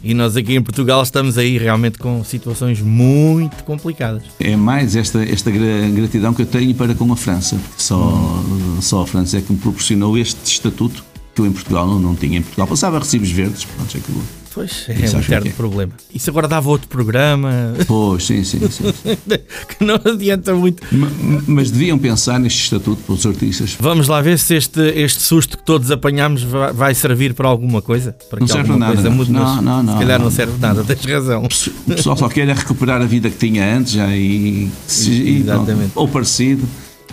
e 0.03 0.13
nós 0.13 0.37
aqui 0.37 0.55
em 0.55 0.63
Portugal 0.63 1.03
estamos 1.03 1.39
aí 1.39 1.57
realmente 1.57 1.99
com 1.99 2.23
situações 2.23 2.81
muito 2.81 3.65
complicadas. 3.65 4.23
É 4.39 4.55
mais 4.55 4.95
esta, 4.97 5.23
esta 5.25 5.51
gra- 5.51 5.89
gratidão 5.95 6.35
que 6.35 6.43
eu 6.43 6.47
tenho 6.47 6.75
para 6.75 6.95
com 6.95 7.11
a 7.13 7.17
França. 7.17 7.57
Só, 7.79 7.97
Hum. 8.47 8.79
só 8.83 9.03
a 9.03 9.07
França 9.07 9.39
é 9.39 9.41
que 9.41 9.51
me 9.53 9.59
proporcionou 9.59 10.19
este 10.19 10.39
estatuto 10.45 11.03
que 11.35 11.41
eu 11.41 11.47
em 11.47 11.53
Portugal 11.53 11.87
não, 11.87 11.99
não 11.99 12.15
tinha. 12.15 12.39
Em 12.39 12.43
Portugal 12.43 12.67
passava 12.67 12.99
recibos 12.99 13.31
verdes, 13.31 13.65
pronto, 13.65 13.97
é 13.97 14.01
que 14.01 14.09
eu- 14.11 14.23
Pois, 14.55 14.85
é 14.89 14.93
Isso 14.93 15.17
um 15.17 15.21
que 15.21 15.27
eterno 15.27 15.49
é. 15.49 15.51
problema. 15.51 15.93
Isso 16.15 16.31
agora 16.31 16.47
dava 16.47 16.71
outro 16.71 16.87
programa 16.87 17.75
Pois, 17.89 18.25
sim, 18.25 18.45
sim, 18.45 18.61
sim. 18.71 18.85
sim. 18.93 19.17
que 19.77 19.85
não 19.85 19.97
adianta 19.97 20.55
muito. 20.55 20.81
Ma- 20.95 21.11
Mas 21.49 21.73
deviam 21.73 21.99
pensar 21.99 22.39
neste 22.39 22.63
estatuto 22.63 23.03
para 23.03 23.15
os 23.17 23.27
artistas. 23.27 23.77
Vamos 23.81 24.07
lá 24.07 24.23
ver 24.23 24.39
se 24.39 24.55
este, 24.55 24.79
este 24.95 25.21
susto 25.23 25.59
que 25.59 25.65
todos 25.65 25.91
apanhamos 25.91 26.45
vai, 26.45 26.73
vai 26.73 26.95
servir 26.95 27.35
para 27.35 27.49
alguma 27.49 27.83
coisa. 27.83 28.15
Para 28.31 28.39
Não 28.39 28.47
que 28.47 28.53
serve 28.53 28.77
nada, 28.77 28.93
coisa 28.95 29.09
não. 29.11 29.11
Não, 29.11 29.19
mas 29.25 29.29
não, 29.29 29.83
não, 29.83 29.93
Se 29.95 29.99
calhar 29.99 30.19
não, 30.21 30.25
não. 30.27 30.33
serve 30.33 30.53
nada, 30.61 30.85
tens 30.85 31.05
razão. 31.05 31.45
O 31.45 31.91
pessoal 31.93 32.17
só 32.17 32.29
quer 32.29 32.49
é 32.49 32.53
recuperar 32.53 33.03
a 33.03 33.07
vida 33.07 33.29
que 33.31 33.37
tinha 33.39 33.77
antes 33.77 33.95
já 33.95 34.07
e, 34.17 34.21
e 34.69 34.71
pronto, 35.45 35.63
Exatamente. 35.63 35.91
ou 35.97 36.07
parecido. 36.07 36.63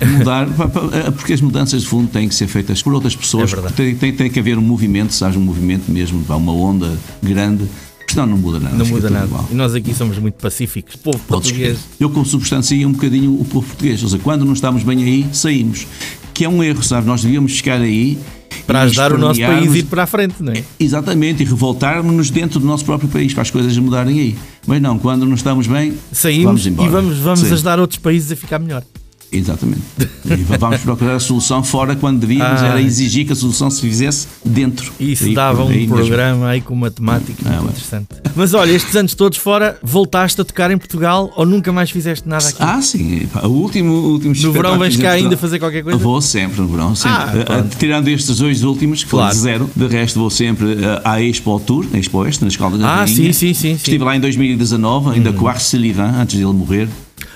Mudar, 0.06 0.48
porque 1.16 1.34
as 1.34 1.42
mudanças 1.42 1.82
de 1.82 1.88
fundo 1.88 2.08
têm 2.10 2.28
que 2.28 2.36
ser 2.36 2.48
feitas 2.48 2.82
por 2.82 2.94
outras 2.94 3.16
pessoas. 3.16 3.54
É 3.54 3.62
tem, 3.70 3.96
tem, 3.96 4.14
tem 4.14 4.30
que 4.30 4.40
haver 4.40 4.58
um 4.58 4.62
movimento, 4.62 5.14
sabes, 5.14 5.38
um 5.38 5.42
movimento 5.42 5.92
mesmo, 5.92 6.24
uma 6.30 6.54
onda 6.54 6.98
grande, 7.22 7.66
senão 8.08 8.26
não 8.26 8.38
muda 8.38 8.60
nada. 8.60 8.76
Não 8.76 8.86
fica 8.86 8.98
muda 8.98 9.10
nada. 9.10 9.26
igual. 9.26 9.48
E 9.52 9.56
nós 9.56 9.74
aqui 9.76 9.94
somos 9.94 10.18
muito 10.18 10.36
pacíficos. 10.36 10.96
O 10.96 11.00
povo 11.00 11.20
português. 11.20 11.80
Eu 12.00 12.10
consubstancio 12.10 12.88
um 12.88 12.92
bocadinho 12.92 13.34
o 13.34 13.46
povo 13.46 13.66
português. 13.68 14.02
Ou 14.04 14.10
seja, 14.10 14.22
quando 14.22 14.46
não 14.46 14.54
estamos 14.54 14.84
bem 14.84 15.04
aí, 15.04 15.28
saímos. 15.32 15.88
Que 16.34 16.46
é 16.46 16.50
um 16.50 16.64
erro, 16.64 16.82
sabe? 16.84 17.08
Nós 17.08 17.22
devíamos 17.22 17.56
ficar 17.58 17.80
aí 17.82 18.18
Para 18.66 18.80
e 18.80 18.82
ajudar 18.84 19.14
o 19.14 19.18
nosso 19.18 19.40
país 19.40 19.72
a 19.72 19.78
ir 19.78 19.84
para 19.84 20.04
a 20.04 20.08
frente, 20.08 20.36
não 20.40 20.54
é? 20.54 20.64
Exatamente, 20.80 21.44
e 21.44 21.46
revoltarmos-nos 21.46 22.30
dentro 22.30 22.60
do 22.60 22.66
nosso 22.66 22.84
próprio 22.86 23.10
país 23.10 23.34
para 23.34 23.44
as 23.44 23.52
coisas 23.52 23.78
mudarem 23.78 24.20
aí. 24.20 24.38
Mas 24.66 24.82
não, 24.82 24.98
quando 24.98 25.26
não 25.26 25.36
estamos 25.36 25.68
bem, 25.68 25.94
Saímos 26.12 26.46
vamos 26.46 26.66
e 26.66 26.70
embora. 26.70 26.90
vamos, 26.90 27.18
vamos 27.20 27.40
Sim, 27.42 27.54
ajudar 27.54 27.80
outros 27.80 28.00
países 28.00 28.32
a 28.32 28.36
ficar 28.36 28.60
melhor. 28.60 28.84
Exatamente. 29.32 29.82
E 30.26 30.36
va- 30.44 30.58
vamos 30.58 30.82
procurar 30.82 31.16
a 31.16 31.20
solução 31.20 31.64
fora 31.64 31.96
quando 31.96 32.20
devíamos 32.20 32.62
Ah. 32.62 32.68
era 32.68 32.82
exigir 32.82 33.26
que 33.26 33.32
a 33.32 33.36
solução 33.36 33.70
se 33.70 33.80
fizesse 33.82 34.28
dentro. 34.44 34.92
Isso 35.00 35.26
Aí, 35.26 35.34
dava 35.34 35.64
um 35.64 35.70
aí 35.70 35.80
mesmo. 35.88 35.96
programa 35.96 36.48
aí 36.50 36.60
com 36.62 36.76
matemática 36.76 37.34
Ah, 37.46 37.50
muito 37.50 37.62
bem. 37.64 37.70
interessante. 37.72 38.08
Mas 38.36 38.54
olha, 38.54 38.72
estes 38.72 38.96
anos 38.96 39.14
todos 39.16 39.38
fora, 39.38 39.78
voltaste 39.82 40.40
a 40.42 40.44
tocar 40.44 40.70
em 40.72 40.78
Portugal 40.78 41.32
ou 41.36 41.46
nunca 41.46 41.72
mais 41.72 41.90
fizeste 41.92 42.28
nada 42.28 42.48
aqui? 42.48 42.58
Ah, 42.60 42.82
sim. 42.82 43.28
O 43.44 43.48
último, 43.48 43.92
o 43.94 44.12
último 44.14 44.34
no 44.36 44.52
verão 44.52 44.78
vens 44.78 44.98
cá 44.98 45.12
ainda 45.12 45.38
fazer 45.38 45.60
qualquer 45.60 45.84
coisa? 45.84 45.98
Vou 45.98 46.22
sempre 46.22 46.62
no 46.62 46.68
verão, 46.68 46.94
sempre. 46.96 47.18
Ah, 47.48 47.60
Eh. 47.60 47.76
Tirando 47.80 48.08
estes 48.10 48.38
dois 48.38 48.64
últimos, 48.64 49.04
que 49.04 49.10
Claro. 49.10 49.34
de 49.34 49.40
zero, 49.40 49.70
de 49.76 49.88
resto 49.88 50.20
vou 50.20 50.30
sempre 50.30 50.74
eh, 50.74 51.02
à 51.04 51.22
Expo 51.22 51.60
Tour, 51.60 51.86
na 51.92 52.00
Expo 52.00 52.18
Oeste, 52.20 52.42
na 52.44 52.48
Escola 52.50 52.78
da 52.78 52.86
Ah, 52.88 52.96
Rainha. 53.06 53.08
sim, 53.08 53.32
sim, 53.34 53.54
sim, 53.54 53.54
sim. 53.54 53.72
Estive 53.74 54.04
lá 54.04 54.16
em 54.16 54.20
2019, 54.20 55.12
ainda 55.16 55.32
com 55.32 55.46
o 55.46 55.48
Arselivan, 55.48 56.12
antes 56.20 56.38
dele 56.38 56.52
morrer. 56.54 56.88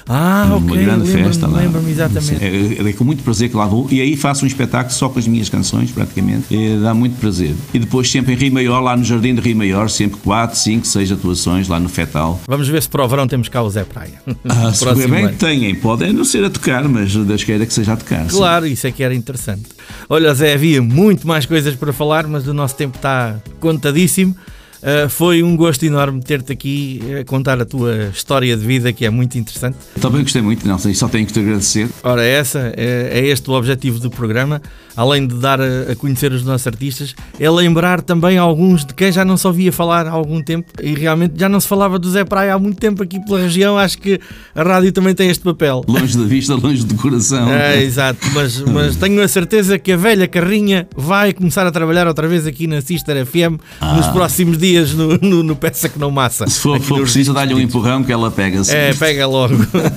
Ah, 0.08 0.48
ok. 0.52 0.58
uma 0.58 0.76
grande 0.78 1.06
lembro-me, 1.06 1.24
festa 1.24 1.48
lá. 1.48 1.58
Lembro-me 1.60 1.92
exatamente. 1.92 2.44
É, 2.44 2.90
é 2.90 2.94
com 2.94 3.04
muito 3.04 3.24
prazer 3.24 3.50
que 3.50 3.56
lá 3.56 3.66
vou. 3.66 3.88
E 3.92 4.00
aí 4.00 4.16
faço 4.16 4.46
um 4.46 4.48
espetáculo 4.48 4.94
só 4.94 5.10
com 5.10 5.18
as 5.18 5.28
minhas 5.28 5.50
canções, 5.50 5.92
praticamente. 5.92 6.46
Dá 6.82 6.94
muito 6.94 7.18
prazer. 7.20 7.56
E 7.74 7.80
depois 7.80 8.10
sempre 8.10 8.34
em 8.34 8.36
Rio 8.36 8.54
Maior, 8.54 8.82
lá 8.82 8.96
no 8.96 9.04
Jardim 9.04 9.34
de 9.34 9.42
Rio 9.42 9.56
Maior, 9.56 9.90
sempre 9.90 10.20
4, 10.20 10.58
5, 10.58 10.86
6 10.86 11.12
atuações 11.14 11.68
lá 11.68 11.80
no 11.80 11.90
Fetal. 11.90 12.40
Vamos 12.48 12.68
ver 12.68 12.82
se 12.84 12.90
para 12.90 13.04
o 13.04 13.08
verão 13.08 13.28
temos 13.28 13.50
cá 13.50 13.62
o 13.64 13.70
Zé 13.70 13.84
Praia. 13.84 14.22
Ah, 14.48 14.72
se 14.72 14.86
bem 15.08 15.28
que 15.30 15.36
têm, 15.36 15.76
podem 15.76 16.14
não 16.14 16.24
ser 16.24 16.44
a 16.44 16.50
tocar, 16.50 16.88
mas 16.88 17.14
Deus 17.14 17.44
queira 17.44 17.66
que 17.66 17.74
seja 17.74 17.94
a 17.94 17.98
tocar. 17.98 18.30
sim. 18.30 18.38
Claro, 18.38 18.68
isso 18.68 18.86
é 18.86 18.92
que 18.92 19.04
era 19.04 19.14
interessante. 19.14 19.64
Olha, 20.08 20.34
Zé, 20.34 20.54
havia 20.54 20.82
muito 20.82 21.28
mais 21.28 21.46
coisas 21.46 21.76
para 21.76 21.92
falar, 21.92 22.28
mas 22.28 22.48
o 22.48 22.54
nosso 22.54 22.76
tempo 22.76 22.96
está 22.96 23.36
contadíssimo. 23.60 24.36
Uh, 24.82 25.10
foi 25.10 25.42
um 25.42 25.56
gosto 25.56 25.84
enorme 25.84 26.22
ter-te 26.22 26.52
aqui 26.52 27.02
a 27.20 27.26
contar 27.26 27.60
a 27.60 27.66
tua 27.66 28.12
história 28.14 28.56
de 28.56 28.66
vida, 28.66 28.92
que 28.94 29.06
é 29.06 29.10
muito 29.10 29.38
interessante. 29.38 29.78
Também 30.00 30.22
gostei 30.22 30.42
muito, 30.42 30.68
Nelson, 30.68 30.90
e 30.90 30.96
só 30.96 31.08
tenho 31.08 31.26
que 31.26 31.34
te 31.34 31.40
agradecer. 31.40 31.90
Ora, 32.04 32.24
essa 32.24 32.74
é, 32.76 33.10
é 33.20 33.28
este 33.28 33.50
o 33.50 33.54
objetivo 33.54 34.00
do 34.00 34.10
programa, 34.10 34.62
além 34.96 35.26
de 35.26 35.36
dar 35.36 35.60
a, 35.60 35.92
a 35.92 35.96
conhecer 35.96 36.32
os 36.32 36.44
nossos 36.44 36.68
artistas, 36.68 37.16
é 37.40 37.50
lembrar 37.50 38.02
também 38.02 38.38
alguns 38.38 38.86
de 38.86 38.94
quem 38.94 39.12
já 39.12 39.26
não 39.26 39.38
se 39.38 39.48
ouvia 39.48 39.72
falar 39.72 40.06
há 40.06 40.12
algum 40.12 40.42
tempo 40.42 40.72
e 40.82 40.94
realmente 40.94 41.34
já 41.38 41.50
não 41.50 41.60
se 41.60 41.68
falava 41.68 41.98
do 41.98 42.10
Zé 42.10 42.24
Praia 42.24 42.54
há 42.54 42.60
muito 42.60 42.78
tempo 42.80 43.02
aqui 43.02 43.20
pela 43.26 43.40
região. 43.40 43.78
Acho 43.78 43.98
que 43.98 44.20
a 44.54 44.64
rádio 44.64 44.92
também 44.92 45.16
tem 45.16 45.30
este 45.30 45.44
papel. 45.44 45.84
Longe 45.88 46.18
da 46.18 46.26
vista, 46.26 46.54
longe 46.54 46.84
do 46.86 46.96
coração. 46.96 47.52
É, 47.52 47.82
exato, 47.82 48.20
mas, 48.34 48.60
mas 48.70 48.96
tenho 48.98 49.22
a 49.22 49.28
certeza 49.28 49.80
que 49.80 49.92
a 49.92 49.98
velha 49.98 50.28
carrinha 50.28 50.88
vai 50.96 51.34
começar 51.34 51.66
a 51.66 51.72
trabalhar 51.72 52.08
outra 52.08 52.28
vez 52.28 52.46
aqui 52.46 52.68
na 52.68 52.82
Sister 52.82 53.26
FM 53.26 53.60
nos 53.96 54.08
próximos 54.08 54.58
dias 54.58 54.65
no, 54.96 55.18
no, 55.18 55.44
no 55.44 55.56
Peça 55.56 55.88
que 55.90 55.98
não 56.00 56.10
massa. 56.12 56.48
Se 56.48 56.60
for, 56.60 56.80
for 56.82 57.02
preciso, 57.02 57.34
dá-lhe 57.34 57.54
um 57.54 57.60
empurrão 57.60 58.04
que 58.04 58.12
ela 58.12 58.30
pega. 58.32 58.64
-se. 58.64 58.74
É, 58.76 58.94
pega 58.94 59.28
logo. 59.28 59.56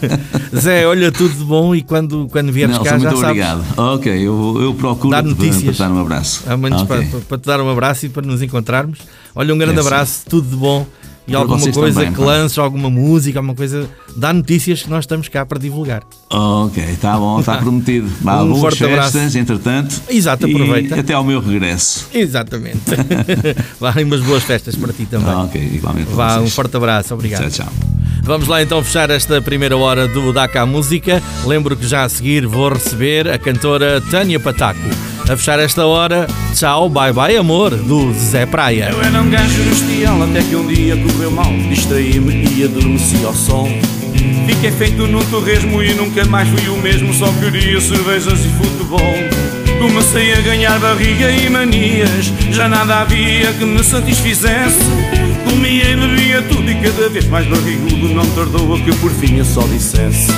Zé, 0.57 0.87
olha, 0.87 1.11
tudo 1.13 1.35
de 1.35 1.45
bom 1.45 1.75
e 1.75 1.83
quando, 1.83 2.29
quando 2.31 2.53
vieres 2.53 2.75
Nelson, 2.75 2.85
cá 2.91 2.99
já 2.99 3.11
muito 3.11 3.25
obrigado. 3.25 3.65
Ok, 3.77 4.13
eu, 4.13 4.59
eu 4.61 4.75
procuro 4.75 5.11
Dar 5.11 5.23
notícias. 5.23 5.65
para 5.65 5.73
te 5.73 5.79
dar 5.79 5.91
um 5.93 6.01
abraço. 6.01 6.43
Para, 6.43 6.87
para- 6.87 7.21
para 7.29 7.39
te 7.39 7.47
dar 7.47 7.61
um 7.61 7.71
abraço 7.71 8.07
e 8.07 8.09
para 8.09 8.27
nos 8.27 8.43
encontrarmos. 8.43 8.99
Olha, 9.35 9.55
um 9.55 9.59
grande 9.59 9.79
É, 9.79 9.83
sim. 9.83 9.87
abraço, 9.89 10.21
tudo 10.29 10.49
de 10.49 10.57
bom. 10.57 10.87
E 11.29 11.35
alguma 11.37 11.61
coisa 11.61 11.95
também, 12.01 12.13
que 12.13 12.19
pá. 12.19 12.25
lances, 12.25 12.59
alguma 12.59 12.89
música, 12.91 13.39
alguma 13.39 13.55
coisa, 13.55 13.89
dá 14.17 14.33
notícias 14.33 14.83
que 14.83 14.91
nós 14.91 15.05
estamos 15.05 15.29
cá 15.29 15.45
para 15.45 15.59
divulgar. 15.59 16.03
Ok, 16.31 16.83
está 16.85 17.17
bom, 17.19 17.39
está 17.41 17.57
prometido. 17.63 18.09
Vá, 18.21 18.43
Um 18.43 18.49
boas 18.49 18.61
forte 18.61 18.79
festas, 18.79 19.15
abraço. 19.17 19.39
entretanto. 19.39 20.03
Exato, 20.09 20.47
aproveita. 20.47 21.01
até 21.01 21.13
ao 21.15 21.23
meu 21.25 21.41
regresso. 21.41 22.09
Exatamente. 22.15 22.81
Vá, 23.79 23.95
umas 24.03 24.21
boas 24.23 24.43
festas 24.43 24.75
para 24.75 24.93
ti 24.93 25.07
também. 25.07 25.29
Ok, 25.35 25.61
igualmente. 25.75 26.11
Vá, 26.13 26.41
um 26.41 26.49
forte 26.49 26.77
abraço, 26.77 27.15
obrigado. 27.15 27.51
Tchau, 27.51 27.67
tchau. 27.67 27.73
Vamos 28.23 28.47
lá 28.49 28.63
então 28.63 28.83
fechar 28.83 29.09
esta 29.11 29.41
primeira 29.41 29.77
hora 29.77 30.07
do 30.09 30.33
Daca 30.33 30.67
Música. 30.67 31.23
Lembro 31.47 31.77
que 31.77 31.87
já 31.87 32.05
a 32.05 32.09
seguir 32.09 32.47
vou 32.47 32.69
receber 32.69 33.29
a 33.29 33.39
cantora 33.39 34.03
Tânia 34.11 34.39
Pataco. 34.39 34.81
A 35.29 35.37
fechar 35.37 35.61
esta 35.61 35.85
hora, 35.85 36.27
tchau, 36.55 36.89
bye 36.89 37.13
bye 37.13 37.37
amor, 37.37 37.77
do 37.77 38.15
Zé 38.15 38.47
Praia. 38.47 38.89
Eu 38.91 39.03
era 39.03 39.21
um 39.21 39.29
gajo 39.29 39.63
no 39.63 39.73
estial 39.73 40.23
até 40.23 40.41
que 40.41 40.57
um 40.57 40.67
dia 40.67 40.97
correu 40.97 41.31
mal. 41.31 41.53
Distraí-me 41.69 42.49
e 42.57 42.65
adormeci 42.65 43.23
ao 43.27 43.35
sol. 43.35 43.69
Fiquei 44.47 44.71
feito 44.71 45.07
num 45.07 45.23
torresmo 45.27 45.83
e 45.83 45.93
nunca 45.93 46.25
mais 46.25 46.49
fui 46.49 46.71
o 46.71 46.79
mesmo 46.79 47.13
Só 47.13 47.31
queria 47.35 47.79
cervejas 47.79 48.41
e 48.43 48.49
futebol. 48.49 49.15
Comecei 49.79 50.33
a 50.33 50.41
ganhar 50.41 50.81
barriga 50.81 51.31
e 51.31 51.49
manias 51.49 52.33
Já 52.51 52.67
nada 52.67 53.01
havia 53.01 53.53
que 53.53 53.67
me 53.67 53.85
satisfizesse. 53.85 54.81
Comia 55.45 55.91
e 55.91 55.97
bebia 55.97 56.43
tudo 56.43 56.71
e 56.71 56.75
cada 56.77 57.09
vez 57.11 57.27
mais 57.27 57.47
barrigudo 57.47 58.09
Não 58.15 58.27
tardou 58.31 58.75
a 58.75 58.81
que 58.81 58.95
por 58.97 59.11
fim 59.11 59.37
eu 59.37 59.45
só 59.45 59.61
dissesse 59.63 60.33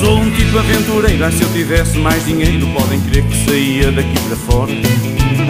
Sou 0.00 0.18
um 0.18 0.30
tipo 0.30 0.58
aventureiro, 0.58 1.24
ah, 1.24 1.30
se 1.30 1.42
eu 1.42 1.52
tivesse 1.52 1.98
mais 1.98 2.24
dinheiro 2.24 2.66
Podem 2.68 3.00
crer 3.00 3.24
que 3.24 3.44
saía 3.44 3.90
daqui 3.90 4.14
para 4.20 4.36
fora 4.36 4.72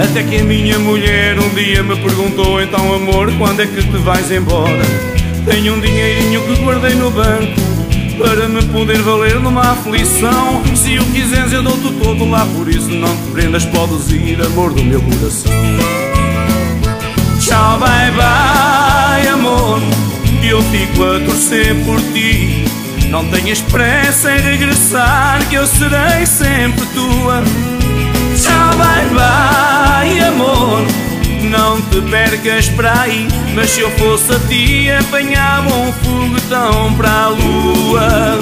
Até 0.02 0.22
que 0.22 0.36
a 0.36 0.44
minha 0.44 0.78
mulher 0.78 1.38
um 1.38 1.48
dia 1.54 1.82
me 1.82 1.96
perguntou 1.96 2.60
Então 2.60 2.94
amor, 2.94 3.32
quando 3.38 3.60
é 3.60 3.66
que 3.66 3.82
te 3.82 3.96
vais 3.98 4.30
embora? 4.30 4.82
Tenho 5.44 5.74
um 5.74 5.80
dinheirinho 5.80 6.42
que 6.42 6.62
guardei 6.62 6.94
no 6.94 7.10
banco 7.10 7.60
Para 8.18 8.48
me 8.48 8.62
poder 8.66 9.02
valer 9.02 9.38
numa 9.40 9.72
aflição 9.72 10.62
Se 10.74 10.98
o 10.98 11.04
quiseres 11.06 11.52
eu 11.52 11.62
dou-te 11.62 11.92
todo 12.02 12.28
lá 12.28 12.46
Por 12.46 12.68
isso 12.68 12.88
não 12.90 13.14
te 13.16 13.30
prendas, 13.32 13.64
podes 13.66 14.10
ir, 14.10 14.40
amor 14.40 14.72
do 14.72 14.82
meu 14.82 15.00
coração 15.00 15.52
Tchau, 17.48 17.78
bye 17.78 18.10
bye, 18.10 19.26
amor. 19.28 19.80
Eu 20.42 20.60
fico 20.64 21.02
a 21.02 21.18
torcer 21.20 21.74
por 21.86 21.98
ti. 22.12 22.67
Não 23.10 23.26
tenhas 23.28 23.60
pressa 23.62 24.32
em 24.32 24.40
regressar, 24.40 25.46
que 25.48 25.54
eu 25.54 25.66
serei 25.66 26.26
sempre 26.26 26.84
tua. 26.86 27.42
Tchau, 28.36 28.76
bye 28.76 29.08
bye, 29.14 30.20
amor. 30.20 30.86
Não 31.50 31.80
te 31.80 32.00
percas 32.02 32.68
para 32.68 33.00
aí. 33.00 33.26
Mas 33.54 33.70
se 33.70 33.80
eu 33.80 33.90
fosse 33.92 34.32
a 34.32 34.38
ti, 34.40 34.90
apanhava 34.90 35.74
um 35.74 35.92
foguetão 35.92 36.94
para 36.94 37.10
a 37.10 37.28
lua. 37.28 38.38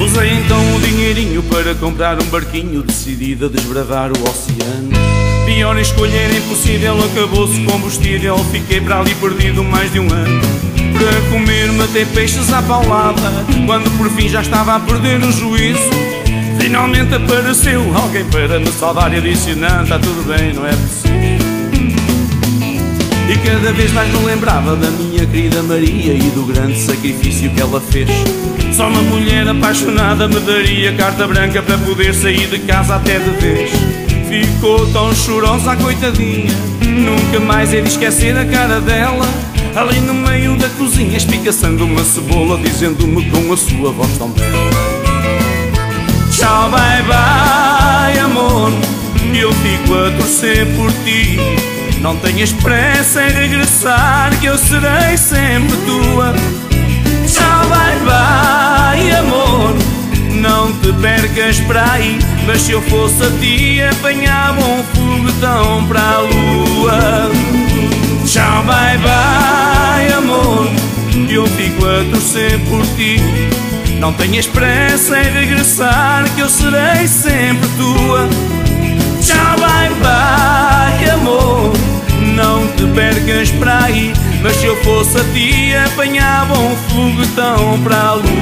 Usei 0.00 0.32
então 0.34 0.76
o 0.76 0.80
dinheirinho 0.80 1.42
para 1.44 1.74
comprar 1.74 2.20
um 2.22 2.26
barquinho 2.26 2.82
decidido 2.82 3.46
a 3.46 3.48
desbravar 3.48 4.10
o 4.10 4.22
oceano. 4.22 4.90
Pior 5.44 5.76
escolha 5.78 6.16
era 6.16 6.36
impossível, 6.36 6.96
acabou-se 7.04 7.60
combustível, 7.64 8.38
fiquei 8.50 8.80
para 8.80 9.00
ali 9.00 9.14
perdido 9.16 9.62
mais 9.64 9.92
de 9.92 9.98
um 9.98 10.12
ano. 10.12 10.71
Para 11.02 11.20
comer 11.32 11.72
matei 11.72 12.04
peixes 12.06 12.52
à 12.52 12.62
paulada, 12.62 13.44
quando 13.66 13.90
por 13.98 14.08
fim 14.10 14.28
já 14.28 14.40
estava 14.40 14.76
a 14.76 14.80
perder 14.80 15.20
o 15.24 15.32
juízo. 15.32 15.90
Finalmente 16.60 17.12
apareceu 17.12 17.82
alguém 17.92 18.24
para 18.26 18.60
me 18.60 18.68
salvar 18.68 19.12
e 19.12 19.20
disse 19.20 19.56
não, 19.56 19.82
está 19.82 19.98
tudo 19.98 20.24
bem, 20.24 20.52
não 20.52 20.64
é 20.64 20.70
preciso. 20.70 21.12
E 23.28 23.38
cada 23.38 23.72
vez 23.72 23.92
mais 23.92 24.12
me 24.12 24.26
lembrava 24.26 24.76
da 24.76 24.90
minha 24.90 25.26
querida 25.26 25.62
Maria 25.62 26.12
E 26.12 26.30
do 26.34 26.44
grande 26.44 26.78
sacrifício 26.78 27.50
que 27.50 27.60
ela 27.60 27.80
fez 27.80 28.08
Só 28.76 28.88
uma 28.88 29.00
mulher 29.02 29.48
apaixonada 29.48 30.28
me 30.28 30.40
daria 30.40 30.92
carta 30.94 31.26
branca 31.26 31.62
Para 31.62 31.78
poder 31.78 32.12
sair 32.12 32.48
de 32.48 32.58
casa 32.58 32.96
até 32.96 33.20
de 33.20 33.30
vez 33.40 33.70
Ficou 34.28 34.86
tão 34.92 35.14
chorosa 35.14 35.72
a 35.72 35.76
coitadinha 35.76 36.52
Nunca 36.84 37.40
mais 37.40 37.72
ele 37.72 37.86
esquecer 37.86 38.36
a 38.36 38.44
cara 38.44 38.80
dela 38.80 39.26
Ali 39.74 40.00
no 40.00 40.12
meio 40.12 40.54
da 40.56 40.68
cozinha 40.70 41.16
espicaçando 41.16 41.86
uma 41.86 42.04
cebola 42.04 42.58
Dizendo-me 42.58 43.30
com 43.30 43.52
a 43.52 43.56
sua 43.56 43.90
voz 43.90 44.18
tão 44.18 44.28
bela. 44.30 44.70
Tchau, 46.30 46.70
bye, 46.70 47.02
bye, 47.02 48.18
amor. 48.20 48.70
Eu 49.34 49.50
fico 49.52 49.94
a 49.94 50.10
torcer 50.10 50.66
por 50.76 50.92
ti. 51.04 51.38
Não 52.00 52.16
tenhas 52.16 52.52
pressa 52.52 53.22
em 53.22 53.32
regressar 53.32 54.38
Que 54.40 54.46
eu 54.46 54.58
serei 54.58 55.16
sempre 55.16 55.76
tua. 55.86 56.34
Tchau, 57.26 57.68
bye, 57.68 57.98
bye, 58.04 59.10
amor. 59.16 59.74
Não 60.34 60.72
te 60.72 60.92
percas 60.94 61.60
para 61.60 61.92
aí 61.92 62.18
Mas 62.46 62.62
se 62.62 62.72
eu 62.72 62.82
fosse 62.82 63.22
a 63.22 63.30
ti 63.38 63.80
Apanhava 63.82 64.60
um 64.64 64.82
foguetão 64.82 65.86
para 65.86 66.00
a 66.00 66.18
lua 66.20 67.30
Tchau, 68.32 68.62
bye, 68.64 68.96
bye, 68.96 70.10
amor. 70.14 70.66
Eu 71.28 71.46
fico 71.48 71.84
a 71.84 72.02
torcer 72.10 72.58
por 72.60 72.80
ti. 72.96 73.20
Não 73.98 74.10
tenhas 74.14 74.46
pressa 74.46 75.18
em 75.18 75.30
regressar 75.30 76.24
Que 76.34 76.40
eu 76.40 76.48
serei 76.48 77.06
sempre 77.06 77.68
tua. 77.76 78.26
Tchau, 79.20 79.56
bye, 79.58 79.90
bye, 80.00 81.10
amor. 81.10 81.74
Não 82.34 82.66
te 82.68 82.86
percas 82.94 83.50
para 83.50 83.84
aí 83.84 84.14
Mas 84.42 84.56
se 84.56 84.64
eu 84.64 84.76
fosse 84.82 85.18
a 85.18 85.24
ti 85.34 85.74
Apanhava 85.74 86.58
um 86.58 86.74
foguetão 86.88 87.78
para 87.82 87.96
a 87.98 88.14
lua 88.14 88.32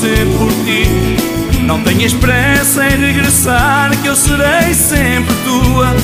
torcer 0.00 0.26
por 0.38 0.48
ti. 0.64 1.60
Não 1.62 1.82
tenhas 1.82 2.12
pressa 2.14 2.86
em 2.86 2.96
regressar 2.96 3.90
Que 4.02 4.08
eu 4.08 4.16
serei 4.16 4.72
sempre 4.74 5.34
tua. 5.44 5.94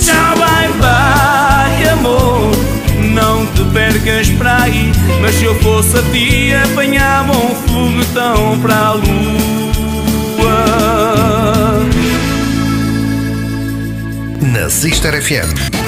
Tchau, 0.00 0.36
bye, 0.36 0.68
bye, 0.80 1.88
amor 1.90 2.50
Não 3.12 3.46
te 3.46 3.62
percas 3.72 4.28
para 4.30 4.62
aí. 4.62 4.90
Mas 5.20 5.34
se 5.34 5.44
eu 5.44 5.54
fosse 5.60 5.98
a 5.98 6.02
ti 6.02 6.52
Apanhava 6.54 7.32
um 7.32 7.54
foguetão 7.54 8.58
para 8.60 8.76
a 8.76 8.92
lua. 8.92 9.02
Na 14.40 14.70
Sister 14.70 15.22
FM. 15.22 15.81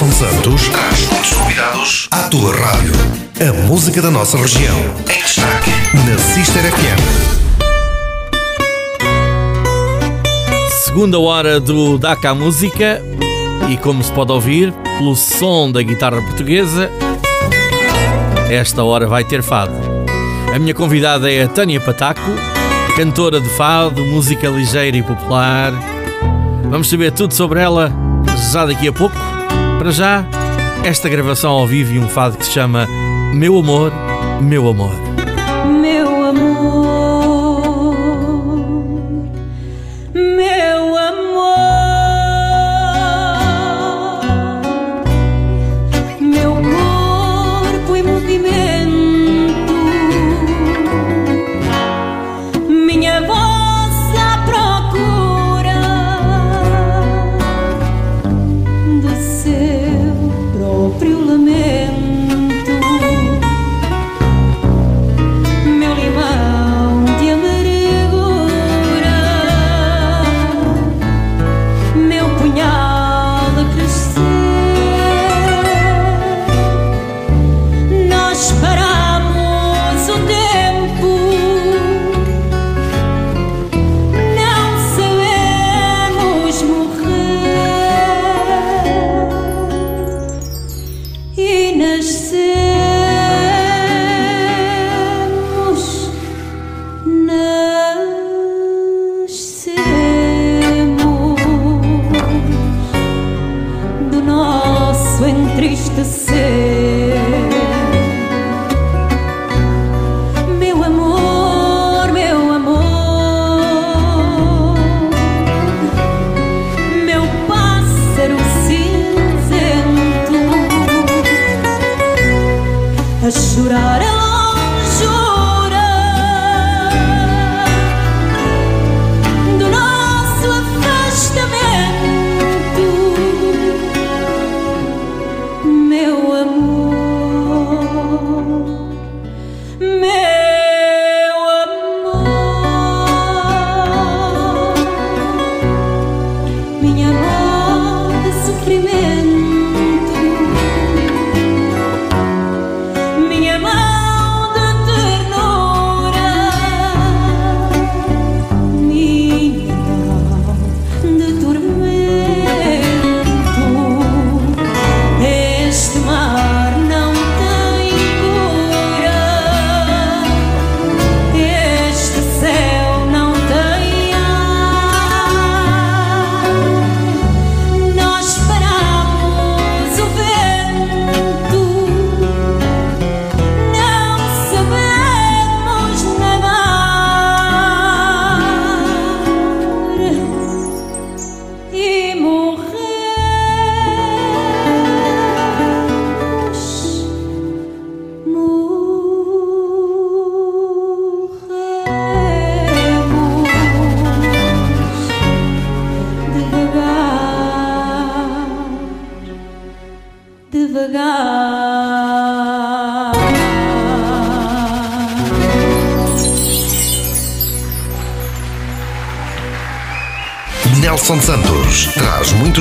Nelson 0.00 0.12
Santos 0.12 0.68
traz 0.70 1.06
muitos 1.08 1.32
convidados 1.34 2.08
à 2.10 2.22
tua 2.30 2.56
rádio. 2.56 2.92
A 3.38 3.66
música 3.66 4.00
da 4.00 4.10
nossa 4.10 4.38
região. 4.38 4.78
Em 5.00 5.22
destaque. 5.22 5.70
Na 6.08 6.16
Sister 6.16 6.62
FM. 6.62 7.00
Segunda 10.84 11.20
hora 11.20 11.60
do 11.60 11.98
DACA 11.98 12.34
Música 12.34 13.02
e 13.68 13.76
como 13.76 14.02
se 14.02 14.10
pode 14.12 14.32
ouvir 14.32 14.72
pelo 14.96 15.14
som 15.14 15.70
da 15.70 15.82
guitarra 15.82 16.22
portuguesa, 16.22 16.90
esta 18.48 18.82
hora 18.82 19.06
vai 19.06 19.22
ter 19.22 19.42
fado. 19.42 19.74
A 20.54 20.58
minha 20.58 20.72
convidada 20.72 21.30
é 21.30 21.42
a 21.42 21.48
Tânia 21.48 21.78
Pataco, 21.78 22.22
cantora 22.96 23.38
de 23.38 23.50
fado, 23.50 24.02
música 24.06 24.48
ligeira 24.48 24.96
e 24.96 25.02
popular. 25.02 25.74
Vamos 26.70 26.88
saber 26.88 27.12
tudo 27.12 27.34
sobre 27.34 27.60
ela 27.60 27.92
já 28.50 28.64
daqui 28.64 28.88
a 28.88 28.92
pouco. 28.94 29.29
Para 29.80 29.92
já, 29.92 30.26
esta 30.84 31.08
gravação 31.08 31.52
ao 31.52 31.66
vivo 31.66 31.94
e 31.94 31.98
um 31.98 32.06
fado 32.06 32.36
que 32.36 32.44
se 32.44 32.50
chama 32.50 32.86
Meu 33.32 33.58
Amor, 33.58 33.90
Meu 34.42 34.68
Amor. 34.68 35.09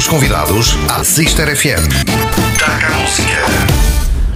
Convidados 0.10 0.76
à 0.90 1.04
Sister 1.04 1.56
FM. 1.56 1.88
Taca 2.58 2.88
a 2.88 3.00
música. 3.00 3.80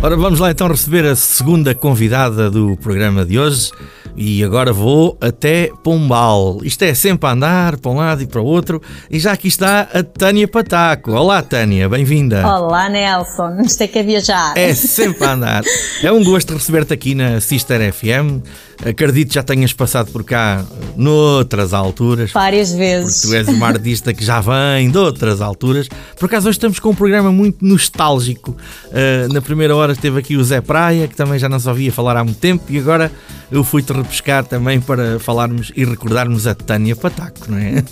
Ora, 0.04 0.16
vamos 0.16 0.40
lá 0.40 0.52
então 0.52 0.68
receber 0.68 1.04
a 1.04 1.16
segunda 1.16 1.74
convidada 1.74 2.52
do 2.52 2.78
programa 2.78 3.26
de 3.26 3.40
hoje. 3.40 3.72
E 4.16 4.44
agora 4.44 4.72
vou 4.72 5.18
até 5.20 5.72
Pombal. 5.84 6.60
Isto 6.64 6.84
é 6.84 6.94
sempre 6.94 7.28
a 7.28 7.32
andar 7.32 7.78
para 7.78 7.92
um 7.92 7.96
lado 7.96 8.22
e 8.22 8.28
para 8.28 8.42
o 8.42 8.46
outro. 8.46 8.80
E 9.10 9.20
já 9.20 9.32
aqui 9.32 9.48
está 9.48 9.82
a 9.92 10.04
Tânia 10.04 10.48
Pataco. 10.48 11.12
Olá, 11.12 11.42
Tânia, 11.42 11.90
bem-vinda. 11.90 12.46
Olá, 12.48 12.90
Nelson. 12.90 13.62
Isto 13.66 13.82
é 13.82 13.88
que 13.88 13.98
é 13.98 14.04
viajar. 14.04 14.54
É 14.56 14.74
sempre 14.76 15.26
a 15.26 15.34
andar. 15.34 15.64
É 16.04 16.12
um 16.12 16.24
gosto 16.24 16.54
receber-te 16.54 16.94
aqui 16.94 17.16
na 17.16 17.42
Sister 17.42 17.92
FM. 17.92 18.46
Acredito 18.86 19.30
que 19.30 19.36
já 19.36 19.44
tenhas 19.44 19.72
passado 19.74 20.12
por 20.12 20.24
cá 20.24 20.64
noutras 20.96 21.74
alturas. 21.74 22.32
Várias 22.32 22.72
vezes. 22.72 23.22
tu 23.22 23.34
és 23.34 23.48
uma 23.48 23.68
artista 23.68 24.14
que 24.14 24.24
já 24.24 24.42
vem 24.42 24.92
de 24.92 24.98
outras 24.98 25.42
alturas. 25.42 25.88
Por 26.20 26.26
acaso 26.26 26.50
hoje 26.50 26.58
estamos 26.58 26.80
com 26.80 26.90
um 26.90 26.96
programa 26.96 27.32
muito 27.32 27.66
nostálgico. 27.66 28.52
Uh, 28.88 29.34
na 29.34 29.42
primeira 29.42 29.76
hora 29.76 29.94
esteve 29.94 30.20
aqui 30.20 30.36
o 30.36 30.44
Zé 30.44 30.60
Praia, 30.60 31.08
que 31.08 31.16
também 31.16 31.40
já 31.40 31.48
não 31.48 31.60
se 31.60 31.70
ouvia 31.70 31.92
falar 31.92 32.18
há 32.18 32.24
muito 32.24 32.40
tempo, 32.40 32.66
e 32.70 32.78
agora 32.78 33.12
eu 33.50 33.64
fui-te 33.64 33.94
repescar 34.04 34.46
também 34.46 34.80
para 34.80 35.20
falarmos 35.20 35.72
e 35.76 35.84
recordarmos 35.84 36.46
a 36.46 36.54
Tânia 36.54 36.96
Pataco, 36.96 37.50
não 37.50 37.58
é? 37.58 37.72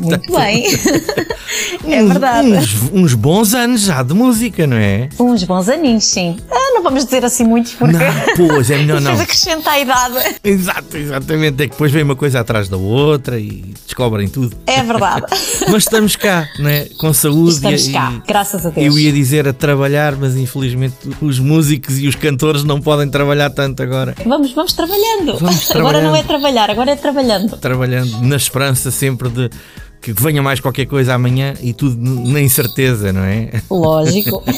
Muito 0.00 0.32
bem. 0.32 0.64
é 1.86 2.04
verdade. 2.04 2.48
Uns, 2.48 2.82
uns 2.92 3.14
bons 3.14 3.54
anos 3.54 3.82
já 3.82 4.02
de 4.02 4.14
música, 4.14 4.66
não 4.66 4.76
é? 4.76 5.08
Uns 5.18 5.44
bons 5.44 5.68
aninhos, 5.68 6.04
sim. 6.04 6.36
Ah, 6.50 6.72
não 6.74 6.82
vamos 6.82 7.04
dizer 7.04 7.24
assim 7.24 7.44
muitos, 7.44 7.74
porque. 7.74 7.96
Não, 7.96 8.48
pois, 8.48 8.70
é 8.70 8.78
melhor 8.78 9.00
não. 9.00 9.12
Depois 9.12 9.20
acrescenta 9.20 9.70
a 9.70 9.80
idade. 9.80 10.36
Exato, 10.42 10.96
exatamente. 10.96 11.62
É 11.62 11.66
que 11.66 11.72
depois 11.72 11.92
vem 11.92 12.02
uma 12.02 12.16
coisa 12.16 12.40
atrás 12.40 12.68
da 12.68 12.76
outra 12.76 13.38
e 13.38 13.74
descobrem 13.84 14.28
tudo. 14.28 14.56
É 14.66 14.82
verdade. 14.82 15.26
Mas 15.70 15.84
estamos 15.84 16.16
cá, 16.16 16.48
não 16.58 16.68
é? 16.68 16.86
Com 16.98 17.12
saúde 17.12 17.54
Estamos 17.54 17.88
e, 17.88 17.92
cá, 17.92 18.22
graças 18.26 18.66
a 18.66 18.70
Deus. 18.70 18.86
Eu 18.86 18.98
ia 18.98 19.12
dizer 19.12 19.46
a 19.48 19.52
trabalhar, 19.52 20.16
mas 20.16 20.36
infelizmente 20.36 20.96
os 21.20 21.38
músicos 21.38 21.98
e 21.98 22.06
os 22.06 22.14
cantores 22.14 22.64
não 22.64 22.80
podem 22.80 23.08
trabalhar 23.08 23.50
tanto 23.50 23.82
agora. 23.82 24.14
Vamos, 24.24 24.52
vamos 24.52 24.72
trabalhando. 24.72 25.38
Vamos 25.38 25.57
Agora 25.74 26.00
não 26.00 26.14
é 26.14 26.22
trabalhar, 26.22 26.70
agora 26.70 26.92
é 26.92 26.96
trabalhando. 26.96 27.56
Trabalhando 27.56 28.20
na 28.22 28.36
esperança 28.36 28.90
sempre 28.90 29.28
de 29.28 29.50
que 30.00 30.12
venha 30.12 30.42
mais 30.42 30.60
qualquer 30.60 30.86
coisa 30.86 31.14
amanhã 31.14 31.54
e 31.60 31.72
tudo 31.72 31.96
na 32.30 32.40
incerteza, 32.40 33.12
não 33.12 33.22
é? 33.24 33.50
Lógico. 33.70 34.42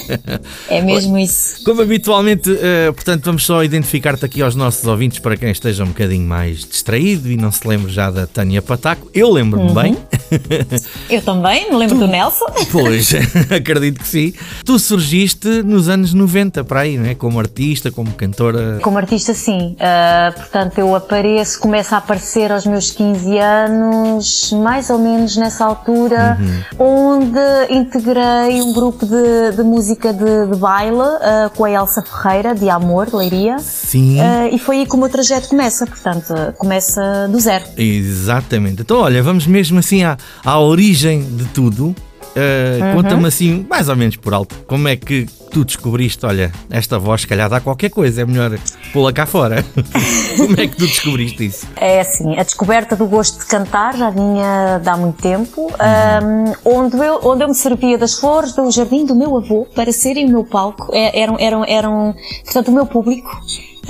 É 0.68 0.80
mesmo 0.80 1.18
isso. 1.18 1.64
Como 1.64 1.82
habitualmente, 1.82 2.50
eh, 2.60 2.92
portanto, 2.92 3.24
vamos 3.24 3.44
só 3.44 3.62
identificar-te 3.64 4.24
aqui 4.24 4.40
aos 4.42 4.54
nossos 4.54 4.86
ouvintes 4.86 5.18
para 5.18 5.36
quem 5.36 5.50
esteja 5.50 5.82
um 5.84 5.88
bocadinho 5.88 6.26
mais 6.26 6.58
distraído 6.64 7.28
e 7.30 7.36
não 7.36 7.50
se 7.50 7.66
lembre 7.66 7.90
já 7.92 8.10
da 8.10 8.26
Tânia 8.26 8.62
Pataco. 8.62 9.10
Eu 9.12 9.30
lembro-me 9.32 9.68
Uhum. 9.68 9.74
bem. 9.74 9.96
Eu 11.10 11.20
também, 11.22 11.70
me 11.70 11.76
lembro 11.76 11.98
do 11.98 12.06
Nelson. 12.06 12.46
Pois, 12.70 13.12
acredito 13.54 14.00
que 14.00 14.06
sim. 14.08 14.32
Tu 14.64 14.78
surgiste 14.78 15.48
nos 15.64 15.88
anos 15.88 16.14
90 16.14 16.62
para 16.64 16.80
aí, 16.80 16.96
não 16.96 17.06
é? 17.06 17.14
Como 17.14 17.38
artista, 17.38 17.90
como 17.90 18.12
cantora. 18.12 18.78
Como 18.82 18.96
artista, 18.96 19.34
sim. 19.34 19.76
Ah, 19.80 20.32
portanto, 20.36 20.78
eu 20.78 20.94
apareço, 20.94 21.58
começo 21.58 21.94
a 21.94 21.98
aparecer 21.98 22.52
aos 22.52 22.64
meus 22.66 22.90
15 22.92 23.38
anos, 23.38 24.52
mais 24.52 24.88
ou 24.90 24.98
menos 24.98 25.29
nessa 25.36 25.64
altura, 25.64 26.38
onde 26.78 27.38
integrei 27.70 28.60
um 28.62 28.72
grupo 28.72 29.06
de, 29.06 29.56
de 29.56 29.62
música 29.62 30.12
de, 30.12 30.46
de 30.46 30.56
baile 30.56 30.98
ah, 31.00 31.50
com 31.54 31.64
a 31.64 31.70
Elsa 31.70 32.02
Ferreira, 32.02 32.54
de 32.54 32.68
Amor, 32.68 33.08
Leiria. 33.12 33.58
Sim. 33.58 34.20
Ah, 34.20 34.48
e 34.48 34.58
foi 34.58 34.78
aí 34.78 34.86
que 34.86 34.94
o 34.94 34.98
meu 34.98 35.08
trajeto 35.08 35.48
começa, 35.48 35.86
portanto, 35.86 36.34
começa 36.58 37.28
do 37.28 37.38
zero. 37.38 37.64
Exatamente. 37.76 38.82
Então, 38.82 38.98
olha, 38.98 39.22
vamos 39.22 39.46
mesmo 39.46 39.78
assim 39.78 40.02
à, 40.04 40.16
à 40.44 40.60
origem 40.60 41.22
de 41.22 41.44
tudo. 41.46 41.94
Uh, 42.30 42.94
Conta-me 42.94 43.26
assim, 43.26 43.66
mais 43.68 43.88
ou 43.88 43.96
menos 43.96 44.14
por 44.14 44.32
alto, 44.32 44.54
como 44.66 44.86
é 44.86 44.94
que 44.94 45.26
tu 45.50 45.64
descobriste? 45.64 46.24
Olha, 46.24 46.52
esta 46.70 46.98
voz, 46.98 47.22
se 47.22 47.26
calhar, 47.26 47.48
dá 47.48 47.60
qualquer 47.60 47.90
coisa, 47.90 48.22
é 48.22 48.24
melhor 48.24 48.58
pô-la 48.92 49.12
cá 49.12 49.26
fora. 49.26 49.64
como 50.36 50.52
é 50.60 50.66
que 50.66 50.76
tu 50.76 50.86
descobriste 50.86 51.44
isso? 51.46 51.66
É 51.76 52.00
assim, 52.00 52.36
a 52.38 52.42
descoberta 52.42 52.94
do 52.96 53.06
gosto 53.06 53.38
de 53.40 53.46
cantar 53.46 53.96
já 53.96 54.10
vinha 54.10 54.78
de 54.82 54.88
há 54.88 54.96
muito 54.96 55.20
tempo, 55.20 55.70
ahm, 55.78 56.52
onde, 56.64 56.96
eu, 56.96 57.20
onde 57.24 57.44
eu 57.44 57.48
me 57.48 57.54
servia 57.54 57.98
das 57.98 58.14
flores 58.14 58.52
do 58.52 58.70
jardim 58.70 59.04
do 59.04 59.14
meu 59.14 59.36
avô 59.36 59.66
para 59.74 59.92
serem 59.92 60.26
o 60.26 60.28
meu 60.30 60.44
palco, 60.44 60.88
É- 60.94 61.20
eram, 61.20 61.36
eram, 61.38 61.64
eram 61.66 62.14
portanto, 62.44 62.68
o 62.68 62.72
meu 62.72 62.86
público. 62.86 63.30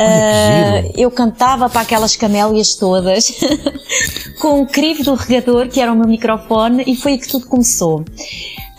Giro. 0.01 0.93
eu 0.97 1.11
cantava 1.11 1.69
para 1.69 1.83
aquelas 1.83 2.17
camélias 2.17 2.75
todas 2.75 3.35
com 4.41 4.63
o 4.63 4.67
crivo 4.67 5.03
do 5.05 5.15
regador, 5.15 5.69
que 5.69 5.79
era 5.79 5.93
o 5.93 5.97
meu 5.97 6.07
microfone, 6.09 6.85
e 6.87 6.97
foi 6.97 7.13
aí 7.13 7.19
que 7.19 7.29
tudo 7.29 7.47
começou. 7.47 8.03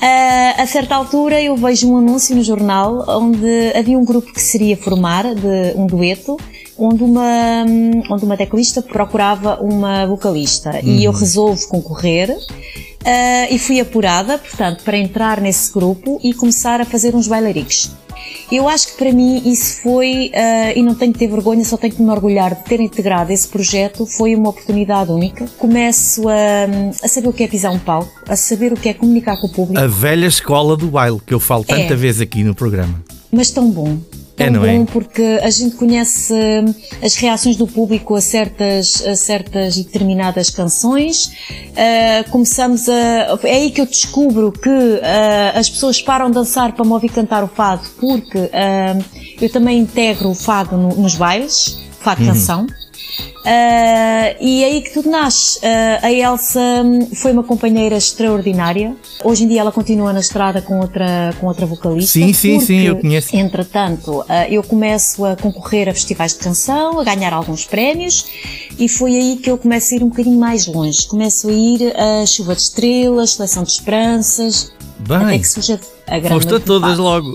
Ah, 0.04 0.64
a 0.64 0.66
certa 0.66 0.96
altura 0.96 1.40
eu 1.40 1.56
vejo 1.56 1.88
um 1.88 1.98
anúncio 1.98 2.36
no 2.36 2.44
jornal 2.44 3.06
onde 3.08 3.72
havia 3.76 3.96
um 3.96 4.04
grupo 4.04 4.34
que 4.34 4.42
seria 4.42 4.76
formar 4.76 5.36
de 5.36 5.74
um 5.76 5.86
dueto 5.86 6.38
onde 6.82 7.04
uma, 7.04 7.66
onde 8.10 8.26
uma 8.26 8.36
teclista 8.36 8.82
procurava 8.82 9.60
uma 9.62 10.06
vocalista 10.08 10.80
e 10.84 11.04
eu 11.04 11.12
resolvo 11.12 11.68
concorrer 11.68 12.36
ah, 13.06 13.48
e 13.50 13.60
fui 13.60 13.80
apurada, 13.80 14.38
portanto, 14.38 14.84
para 14.84 14.98
entrar 14.98 15.40
nesse 15.40 15.72
grupo 15.72 16.20
e 16.24 16.34
começar 16.34 16.82
a 16.82 16.86
fazer 16.86 17.16
uns 17.16 17.28
bailaricos. 17.28 17.92
Eu 18.52 18.68
acho 18.68 18.90
que 18.90 18.98
para 18.98 19.12
mim 19.14 19.42
isso 19.46 19.82
foi, 19.82 20.32
ah, 20.34 20.74
e 20.76 20.82
não 20.82 20.94
tenho 20.94 21.14
que 21.14 21.20
ter 21.20 21.28
vergonha, 21.28 21.64
só 21.64 21.78
tenho 21.78 21.94
que 21.94 22.02
me 22.02 22.10
orgulhar 22.10 22.54
de 22.56 22.64
ter 22.64 22.80
integrado 22.80 23.32
esse 23.32 23.48
projeto, 23.48 24.06
foi 24.06 24.36
uma 24.36 24.50
oportunidade 24.50 25.12
única. 25.12 25.46
Começo 25.58 26.28
a, 26.28 26.34
a 27.04 27.08
saber 27.08 27.30
o 27.30 27.34
que 27.34 27.44
é 27.44 27.48
pisar 27.48 27.72
um 27.72 27.80
palco, 27.80 28.12
a 28.28 28.36
saber 28.36 28.74
o 28.74 28.76
que 28.76 28.90
é 28.90 28.94
comunicar 28.94 29.40
com 29.40 29.48
o 29.48 29.52
público, 29.52 29.80
A 29.80 29.88
velha 29.88 30.26
escola 30.26 30.76
do 30.76 30.88
baile, 30.88 31.20
que 31.26 31.34
eu 31.34 31.40
falo 31.40 31.64
tanta 31.64 31.94
É. 31.94 31.96
vez 31.96 32.20
aqui 32.20 32.44
no 32.44 32.54
programa. 32.54 33.02
mas 33.32 33.50
tão 33.52 33.70
bom. 33.70 33.98
Tão 34.42 34.48
É, 34.48 34.50
não 34.50 34.62
bom 34.62 34.84
é? 34.84 34.86
porque 34.92 35.40
a 35.42 35.50
gente 35.50 35.76
conhece 35.76 36.34
hum, 36.34 36.74
as 37.04 37.16
reações 37.16 37.56
do 37.56 37.68
público 37.68 38.16
a 38.16 38.22
certas, 38.22 39.06
a 39.06 39.16
certas 39.16 39.78
e 39.78 39.84
determinadas 39.84 40.50
canções. 40.50 41.32
Ah, 41.76 42.24
começamos 42.30 42.88
a. 42.90 43.38
É 43.44 43.56
aí 43.56 43.72
que 43.72 43.82
eu 43.82 43.86
descubro 43.86 44.52
que 44.52 44.70
ah, 45.04 45.54
as 45.60 45.70
pessoas 45.70 46.02
param 46.02 46.28
de 46.28 46.34
dançar 46.34 46.72
para 46.74 46.86
me 46.86 46.92
ouvir 46.92 47.10
cantar 47.10 47.44
o 47.44 47.48
fado, 47.48 47.82
porque 48.00 48.50
ah, 48.54 48.98
eu 49.42 49.50
também 49.50 49.80
integro 49.80 50.30
o 50.30 50.36
fado 50.36 50.78
no- 50.78 50.96
nos 50.96 51.16
bailes, 51.16 51.78
fado 52.00 52.24
canção. 52.26 52.68
Ah, 53.46 54.36
e 54.40 54.64
é 54.64 54.68
aí 54.68 54.82
que 54.82 54.94
tudo 54.94 55.10
nasce. 55.10 55.60
Ah, 55.64 56.00
a 56.06 56.12
Elsa 56.12 56.60
hum, 56.84 57.08
foi 57.16 57.32
uma 57.32 57.44
companheira 57.44 57.96
extraordinária. 57.98 58.96
Hoje 59.24 59.44
em 59.44 59.48
dia 59.48 59.62
ela 59.62 59.72
continua 59.72 60.14
na 60.14 60.20
estrada 60.20 60.62
com 60.62 60.80
outra, 60.80 61.34
com 61.40 61.48
outra 61.48 61.66
vocalista. 61.66 62.12
Sim, 62.12 62.34
sim, 62.34 62.60
sim, 62.60 62.76
porque, 62.76 62.90
eu 62.90 62.96
conheço. 62.98 63.36
Entretanto, 63.36 64.24
ah, 64.30 64.48
eu 64.50 64.64
começo 64.64 65.26
a 65.26 65.36
concorrer 65.36 65.90
a 65.90 65.94
festivais 65.94 66.34
de 66.34 66.40
canção, 66.40 67.00
a 67.00 67.04
ganhar 67.04 67.34
alguns 67.34 67.66
prémios 67.66 68.26
e 68.78 68.88
foi 68.88 69.16
aí 69.16 69.38
que 69.38 69.50
eu 69.50 69.58
começo 69.58 69.94
a 69.94 69.98
ir 69.98 70.04
um 70.04 70.10
bocadinho 70.10 70.40
mais 70.40 70.68
longe. 70.68 71.08
Começo 71.08 71.50
a 71.50 71.52
ir 71.52 71.94
a 71.96 72.26
Chuva 72.26 72.56
de 72.56 72.62
Estrelas, 72.62 73.32
Seleção 73.32 73.64
de 73.64 73.72
Esperanças, 73.72 74.72
até 75.06 75.26
Bem, 75.26 75.40
que 75.40 75.48
surge 75.48 75.74
a 76.12 76.22
foste 76.30 76.54
a 76.54 76.60
todas 76.60 76.98
logo. 76.98 77.34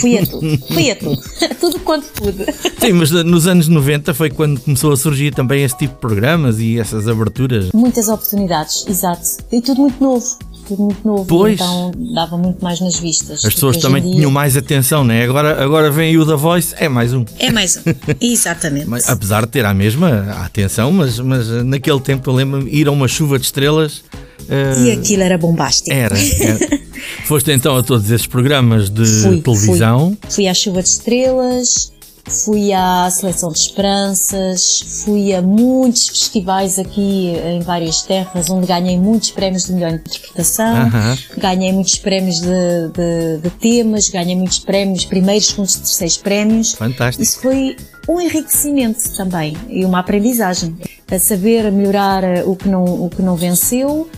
Fui 0.00 0.18
a 0.18 0.26
tudo, 0.26 0.58
fui 0.72 0.90
a 0.90 0.96
tudo. 0.96 1.22
tudo 1.60 1.78
quanto 1.80 2.06
pude. 2.12 2.46
Sim, 2.80 2.92
mas 2.94 3.10
nos 3.10 3.46
anos 3.46 3.68
90 3.68 4.14
foi 4.14 4.30
quando 4.30 4.60
começou 4.60 4.92
a 4.92 4.96
surgir 4.96 5.34
também 5.34 5.62
esse 5.62 5.76
tipo 5.76 5.94
de 5.94 6.00
programas 6.00 6.58
e 6.58 6.78
essas 6.78 7.06
aberturas. 7.06 7.70
Muitas 7.72 8.08
oportunidades, 8.08 8.86
exato. 8.88 9.22
E 9.52 9.60
tudo 9.60 9.82
muito 9.82 10.02
novo. 10.02 10.24
Tudo 10.66 10.82
muito 10.84 11.06
novo. 11.06 11.24
Pois. 11.26 11.54
Então 11.54 11.92
dava 12.14 12.36
muito 12.38 12.62
mais 12.64 12.80
nas 12.80 12.98
vistas. 12.98 13.44
As 13.44 13.54
pessoas 13.54 13.76
também 13.76 14.02
dia- 14.02 14.12
tinham 14.12 14.30
mais 14.30 14.56
atenção, 14.56 15.04
né? 15.04 15.22
Agora, 15.24 15.62
agora 15.62 15.90
vem 15.90 16.08
aí 16.10 16.18
o 16.18 16.24
da 16.24 16.36
Voice, 16.36 16.74
é 16.78 16.88
mais 16.88 17.12
um. 17.12 17.24
É 17.38 17.50
mais 17.50 17.76
um. 17.76 17.80
Exatamente. 18.20 18.86
Mas, 18.86 19.08
apesar 19.08 19.42
de 19.44 19.52
ter 19.52 19.64
a 19.64 19.74
mesma 19.74 20.30
atenção, 20.44 20.90
mas, 20.92 21.18
mas 21.18 21.48
naquele 21.64 22.00
tempo 22.00 22.28
eu 22.30 22.34
lembro-me 22.34 22.70
ir 22.70 22.88
a 22.88 22.90
uma 22.90 23.06
chuva 23.08 23.38
de 23.38 23.44
estrelas. 23.44 24.02
eh, 24.48 24.84
E 24.86 24.90
aquilo 24.92 25.22
era 25.22 25.36
bombástico. 25.38 25.92
era, 25.92 26.16
era. 26.18 26.84
Foste 27.26 27.50
então 27.52 27.76
a 27.76 27.82
todos 27.82 28.10
esses 28.10 28.26
programas 28.26 28.88
de 28.88 29.04
Fui, 29.04 29.40
televisão. 29.42 30.16
Fui. 30.22 30.30
Fui 30.30 30.48
à 30.48 30.54
Chuva 30.54 30.82
de 30.82 30.88
Estrelas, 30.88 31.92
fui 32.26 32.72
à 32.72 33.08
Seleção 33.10 33.52
de 33.52 33.58
Esperanças, 33.58 34.80
fui 35.04 35.34
a 35.34 35.42
muitos 35.42 36.08
festivais 36.08 36.78
aqui 36.78 37.32
em 37.44 37.60
várias 37.60 38.02
terras, 38.02 38.48
onde 38.50 38.66
ganhei 38.66 38.98
muitos 38.98 39.30
prémios 39.30 39.66
de 39.66 39.72
melhor 39.74 39.92
interpretação, 39.92 40.74
Aham. 40.86 41.18
ganhei 41.38 41.72
muitos 41.72 41.96
prémios 41.96 42.40
de, 42.40 42.48
de- 42.48 43.38
de 43.42 43.50
temas, 43.50 44.08
ganhei 44.08 44.34
muitos 44.36 44.58
prémios, 44.58 45.04
primeiros, 45.04 45.46
segundos, 45.48 45.76
terceiros 45.76 46.16
prémios. 46.16 46.72
Fantástico. 46.72 47.22
Isso 47.22 47.40
foi 47.40 47.76
um 48.08 48.20
enriquecimento 48.20 49.00
também 49.16 49.56
e 49.68 49.84
uma 49.84 50.00
aprendizagem. 50.00 50.76
A 51.10 51.18
saber 51.18 51.70
melhorar 51.70 52.24
o 52.46 52.56
que 52.56 52.68
não, 52.68 52.82
o 52.84 53.08
que 53.10 53.22
não 53.22 53.36
venceu, 53.36 54.08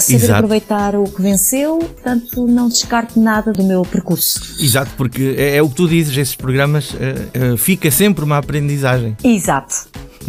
saber 0.00 0.16
Exato. 0.16 0.32
aproveitar 0.34 0.94
o 0.94 1.04
que 1.04 1.20
venceu, 1.22 1.78
portanto 1.78 2.46
não 2.46 2.68
descarto 2.68 3.20
nada 3.20 3.52
do 3.52 3.62
meu 3.62 3.82
percurso. 3.82 4.56
Exato, 4.62 4.90
porque 4.96 5.34
é, 5.36 5.56
é 5.56 5.62
o 5.62 5.68
que 5.68 5.74
tu 5.74 5.88
dizes, 5.88 6.16
esses 6.16 6.36
programas 6.36 6.94
eh, 6.98 7.56
fica 7.56 7.90
sempre 7.90 8.24
uma 8.24 8.38
aprendizagem. 8.38 9.16
Exato. 9.22 9.88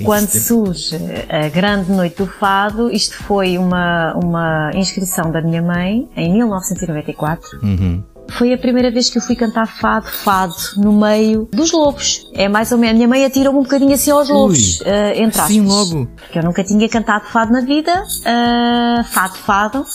E 0.00 0.02
quando 0.02 0.28
surge 0.28 0.96
a 1.28 1.48
grande 1.48 1.92
noite 1.92 2.16
do 2.16 2.26
fado, 2.26 2.90
isto 2.90 3.22
foi 3.22 3.56
uma, 3.58 4.12
uma 4.14 4.72
inscrição 4.74 5.30
da 5.30 5.40
minha 5.40 5.62
mãe 5.62 6.08
em 6.16 6.32
1994. 6.32 7.60
Foi 8.30 8.52
a 8.52 8.58
primeira 8.58 8.90
vez 8.90 9.08
que 9.08 9.18
eu 9.18 9.22
fui 9.22 9.36
cantar 9.36 9.66
fado, 9.66 10.06
fado, 10.06 10.54
no 10.76 10.92
meio 10.92 11.48
dos 11.52 11.72
lobos. 11.72 12.28
É 12.34 12.48
mais 12.48 12.72
ou 12.72 12.78
menos. 12.78 12.94
A 12.94 12.96
minha 12.96 13.08
mãe 13.08 13.24
atirou-me 13.24 13.58
um 13.58 13.62
bocadinho 13.62 13.94
assim 13.94 14.10
aos 14.10 14.28
lobos, 14.28 14.80
Ui, 14.80 14.86
eh, 14.86 15.22
entre 15.22 15.40
aspas. 15.40 15.44
assim 15.44 15.60
logo? 15.60 16.06
Porque 16.16 16.38
eu 16.38 16.42
nunca 16.42 16.62
tinha 16.64 16.88
cantado 16.88 17.26
fado 17.26 17.52
na 17.52 17.60
vida, 17.60 18.04
eh, 18.24 19.04
fado, 19.04 19.36
fado. 19.36 19.86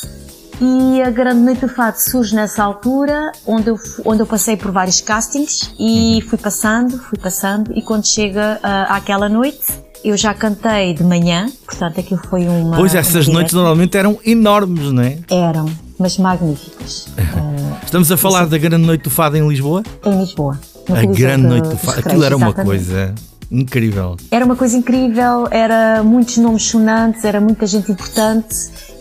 E 0.64 1.02
a 1.02 1.10
grande 1.10 1.40
noite 1.42 1.62
do 1.62 1.68
fado 1.68 1.98
surge 1.98 2.36
nessa 2.36 2.64
altura, 2.64 3.32
onde 3.48 3.72
eu, 3.72 3.78
onde 4.06 4.22
eu 4.22 4.28
passei 4.28 4.56
por 4.56 4.72
vários 4.72 5.02
castings 5.02 5.74
e 5.80 6.24
fui 6.30 6.38
passando, 6.38 7.00
fui 7.00 7.18
passando. 7.18 7.76
E 7.76 7.82
quando 7.82 8.06
chega 8.06 8.60
ah, 8.62 8.96
àquela 8.96 9.28
noite, 9.28 9.66
eu 10.04 10.18
já 10.18 10.34
cantei 10.34 10.94
de 10.94 11.04
manhã, 11.04 11.48
portanto 11.66 12.00
aquilo 12.00 12.22
foi 12.30 12.48
uma. 12.48 12.76
Pois 12.78 12.96
essas 12.96 13.28
uma 13.28 13.36
noites 13.36 13.54
normalmente 13.54 13.96
eram 13.98 14.18
enormes, 14.26 14.92
não 14.92 15.04
é? 15.04 15.18
Eram, 15.30 15.66
mas 16.00 16.18
magníficas. 16.18 17.08
Ah, 17.18 17.80
Estamos 17.84 18.12
a 18.12 18.18
falar 18.18 18.46
da 18.48 18.58
grande 18.58 18.86
noite 18.86 19.04
do 19.04 19.10
fado 19.10 19.38
em 19.38 19.48
Lisboa? 19.48 19.84
em 20.06 20.20
Lisboa. 20.20 20.60
A 20.90 21.06
grande 21.06 21.44
de- 21.44 21.48
noite 21.50 21.68
do 21.70 21.78
fado. 21.78 22.00
Aquilo 22.00 22.24
era 22.24 22.36
uma 22.36 22.54
coisa 22.54 23.14
incrível. 23.52 24.16
Era 24.32 24.46
uma 24.46 24.56
coisa 24.56 24.78
incrível, 24.78 25.48
era 25.52 26.02
muitos 26.04 26.38
nomes 26.38 26.64
sonantes, 26.64 27.24
era 27.26 27.40
muita 27.42 27.68
gente 27.68 27.92
importante. 27.92 28.56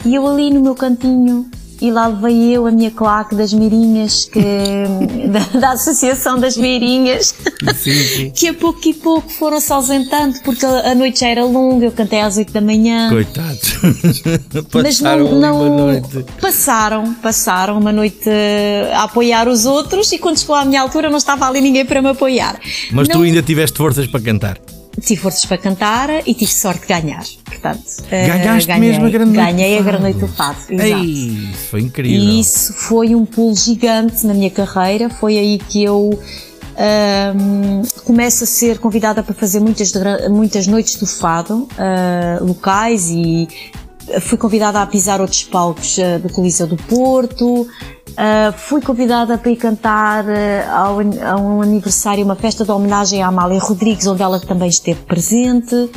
E 0.05 0.15
eu 0.15 0.27
ali 0.27 0.51
no 0.51 0.61
meu 0.61 0.75
cantinho, 0.75 1.49
e 1.81 1.91
lá 1.91 2.07
levei 2.07 2.57
eu 2.57 2.67
a 2.67 2.71
minha 2.71 2.91
claque 2.91 3.35
das 3.35 3.53
Mirinhas, 3.53 4.29
que, 4.31 4.41
da, 5.53 5.59
da 5.61 5.71
Associação 5.73 6.39
das 6.39 6.57
Mirinhas, 6.57 7.35
Sim, 7.77 7.93
sim. 7.93 8.31
que 8.35 8.49
a 8.49 8.55
pouco 8.55 8.81
e 8.89 8.95
pouco 8.95 9.31
foram 9.31 9.61
se 9.61 9.73
ausentando, 9.73 10.39
porque 10.45 10.65
a, 10.67 10.91
a 10.91 10.95
noite 10.95 11.21
já 11.21 11.29
era 11.29 11.45
longa, 11.45 11.87
eu 11.87 11.93
cantei 11.93 12.21
às 12.21 12.37
8 12.37 12.53
da 12.53 12.61
manhã. 12.61 13.09
Coitados. 13.11 13.75
Mas 14.75 15.01
Passaram 15.01 15.25
não, 15.25 15.31
ali 15.31 15.41
não 15.41 15.61
uma 15.75 15.93
noite. 15.93 16.25
passaram, 16.41 17.15
passaram 17.15 17.79
uma 17.79 17.93
noite 17.93 18.29
a 18.95 19.05
apoiar 19.05 19.49
os 19.49 19.65
outros 19.67 20.11
e 20.13 20.19
quando 20.19 20.39
chegou 20.39 20.55
à 20.57 20.65
minha 20.65 20.81
altura 20.81 21.09
não 21.11 21.19
estava 21.19 21.47
ali 21.47 21.61
ninguém 21.61 21.85
para 21.85 22.03
me 22.03 22.09
apoiar. 22.09 22.59
Mas 22.93 23.09
tu 23.09 23.19
Não- 23.19 23.25
ainda 23.25 23.43
tiveste 23.43 23.77
forças 23.79 24.07
para 24.07 24.21
cantar. 24.21 24.59
Tive 25.01 25.21
forças 25.21 25.45
para 25.45 25.59
cantar 25.59 26.09
e 26.27 26.35
tive 26.35 26.51
sorte 26.53 26.83
de 26.83 26.87
ganhar. 26.89 27.25
Portanto, 27.45 27.83
eh, 28.11 28.27
Ganhaste 28.27 28.67
ganhei, 28.69 28.91
mesmo 28.91 29.07
a 29.07 29.11
grande 29.11 29.33
Ganhei 29.37 29.79
a 29.79 29.83
grande 29.83 29.91
fado. 29.93 30.03
noite 30.03 30.19
do 30.19 30.29
fado. 30.29 30.59
Ei, 30.71 31.49
foi 31.71 31.81
incrível. 31.83 32.19
E 32.19 32.41
isso 32.41 32.73
foi 32.75 33.15
um 33.15 33.25
pulo 33.25 33.55
gigante 33.57 34.27
na 34.27 34.35
minha 34.35 34.51
carreira. 34.51 35.09
Foi 35.11 35.39
aí 35.39 35.59
que 35.59 35.83
eu 35.83 36.19
ahm, 36.77 37.83
começo 38.05 38.45
a 38.45 38.47
ser 38.47 38.79
convidada 38.79 39.23
para 39.23 39.35
fazer 39.35 39.61
muitas, 39.61 39.93
muitas 40.31 40.67
noites 40.67 40.97
do 40.97 41.07
fado 41.07 41.69
ah, 41.79 42.39
locais 42.41 43.11
e 43.11 43.49
fui 44.21 44.39
convidada 44.39 44.81
a 44.81 44.87
pisar 44.87 45.21
outros 45.21 45.45
palcos 45.45 45.99
ah, 45.99 46.19
do 46.19 46.33
Coliseu 46.33 46.67
do 46.67 46.77
Porto. 46.77 47.67
Ah, 48.17 48.53
fui 48.57 48.81
convidada 48.81 49.39
para 49.39 49.51
ir 49.51 49.57
cantar 49.57 50.25
ah, 50.29 50.77
ao, 50.77 51.01
a 51.01 51.41
um 51.41 51.63
aniversário, 51.63 52.25
uma 52.25 52.37
festa 52.37 52.65
de 52.65 52.71
homenagem 52.71 53.23
à 53.23 53.29
Amália 53.29 53.61
Rodrigues, 53.61 54.07
onde 54.07 54.23
ela 54.23 54.41
também 54.41 54.69
esteve 54.69 55.01
presente. 55.03 55.91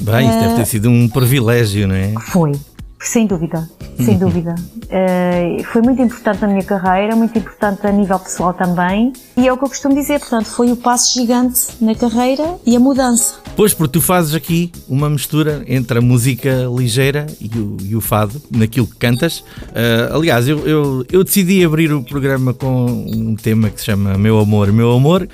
Bem, 0.00 0.28
isso 0.28 0.38
deve 0.38 0.54
ter 0.54 0.66
sido 0.66 0.88
um 0.88 1.08
privilégio, 1.08 1.88
não 1.88 1.94
é? 1.94 2.14
Foi, 2.28 2.52
sem 3.00 3.26
dúvida, 3.26 3.68
sem 3.98 4.16
dúvida. 4.18 4.54
Eh, 4.88 5.62
foi 5.72 5.82
muito 5.82 6.00
importante 6.00 6.40
na 6.40 6.48
minha 6.48 6.62
carreira, 6.62 7.16
muito 7.16 7.36
importante 7.36 7.86
a 7.86 7.90
nível 7.90 8.18
pessoal 8.18 8.54
também. 8.54 9.12
E 9.36 9.48
é 9.48 9.52
o 9.52 9.56
que 9.56 9.64
eu 9.64 9.68
costumo 9.68 9.94
dizer, 9.94 10.20
portanto, 10.20 10.46
foi 10.46 10.70
o 10.70 10.76
passo 10.76 11.14
gigante 11.14 11.60
na 11.80 11.94
carreira 11.94 12.56
e 12.64 12.76
a 12.76 12.80
mudança. 12.80 13.34
Pois, 13.58 13.74
porque 13.74 13.94
tu 13.94 14.00
fazes 14.00 14.36
aqui 14.36 14.70
uma 14.88 15.10
mistura 15.10 15.64
entre 15.66 15.98
a 15.98 16.00
música 16.00 16.68
ligeira 16.72 17.26
e 17.40 17.48
o, 17.58 17.76
e 17.82 17.96
o 17.96 18.00
fado, 18.00 18.40
naquilo 18.52 18.86
que 18.86 18.94
cantas. 18.94 19.42
Ah, 19.74 20.14
aliás, 20.14 20.46
eu, 20.46 20.64
eu, 20.64 21.04
eu 21.10 21.24
decidi 21.24 21.64
abrir 21.64 21.92
o 21.92 22.04
programa 22.04 22.54
com 22.54 22.86
um 22.86 23.34
tema 23.34 23.68
que 23.68 23.80
se 23.80 23.86
chama 23.86 24.16
Meu 24.16 24.38
Amor, 24.38 24.72
Meu 24.72 24.92
Amor. 24.92 25.28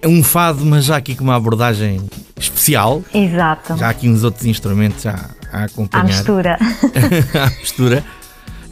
É 0.00 0.06
um 0.06 0.22
fado, 0.22 0.64
mas 0.64 0.84
já 0.84 0.96
aqui 0.96 1.16
com 1.16 1.24
uma 1.24 1.34
abordagem 1.34 2.00
especial. 2.38 3.02
Exato. 3.12 3.76
Já 3.76 3.90
aqui 3.90 4.08
uns 4.08 4.22
outros 4.22 4.46
instrumentos 4.46 5.04
a, 5.04 5.30
a 5.50 5.62
À 5.62 5.64
acompanhar. 5.64 6.06
mistura. 6.06 6.56
à 7.34 7.50
mistura. 7.58 8.04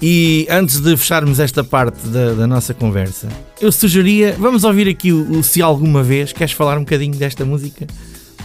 E 0.00 0.46
antes 0.48 0.78
de 0.78 0.96
fecharmos 0.96 1.40
esta 1.40 1.64
parte 1.64 2.06
da, 2.06 2.34
da 2.34 2.46
nossa 2.46 2.72
conversa, 2.72 3.28
eu 3.60 3.72
sugeria, 3.72 4.36
vamos 4.38 4.62
ouvir 4.62 4.86
aqui 4.86 5.10
o, 5.12 5.38
o 5.38 5.42
Se 5.42 5.60
Alguma 5.60 6.04
Vez. 6.04 6.32
Queres 6.32 6.52
falar 6.52 6.76
um 6.78 6.82
bocadinho 6.84 7.16
desta 7.16 7.44
música? 7.44 7.84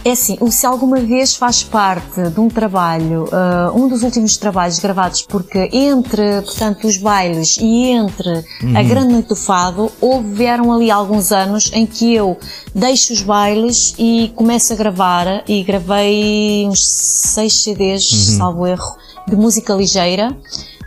É 0.08 0.12
assim, 0.12 0.38
Se 0.50 0.64
Alguma 0.64 1.00
Vez 1.00 1.36
faz 1.36 1.62
parte 1.62 2.30
de 2.30 2.40
um 2.40 2.48
trabalho, 2.48 3.28
ah, 3.30 3.70
um 3.74 3.86
dos 3.88 4.02
últimos 4.02 4.38
trabalhos 4.38 4.78
gravados, 4.78 5.20
porque 5.20 5.68
entre, 5.70 6.40
portanto, 6.40 6.86
os 6.86 6.96
bailes 6.96 7.58
e 7.60 7.90
entre 7.90 8.42
a 8.74 8.82
Grande 8.82 9.12
Noite 9.12 9.28
do 9.28 9.36
Fado, 9.36 9.92
houveram 10.00 10.72
ali 10.72 10.90
alguns 10.90 11.30
anos 11.30 11.70
em 11.74 11.84
que 11.84 12.14
eu 12.14 12.38
deixo 12.74 13.12
os 13.12 13.20
bailes 13.20 13.94
e 13.98 14.32
começo 14.34 14.72
a 14.72 14.76
gravar, 14.76 15.44
e 15.46 15.62
gravei 15.62 16.66
uns 16.66 16.88
seis 16.88 17.62
CDs, 17.62 18.08
salvo 18.38 18.66
erro, 18.66 18.96
de 19.28 19.36
música 19.36 19.74
ligeira, 19.74 20.34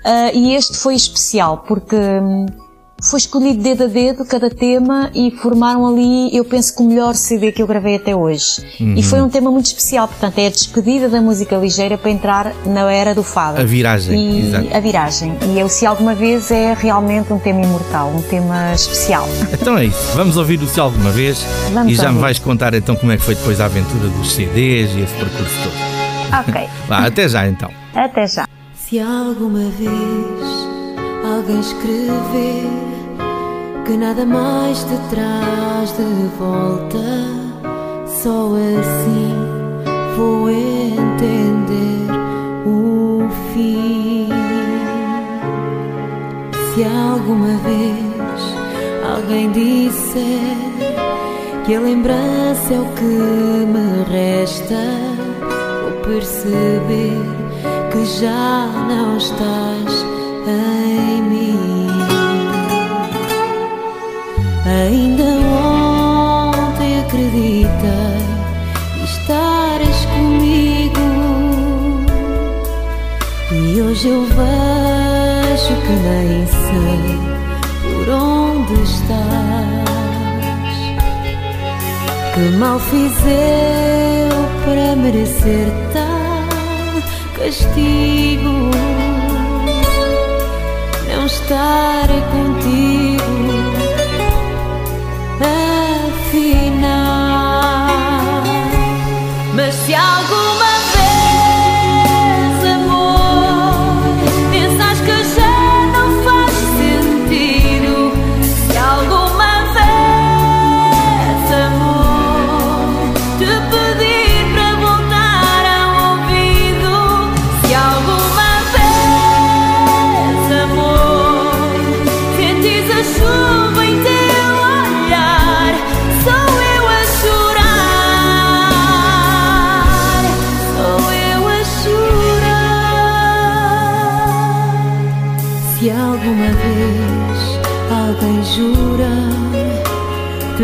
Ah, 0.03 0.31
e 0.33 0.55
este 0.55 0.75
foi 0.77 0.95
especial, 0.95 1.63
porque... 1.67 1.95
foi 3.01 3.17
escolhido 3.17 3.61
dedo 3.63 3.85
a 3.85 3.87
dedo 3.87 4.23
cada 4.25 4.49
tema 4.49 5.09
e 5.15 5.31
formaram 5.31 5.87
ali, 5.87 6.35
eu 6.35 6.45
penso 6.45 6.75
que 6.75 6.83
o 6.83 6.85
melhor 6.87 7.15
CD 7.15 7.51
que 7.51 7.61
eu 7.61 7.65
gravei 7.67 7.95
até 7.95 8.15
hoje. 8.15 8.61
E 8.79 9.01
foi 9.01 9.21
um 9.21 9.27
tema 9.29 9.49
muito 9.49 9.65
especial, 9.65 10.07
portanto, 10.07 10.37
é 10.37 10.47
a 10.47 10.49
despedida 10.49 11.09
da 11.09 11.19
música 11.19 11.55
ligeira 11.55 11.97
para 11.97 12.11
entrar 12.11 12.53
na 12.65 12.91
era 12.91 13.15
do 13.15 13.23
fado. 13.23 13.59
A 13.59 13.63
viragem, 13.63 14.19
E 14.37 14.47
exato. 14.47 14.67
a 14.75 14.79
viragem. 14.79 15.37
E 15.53 15.59
eu, 15.59 15.67
se 15.67 15.85
alguma 15.85 16.13
vez, 16.13 16.51
é 16.51 16.73
realmente 16.77 17.33
um 17.33 17.39
tema 17.39 17.61
imortal, 17.63 18.09
um 18.15 18.21
tema 18.21 18.73
especial. 18.73 19.27
Então 19.61 19.77
é 19.77 19.85
isso, 19.85 20.11
vamos 20.15 20.37
ouvir 20.37 20.59
o 20.61 20.67
Se 20.67 20.79
Alguma 20.79 21.11
Vez 21.11 21.45
Vamos 21.73 21.91
e 21.91 21.95
já 21.95 22.03
me 22.03 22.09
ouvir. 22.09 22.21
vais 22.21 22.39
contar 22.39 22.73
então 22.73 22.95
como 22.95 23.11
é 23.11 23.17
que 23.17 23.23
foi 23.23 23.35
depois 23.35 23.59
a 23.61 23.65
aventura 23.65 24.07
dos 24.09 24.31
CDs 24.33 24.91
e 24.95 25.01
esse 25.01 25.13
percurso 25.15 25.53
todo. 25.63 26.39
Ok, 26.49 26.67
Vá, 26.87 27.05
até 27.05 27.27
já 27.29 27.47
então. 27.47 27.69
até 27.93 28.25
já. 28.27 28.47
Se 28.75 28.99
alguma 28.99 29.69
vez 29.77 29.91
alguém 31.23 31.59
escrever 31.59 32.90
que 33.85 33.97
nada 33.97 34.25
mais 34.25 34.83
te 34.83 34.97
traz 35.09 35.91
de 35.97 36.27
volta, 36.37 36.97
só 38.07 38.51
assim 38.79 39.51
vou 40.15 40.49
entender 40.49 42.07
o 42.65 43.27
fim. 43.53 44.29
Se 46.73 46.83
alguma 46.83 47.57
vez 47.57 48.41
alguém 49.15 49.51
disser 49.51 50.57
que 51.65 51.75
a 51.75 51.79
lembrança 51.79 52.73
é 52.73 52.79
o 52.79 52.85
que 52.95 53.03
me 53.03 54.03
resta, 54.11 54.75
vou 55.81 55.91
perceber 56.01 57.17
que 57.91 58.05
já 58.05 58.67
não 58.87 59.17
estás 59.17 60.10
Ainda 64.71 65.23
ontem 65.23 66.99
acreditei 66.99 67.67
que 68.93 69.03
estares 69.03 70.05
comigo 70.05 71.11
e 73.51 73.81
hoje 73.81 74.07
eu 74.07 74.23
vejo 74.23 75.75
que 75.81 75.93
nem 76.07 76.47
sei 76.47 77.19
por 77.83 78.07
onde 78.13 78.73
estás. 78.81 79.91
Que 82.33 82.43
mal 82.57 82.79
fiz 82.79 83.13
eu 83.25 84.31
para 84.63 84.95
merecer 84.95 85.67
tal 85.91 86.41
castigo? 87.37 88.71
Não 91.13 91.25
estarei 91.25 92.21
contigo, 92.31 93.20
Mas 99.53 99.75
se 99.75 99.93
alguma 99.93 100.40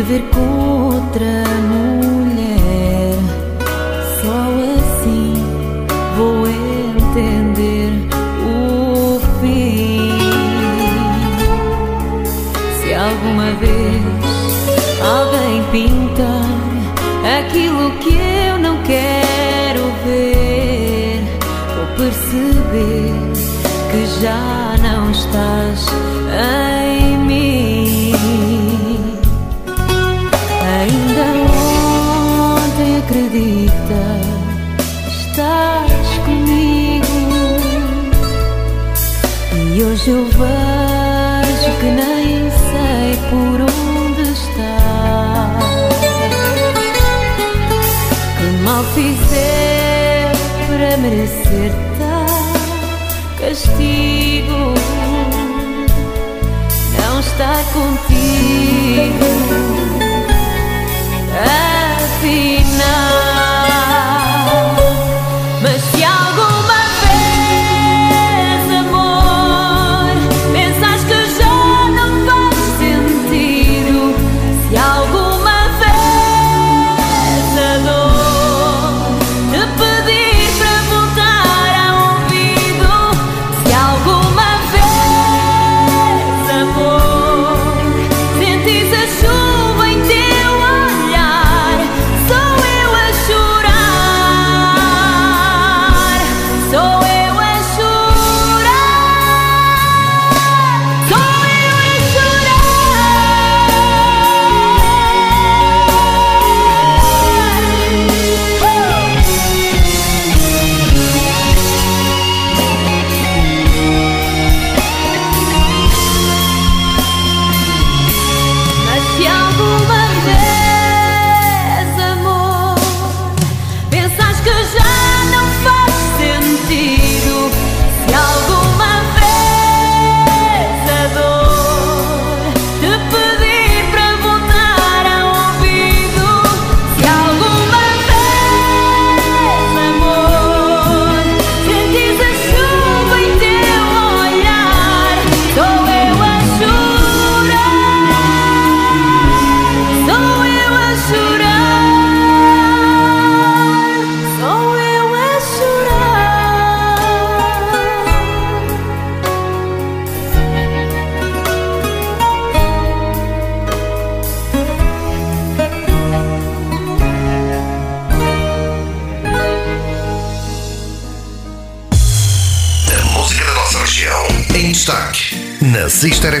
te 0.08 0.67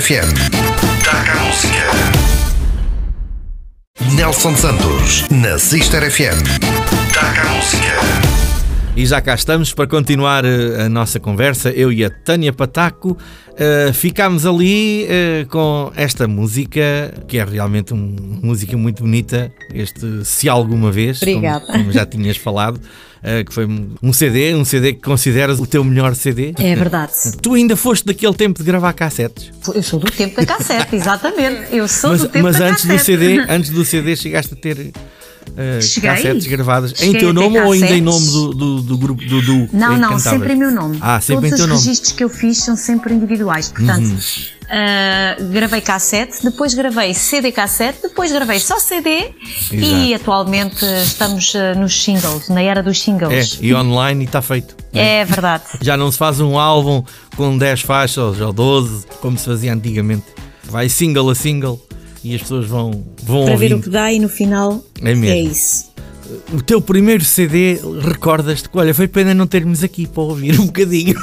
FM. 0.08 0.32
Taca 1.04 1.32
a 1.32 1.44
música. 1.44 1.84
Nelson 4.16 4.56
Santos 4.56 5.28
na 5.28 5.58
Sister 5.58 6.10
FM. 6.10 6.42
Taca 7.12 7.42
a 7.42 7.52
música. 7.52 8.28
E 8.96 9.04
já 9.04 9.20
cá 9.20 9.34
estamos 9.34 9.74
para 9.74 9.86
continuar 9.86 10.46
eh, 10.46 10.84
a 10.84 10.88
nossa 10.88 11.20
conversa, 11.20 11.68
eu 11.68 11.92
e 11.92 12.02
a 12.06 12.08
Tânia 12.08 12.54
Pataco. 12.54 13.18
Eh, 13.58 13.92
ficámos 13.92 14.46
ali 14.46 15.04
eh, 15.08 15.44
com 15.50 15.90
esta 15.96 16.28
música, 16.28 17.12
que 17.26 17.38
é 17.38 17.44
realmente 17.44 17.92
uma 17.92 18.16
música 18.42 18.76
muito 18.76 19.02
bonita, 19.02 19.52
este 19.74 20.24
Se 20.24 20.48
Alguma 20.48 20.92
Vez, 20.92 21.18
como, 21.18 21.32
Obrigada. 21.32 21.66
como 21.66 21.90
já 21.90 22.06
tinhas 22.06 22.36
falado, 22.36 22.80
eh, 23.22 23.42
que 23.42 23.52
foi 23.52 23.66
um 24.00 24.12
CD, 24.12 24.54
um 24.54 24.64
CD 24.64 24.92
que 24.92 25.00
consideras 25.00 25.58
o 25.58 25.66
teu 25.66 25.82
melhor 25.82 26.14
CD. 26.14 26.54
É 26.56 26.76
verdade. 26.76 27.12
Tu 27.42 27.54
ainda 27.54 27.76
foste 27.76 28.06
daquele 28.06 28.34
tempo 28.34 28.60
de 28.60 28.64
gravar 28.64 28.92
cassetes, 28.92 29.50
Eu 29.74 29.82
sou 29.82 29.98
do 29.98 30.10
tempo 30.10 30.36
da 30.36 30.46
cassete, 30.46 30.94
exatamente. 30.96 31.74
Eu 31.74 31.88
sou 31.88 32.10
mas, 32.10 32.20
do 32.20 32.28
tempo 32.28 32.44
mas 32.44 32.58
da 32.58 32.66
antes 32.66 32.84
do 32.84 32.92
cassete. 32.92 33.04
CD, 33.04 33.44
antes 33.52 33.70
do 33.70 33.84
CD 33.84 34.14
chegaste 34.14 34.54
a 34.54 34.56
ter 34.56 34.92
Cheguei. 35.80 36.10
cassetes 36.10 36.46
gravadas 36.46 36.92
em 36.92 36.96
Cheguei 36.96 37.20
teu 37.20 37.30
a 37.30 37.34
ter 37.34 37.40
nome 37.40 37.60
ou 37.60 37.72
ainda 37.72 37.90
em 37.90 38.00
nome 38.00 38.26
do, 38.26 38.50
do, 38.54 38.82
do 38.82 38.98
grupo 38.98 39.24
do, 39.24 39.42
do 39.42 39.68
Não, 39.72 39.96
em 39.96 39.98
não, 39.98 40.18
sempre 40.18 40.52
em 40.52 40.56
meu 40.56 40.70
nome. 40.70 40.98
Ah, 41.00 41.20
sempre 41.20 41.50
Todos 41.50 41.52
em 41.52 41.56
teu 41.56 41.64
os 41.64 41.70
nome. 41.70 41.80
Registros 41.84 42.12
que 42.12 42.22
eu 42.24 42.28
fiz 42.28 42.58
são 42.58 42.76
sempre 42.76 43.12
individuais. 43.12 43.68
Portanto, 43.68 44.16
ah, 44.70 45.36
gravei 45.50 45.80
cassete, 45.80 46.44
depois 46.44 46.74
gravei 46.74 47.14
CD 47.14 47.50
cassete, 47.50 48.02
depois 48.02 48.30
gravei 48.30 48.60
só 48.60 48.78
CD 48.78 49.32
e 49.72 50.12
Exato. 50.12 50.14
atualmente 50.22 50.84
estamos 50.84 51.54
ah, 51.56 51.74
nos 51.74 52.02
singles, 52.04 52.48
na 52.48 52.62
era 52.62 52.82
dos 52.82 52.98
É, 52.98 53.00
singles. 53.00 53.58
e 53.60 53.74
online 53.74 54.24
e 54.24 54.26
está 54.26 54.42
feito. 54.42 54.76
É 54.92 55.24
verdade. 55.24 55.64
Já 55.80 55.96
não 55.96 56.12
se 56.12 56.18
faz 56.18 56.38
um 56.40 56.58
álbum 56.58 57.02
com 57.36 57.56
10 57.56 57.80
faixas 57.82 58.40
ou 58.40 58.52
12, 58.52 59.06
como 59.20 59.38
se 59.38 59.46
fazia 59.46 59.72
antigamente. 59.72 60.26
Vai 60.64 60.88
single 60.88 61.30
a 61.30 61.34
single 61.34 61.80
e 62.32 62.34
as 62.34 62.42
pessoas 62.42 62.66
vão, 62.66 63.04
vão 63.22 63.44
Para 63.46 63.56
ver 63.56 63.66
o 63.72 63.76
ouvindo. 63.76 63.82
que 63.84 63.90
dá 63.90 64.12
e 64.12 64.18
no 64.18 64.28
final 64.28 64.84
É 65.02 65.12
é 65.12 65.40
isso. 65.40 65.88
O 66.52 66.60
teu 66.62 66.80
primeiro 66.80 67.24
CD, 67.24 67.80
recordas-te 68.02 68.68
olha, 68.74 68.92
foi 68.92 69.08
pena 69.08 69.32
não 69.32 69.46
termos 69.46 69.82
aqui 69.82 70.06
para 70.06 70.22
ouvir 70.22 70.60
um 70.60 70.66
bocadinho. 70.66 71.14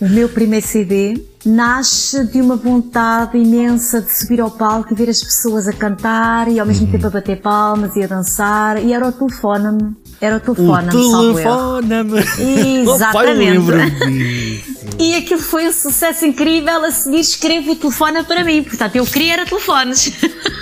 O 0.00 0.08
meu 0.08 0.28
primeiro 0.28 0.66
CD 0.66 1.16
nasce 1.46 2.24
de 2.26 2.40
uma 2.40 2.56
vontade 2.56 3.36
imensa 3.36 4.00
de 4.00 4.12
subir 4.16 4.40
ao 4.40 4.50
palco 4.50 4.92
e 4.92 4.96
ver 4.96 5.08
as 5.10 5.22
pessoas 5.22 5.68
a 5.68 5.72
cantar 5.72 6.48
e 6.48 6.58
ao 6.58 6.66
Uhum. 6.66 6.72
mesmo 6.72 6.86
tempo 6.90 7.06
a 7.06 7.10
bater 7.10 7.40
palmas 7.40 7.94
e 7.96 8.02
a 8.02 8.06
dançar 8.06 8.82
e 8.82 8.92
era 8.92 9.06
o 9.08 9.12
telefone-me. 9.12 9.94
Era 10.20 10.36
o 10.36 10.40
telefone-me, 10.40 10.90
telefone-me. 10.90 12.20
Exatamente. 12.82 13.70
Eu. 13.70 14.98
E 14.98 15.14
aquilo 15.16 15.40
foi 15.40 15.68
um 15.68 15.72
sucesso 15.72 16.24
incrível. 16.24 16.84
A 16.84 16.90
seguir, 16.90 17.18
escrevo 17.20 17.72
o 17.72 17.76
telefone 17.76 18.22
para 18.22 18.44
mim. 18.44 18.62
Portanto, 18.62 18.96
eu 18.96 19.04
queria 19.04 19.34
era 19.34 19.44
telefones. 19.44 20.12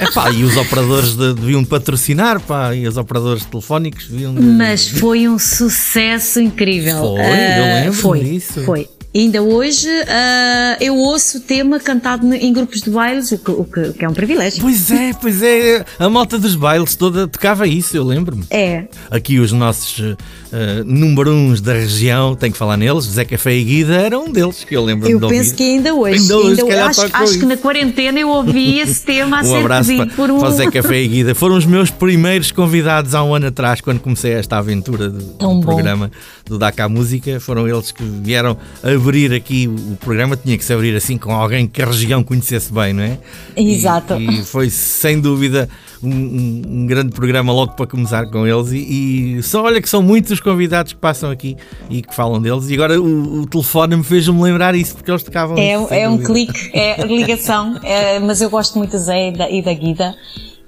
Epá, 0.00 0.30
e 0.30 0.42
os 0.42 0.56
operadores 0.56 1.14
de- 1.14 1.34
deviam 1.34 1.64
patrocinar, 1.64 2.40
pá, 2.40 2.74
e 2.74 2.88
os 2.88 2.96
operadores 2.96 3.44
telefónicos 3.44 4.08
deviam. 4.08 4.34
de- 4.34 4.40
Mas 4.40 4.88
foi 4.88 5.28
um 5.28 5.38
sucesso 5.38 6.40
incrível. 6.40 6.98
Foi, 6.98 7.20
eu 7.20 7.24
Ah, 7.24 7.80
lembro 7.82 7.92
foi, 7.92 8.20
disso. 8.20 8.64
Foi. 8.64 8.88
Ainda 9.14 9.42
hoje 9.42 9.88
uh, 9.88 10.76
eu 10.80 10.96
ouço 10.96 11.38
o 11.38 11.40
tema 11.40 11.78
cantado 11.78 12.32
em 12.32 12.50
grupos 12.52 12.80
de 12.80 12.88
bailes, 12.90 13.30
o 13.30 13.38
que, 13.38 13.50
o 13.50 13.64
que, 13.64 13.80
o 13.80 13.92
que 13.92 14.04
é 14.04 14.08
um 14.08 14.14
privilégio. 14.14 14.62
Pois 14.62 14.90
é, 14.90 15.12
pois 15.12 15.42
é. 15.42 15.84
A 15.98 16.08
malta 16.08 16.38
dos 16.38 16.56
bailes 16.56 16.96
toda 16.96 17.28
tocava 17.28 17.66
isso, 17.66 17.94
eu 17.94 18.04
lembro-me. 18.04 18.44
É. 18.50 18.84
Aqui 19.10 19.38
os 19.38 19.52
nossos 19.52 20.16
uh, 20.52 20.84
número 20.84 21.32
uns 21.32 21.60
da 21.60 21.72
região, 21.72 22.34
tenho 22.34 22.52
que 22.52 22.58
falar 22.58 22.76
neles, 22.76 23.04
Zé 23.04 23.24
Café 23.24 23.54
e 23.56 23.64
Guida 23.64 23.94
era 23.94 24.18
um 24.18 24.30
deles 24.30 24.64
que 24.64 24.74
eu 24.76 24.84
lembro-me 24.84 25.12
Eu 25.14 25.20
de 25.20 25.26
penso 25.28 25.50
ouvir. 25.50 25.56
que 25.56 25.62
ainda 25.64 25.94
hoje. 25.94 26.20
Ainda 26.20 26.36
hoje, 26.38 26.62
calhar 26.66 26.88
acho, 26.88 27.00
acho 27.12 27.24
isso. 27.24 27.38
que 27.40 27.46
na 27.46 27.56
quarentena 27.56 28.18
eu 28.20 28.28
ouvi 28.28 28.78
esse 28.80 29.02
tema 29.04 29.38
a 29.40 29.40
Um 29.42 29.44
ser 29.44 29.56
abraço 29.56 29.88
pedido 29.88 30.06
para, 30.06 30.16
por 30.16 30.30
um. 30.30 30.38
para 30.40 30.50
Zé 30.50 30.70
Café 30.70 31.02
e 31.02 31.08
Guida. 31.08 31.34
Foram 31.34 31.56
os 31.56 31.64
meus 31.66 31.90
primeiros 31.90 32.50
convidados 32.50 33.14
há 33.14 33.22
um 33.22 33.34
ano 33.34 33.46
atrás, 33.48 33.80
quando 33.80 34.00
comecei 34.00 34.32
esta 34.32 34.58
aventura 34.58 35.08
do, 35.08 35.18
do 35.18 35.60
programa 35.60 36.10
do 36.46 36.58
Dakar 36.58 36.88
Música. 36.88 37.40
Foram 37.40 37.66
eles 37.68 37.90
que 37.92 38.02
vieram 38.04 38.56
abrir 38.82 39.32
aqui 39.32 39.68
o 39.68 39.96
programa. 39.96 40.36
Tinha 40.36 40.56
que 40.58 40.64
se 40.64 40.72
abrir 40.72 40.94
assim 40.96 41.16
com 41.16 41.32
alguém 41.34 41.66
que 41.66 41.80
a 41.82 41.86
região 41.86 42.22
conhecesse 42.22 42.72
bem, 42.72 42.92
não 42.92 43.02
é? 43.02 43.18
E- 43.56 43.72
Exato. 43.74 44.14
E, 44.20 44.42
foi 44.44 44.68
sem 44.70 45.20
dúvida 45.20 45.68
um, 46.02 46.08
um- 46.10 46.62
um 46.82 46.86
grande 46.86 47.12
programa 47.12 47.52
logo 47.52 47.72
para 47.72 47.86
começar 47.86 48.26
com 48.30 48.46
eles. 48.46 48.72
E, 48.72 49.36
e 49.38 49.42
só 49.42 49.62
olha 49.64 49.80
que 49.80 49.88
são 49.88 50.02
muitos 50.02 50.30
os 50.32 50.40
convidados 50.40 50.92
que 50.92 50.98
passam 50.98 51.30
aqui 51.30 51.56
e 51.90 52.02
que 52.02 52.14
falam 52.14 52.40
deles. 52.40 52.68
E 52.70 52.74
agora 52.74 53.00
o, 53.00 53.40
o 53.42 53.46
telefone 53.46 53.96
me 53.96 54.04
fez-me 54.04 54.40
lembrar 54.42 54.74
isso, 54.74 54.94
porque 54.94 55.10
eles 55.10 55.22
tocavam 55.22 55.56
É, 55.58 55.74
isso, 55.76 55.92
é 55.94 56.08
um 56.08 56.18
clique, 56.18 56.70
é 56.72 57.02
ligação, 57.06 57.78
é, 57.82 58.18
mas 58.18 58.40
eu 58.40 58.50
gosto 58.50 58.78
muito 58.78 58.90
do 58.92 58.98
Zé 58.98 59.28
e 59.28 59.32
da, 59.32 59.50
e 59.50 59.62
da 59.62 59.72
Guida. 59.72 60.14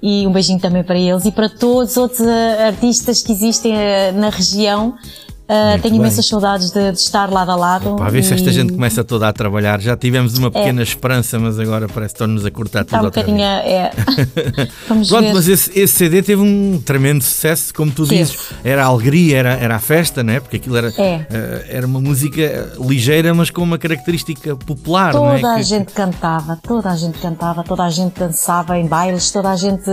E 0.01 0.27
um 0.27 0.31
beijinho 0.31 0.59
também 0.59 0.83
para 0.83 0.99
eles 0.99 1.25
e 1.25 1.31
para 1.31 1.49
todos 1.49 1.91
os 1.91 1.97
outros 1.97 2.19
eh, 2.21 2.67
artistas 2.67 3.23
que 3.23 3.31
existem 3.31 3.73
eh, 3.75 4.11
na 4.11 4.29
região. 4.29 4.93
Eh, 5.47 5.69
Muito 5.71 5.81
tenho 5.83 5.93
bem. 5.93 6.01
imensas 6.01 6.25
saudades 6.27 6.71
de, 6.71 6.91
de 6.91 6.97
estar 6.97 7.29
lado 7.31 7.51
a 7.51 7.55
lado. 7.55 7.95
Para 7.95 8.09
ver 8.09 8.23
se 8.23 8.33
esta 8.33 8.49
e 8.49 8.53
gente 8.53 8.73
começa 8.73 9.03
toda 9.03 9.27
a 9.27 9.33
trabalhar. 9.33 9.79
Já 9.79 9.95
tivemos 9.95 10.37
uma 10.39 10.49
pequena 10.49 10.81
esperança, 10.81 11.37
mas 11.37 11.59
agora 11.59 11.87
parece 11.87 12.13
que 12.13 12.17
estão-nos 12.23 12.45
a 12.45 12.49
cortar 12.51 12.81
Está 12.81 12.97
tudo 12.97 13.07
um 13.07 13.11
bocadinho. 13.11 13.41
É, 13.43 13.91
vamos 14.89 15.07
Pronto, 15.09 15.25
ver. 15.25 15.33
mas 15.35 15.47
esse, 15.47 15.77
esse 15.79 15.93
CD 15.93 16.23
teve 16.23 16.41
um 16.41 16.81
tremendo 16.83 17.23
sucesso, 17.23 17.73
como 17.73 17.91
tu 17.91 18.07
Teve. 18.07 18.23
dizes. 18.23 18.37
Era 18.63 18.83
a 18.85 18.87
alegria, 18.87 19.37
era, 19.37 19.53
era 19.53 19.75
a 19.75 19.79
festa, 19.79 20.23
né? 20.23 20.39
porque 20.39 20.57
aquilo 20.57 20.77
era, 20.77 20.87
É. 20.97 21.25
eh, 21.29 21.65
era 21.69 21.85
uma 21.85 22.01
música 22.01 22.73
ligeira, 22.79 23.33
mas 23.33 23.49
com 23.51 23.61
uma 23.61 23.77
característica 23.77 24.55
popular. 24.55 25.09
é? 25.09 25.11
Toda 25.13 25.53
a 25.53 25.57
Que- 25.57 25.63
gente 25.63 25.91
cantava, 25.93 26.57
toda 26.61 26.89
a 26.89 26.95
gente 26.95 27.19
cantava, 27.19 27.63
toda 27.63 27.83
a 27.83 27.89
gente 27.91 28.17
dançava 28.19 28.77
em 28.79 28.87
bailes, 28.87 29.29
toda 29.29 29.51
a 29.51 29.55
gente 29.55 29.83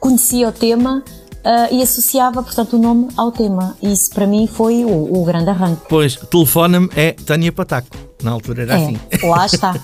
conhecia 0.00 0.48
o 0.48 0.52
tema 0.52 1.02
ah, 1.44 1.68
e 1.70 1.82
associava, 1.82 2.42
portanto, 2.42 2.76
o 2.76 2.78
nome 2.78 3.08
ao 3.16 3.30
tema. 3.30 3.76
Isso 3.82 4.10
para 4.10 4.26
mim 4.26 4.46
foi 4.46 4.84
o, 4.84 5.20
o 5.20 5.24
grande 5.24 5.50
arranque. 5.50 5.82
Pois, 5.88 6.16
telefona-me 6.16 6.88
é 6.96 7.12
Tânia 7.12 7.52
Pataco. 7.52 7.96
Na 8.22 8.30
altura 8.30 8.62
era 8.62 8.76
assim. 8.76 8.98
É, 9.10 9.26
lá 9.26 9.44
está. 9.44 9.76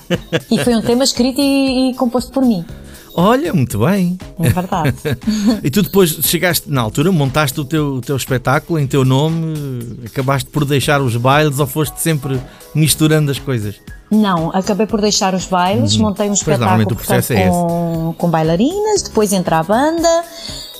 E 0.49 0.63
foi 0.63 0.75
um 0.75 0.81
tema 0.81 1.03
escrito 1.03 1.39
e, 1.39 1.91
e 1.91 1.95
composto 1.95 2.31
por 2.31 2.43
mim. 2.43 2.65
Olha, 3.13 3.53
muito 3.53 3.77
bem. 3.79 4.17
É 4.39 4.49
verdade. 4.49 4.95
E 5.63 5.69
tu 5.69 5.83
depois 5.83 6.09
chegaste, 6.09 6.71
na 6.71 6.81
altura, 6.81 7.11
montaste 7.11 7.59
o 7.59 7.65
teu, 7.65 7.95
o 7.95 8.01
teu 8.01 8.15
espetáculo 8.15 8.79
em 8.79 8.87
teu 8.87 9.05
nome, 9.05 9.99
acabaste 10.05 10.49
por 10.49 10.65
deixar 10.65 11.01
os 11.01 11.15
bailes 11.15 11.59
ou 11.59 11.67
foste 11.67 11.99
sempre 11.99 12.41
misturando 12.73 13.29
as 13.29 13.37
coisas? 13.37 13.75
Não, 14.09 14.49
acabei 14.53 14.87
por 14.87 14.99
deixar 14.99 15.35
os 15.35 15.45
bailes, 15.45 15.95
montei 15.97 16.29
um 16.29 16.33
Uhum. 16.33 16.35
Pois, 16.43 16.59
normalmente 16.59 16.93
espetáculo 16.93 16.95
processo 16.95 17.33
portanto, 17.33 17.47
é 17.47 17.49
com, 17.49 18.15
com 18.17 18.29
bailarinas, 18.29 19.03
depois 19.03 19.31
entra 19.31 19.59
a 19.59 19.63
banda, 19.63 20.23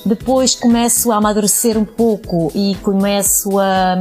depois 0.04 0.54
começo 0.54 1.10
a 1.12 1.16
amadurecer 1.16 1.78
um 1.78 1.84
pouco 1.84 2.50
e 2.54 2.74
começo 2.82 3.58
a, 3.58 3.94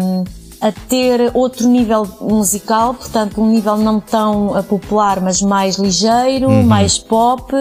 a 0.59 0.71
ter 0.89 1.31
outro 1.33 1.67
nível 1.67 2.07
musical, 2.21 2.93
portanto 2.93 3.41
um 3.41 3.49
nível 3.49 3.77
não 3.77 3.99
tão 3.99 4.57
eh, 4.57 4.61
popular, 4.61 5.19
mas 5.21 5.41
mais 5.41 5.75
ligeiro, 5.77 6.47
Uhum. 6.49 6.63
mais 6.63 6.97
pop. 6.97 7.51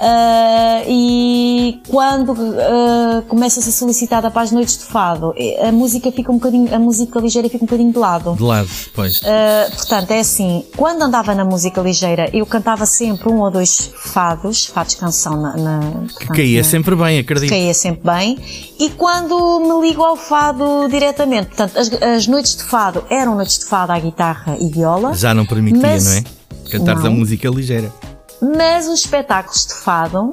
Ah, 0.00 0.82
e 0.86 1.80
quando 1.88 2.32
ah, 2.32 3.22
começa 3.28 3.58
a 3.60 3.62
ser 3.62 3.72
solicitada 3.72 4.30
para 4.30 4.42
as 4.42 4.52
noites 4.52 4.78
de 4.78 4.84
fado, 4.84 5.34
a 5.66 5.72
música 5.72 6.12
fica 6.12 6.30
um 6.30 6.36
bocadinho, 6.36 6.72
a 6.74 6.78
música 6.78 7.18
ligeira 7.18 7.48
fica 7.48 7.64
um 7.64 7.66
bocadinho 7.66 7.92
de 7.92 7.98
lado. 7.98 8.34
De 8.36 8.42
lado, 8.42 8.68
pois. 8.94 9.20
Uh, 9.22 9.74
portanto, 9.76 10.10
é 10.12 10.20
assim, 10.20 10.64
quando 10.76 11.02
andava 11.02 11.34
na 11.34 11.44
música 11.44 11.80
ligeira, 11.80 12.30
eu 12.32 12.46
cantava 12.46 12.86
sempre 12.86 13.28
um 13.28 13.40
ou 13.40 13.50
dois 13.50 13.90
fados, 13.96 14.66
fados 14.66 14.94
canção 14.94 15.40
na, 15.40 15.56
na 15.56 15.80
que 15.80 16.14
portanto, 16.14 16.36
caía 16.36 16.58
na- 16.62 16.68
sempre 16.68 16.94
bem, 16.94 17.18
acredito. 17.18 17.50
caía 17.50 17.74
sempre 17.74 18.02
bem. 18.04 18.38
E 18.78 18.90
quando 18.90 19.60
me 19.60 19.88
ligo 19.88 20.02
ao 20.04 20.16
fado 20.16 20.88
diretamente, 20.88 21.48
portanto, 21.48 21.76
as, 21.76 21.90
as 22.02 22.26
noites 22.28 22.56
de 22.56 22.62
fado 22.62 23.04
eram 23.10 23.34
noites 23.34 23.58
de 23.58 23.64
fado 23.66 23.92
à 23.92 23.98
guitarra 23.98 24.56
e 24.60 24.68
viola, 24.70 25.12
Já 25.14 25.34
não 25.34 25.44
permitia, 25.44 25.82
Mas- 25.82 26.04
não 26.04 26.12
é? 26.12 26.24
Cantares 26.70 27.04
a 27.04 27.10
música 27.10 27.48
ligeira. 27.48 27.90
Mas 28.40 28.86
os 28.86 29.00
espetáculos 29.00 29.66
de 29.66 29.74
fado 29.74 30.30
uh, 30.30 30.32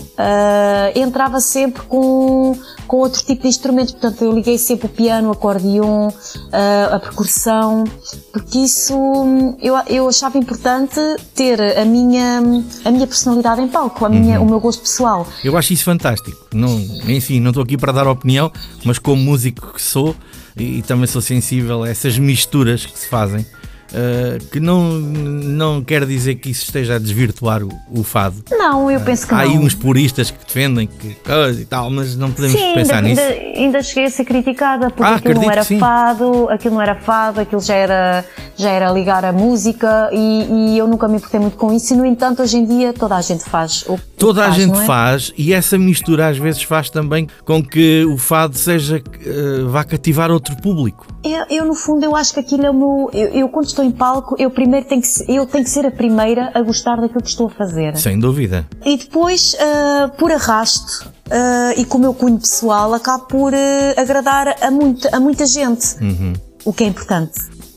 entrava 0.95 1.39
sempre 1.39 1.83
com, 1.83 2.57
com 2.87 2.97
outro 2.97 3.23
tipo 3.23 3.43
de 3.43 3.47
instrumentos. 3.47 3.93
Portanto, 3.93 4.23
eu 4.23 4.31
liguei 4.31 4.57
sempre 4.57 4.87
o 4.87 4.89
piano, 4.89 5.29
o 5.29 5.31
acordeon, 5.31 6.09
uh, 6.09 6.93
a 6.93 6.99
percussão, 6.99 7.83
porque 8.31 8.59
isso 8.59 8.95
hum, 8.95 9.57
eu, 9.61 9.75
eu 9.87 10.07
achava 10.07 10.37
importante 10.37 10.99
ter 11.33 11.59
a 11.77 11.85
minha, 11.85 12.41
a 12.83 12.91
minha 12.91 13.07
personalidade 13.07 13.61
em 13.61 13.67
palco, 13.67 14.05
a 14.05 14.09
minha, 14.09 14.39
o 14.39 14.45
meu 14.45 14.59
gosto 14.59 14.81
pessoal. 14.81 15.27
Eu 15.43 15.57
acho 15.57 15.73
isso 15.73 15.83
fantástico. 15.83 16.45
Não, 16.53 16.77
enfim, 17.07 17.39
não 17.39 17.49
estou 17.49 17.63
aqui 17.63 17.77
para 17.77 17.91
dar 17.91 18.07
opinião, 18.07 18.51
mas 18.83 18.99
como 18.99 19.21
músico 19.21 19.73
que 19.73 19.81
sou, 19.81 20.15
e, 20.57 20.81
também 20.83 21.07
sou 21.07 21.21
sensível 21.21 21.83
a 21.83 21.89
essas 21.89 22.17
misturas 22.17 22.85
que 22.85 22.97
se 22.97 23.07
fazem, 23.07 23.45
eh, 23.93 24.37
que 24.51 24.59
não, 24.59 24.83
não 24.91 25.83
quer 25.83 26.05
dizer 26.05 26.35
que 26.35 26.49
isso 26.49 26.63
esteja 26.65 26.95
a 26.95 26.99
desvirtuar 26.99 27.63
o, 27.63 27.69
o 27.91 28.03
fado. 28.03 28.43
Não, 28.51 28.89
eu 28.89 28.99
penso 29.01 29.27
que 29.27 29.33
Há 29.33 29.37
não. 29.37 29.43
aí 29.43 29.57
uns 29.57 29.73
puristas 29.73 30.31
que 30.31 30.45
defendem 30.45 30.87
que 30.87 31.15
coisa 31.15 31.61
e 31.61 31.65
tal, 31.65 31.89
mas 31.89 32.15
não 32.15 32.31
podemos 32.31 32.57
Sim, 32.59 32.73
pensar 32.73 33.03
ainda, 33.03 33.09
nisso. 33.09 33.21
ainda, 33.21 33.59
ainda 33.59 33.83
cheguei 33.83 34.05
a 34.05 34.09
ser 34.09 34.25
criticada 34.25 34.89
porque 34.89 35.03
Ah, 35.03 35.15
aquilo 35.15 35.41
não 35.41 35.51
era 35.51 35.63
fado, 35.63 36.47
aquilo 36.49 36.75
não 36.75 36.81
era 36.81 36.95
fado, 36.95 37.41
aquilo 37.41 37.61
já 37.61 37.75
era, 37.75 38.25
já 38.55 38.69
era 38.69 38.91
ligar 38.91 39.23
a 39.25 39.31
música 39.31 40.09
e, 40.11 40.73
e 40.73 40.77
eu 40.77 40.87
nunca 40.87 41.07
me 41.07 41.17
importei 41.17 41.39
muito 41.39 41.57
com 41.57 41.71
isso 41.73 41.93
e 41.93 41.97
no 41.97 42.05
entanto 42.05 42.41
hoje 42.41 42.57
em 42.57 42.65
dia 42.65 42.93
toda 42.93 43.15
a 43.15 43.21
gente 43.21 43.43
faz 43.43 43.83
o 43.87 43.97
que 43.97 44.03
Toda 44.17 44.41
a 44.43 44.45
faz, 44.45 44.55
gente 44.55 44.71
não 44.73 44.81
é? 44.81 44.85
faz 44.85 45.33
e 45.37 45.53
essa 45.53 45.77
mistura 45.77 46.27
às 46.29 46.37
vezes 46.37 46.63
faz 46.63 46.89
também 46.89 47.27
com 47.43 47.61
que 47.63 48.05
o 48.05 48.17
fado 48.17 48.57
seja 48.57 48.97
eh, 49.25 49.63
vá 49.67 49.83
cativar 49.83 50.31
outro 50.31 50.55
público. 50.61 51.05
Eu, 51.23 51.45
eu, 51.49 51.65
no 51.65 51.75
fundo 51.75 52.03
eu 52.05 52.15
acho 52.15 52.33
que 52.33 52.39
aquilo 52.39 52.65
é 52.65 52.69
o 52.69 52.73
meu, 52.73 53.09
eu, 53.13 53.27
eu 53.29 53.49
quando 53.49 53.65
estou 53.75 53.83
em 53.83 53.91
palco 53.91 54.35
eu 54.39 54.49
primeiro 54.49 54.85
tenho 54.87 55.01
que, 55.01 55.07
eu 55.27 55.45
tenho 55.45 55.63
que 55.63 55.69
ser 55.69 55.85
a 55.85 55.91
primeira 55.91 56.49
a 56.53 56.61
gostar 56.61 56.95
daquilo 56.95 57.21
que 57.21 57.29
estou 57.29 57.47
a 57.47 57.49
fazer. 57.49 57.97
Sem 57.97 58.17
dúvida. 58.17 58.65
E 58.85 58.97
depois, 58.97 59.55
ah, 59.59 60.09
por 60.17 60.31
arrasto, 60.31 61.11
ah, 61.29 61.73
e 61.75 61.83
com 61.83 61.97
o 61.97 62.01
meu 62.01 62.13
cunho 62.13 62.39
pessoal, 62.39 62.93
acabo 62.93 63.25
por 63.25 63.53
ah, 63.53 64.01
agradar 64.01 64.55
a 64.61 64.71
muita, 64.71 65.15
a 65.15 65.19
muita 65.19 65.45
gente. 65.45 66.01
Uhum. 66.01 66.33
O 66.63 66.73
que 66.73 66.85
é 66.85 66.87
importante. 66.87 67.33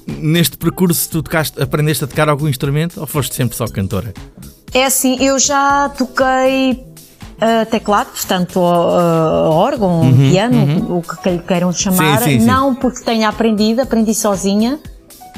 Neste 0.06 0.56
percurso 0.56 1.10
tu 1.10 1.22
tocaste, 1.22 1.60
aprendeste 1.60 2.04
a 2.04 2.06
tocar 2.06 2.28
algum 2.28 2.48
instrumento 2.48 3.00
ou 3.00 3.06
foste 3.06 3.34
sempre 3.34 3.56
só 3.56 3.66
cantora? 3.66 4.14
É 4.72 4.84
assim, 4.84 5.22
eu 5.22 5.38
já 5.38 5.90
toquei 5.90 6.86
ah, 7.40 7.66
teclado, 7.66 8.10
portanto, 8.10 8.60
órgão, 8.60 10.02
piano, 10.30 10.98
o 10.98 11.02
que 11.02 11.38
queiram 11.40 11.72
chamar. 11.72 12.20
Uhum, 12.20 12.24
Sim, 12.24 12.24
sim, 12.24 12.40
sim. 12.40 12.46
Não 12.46 12.74
porque 12.74 13.04
tenha 13.04 13.28
aprendido, 13.28 13.82
aprendi 13.82 14.14
sozinha. 14.14 14.78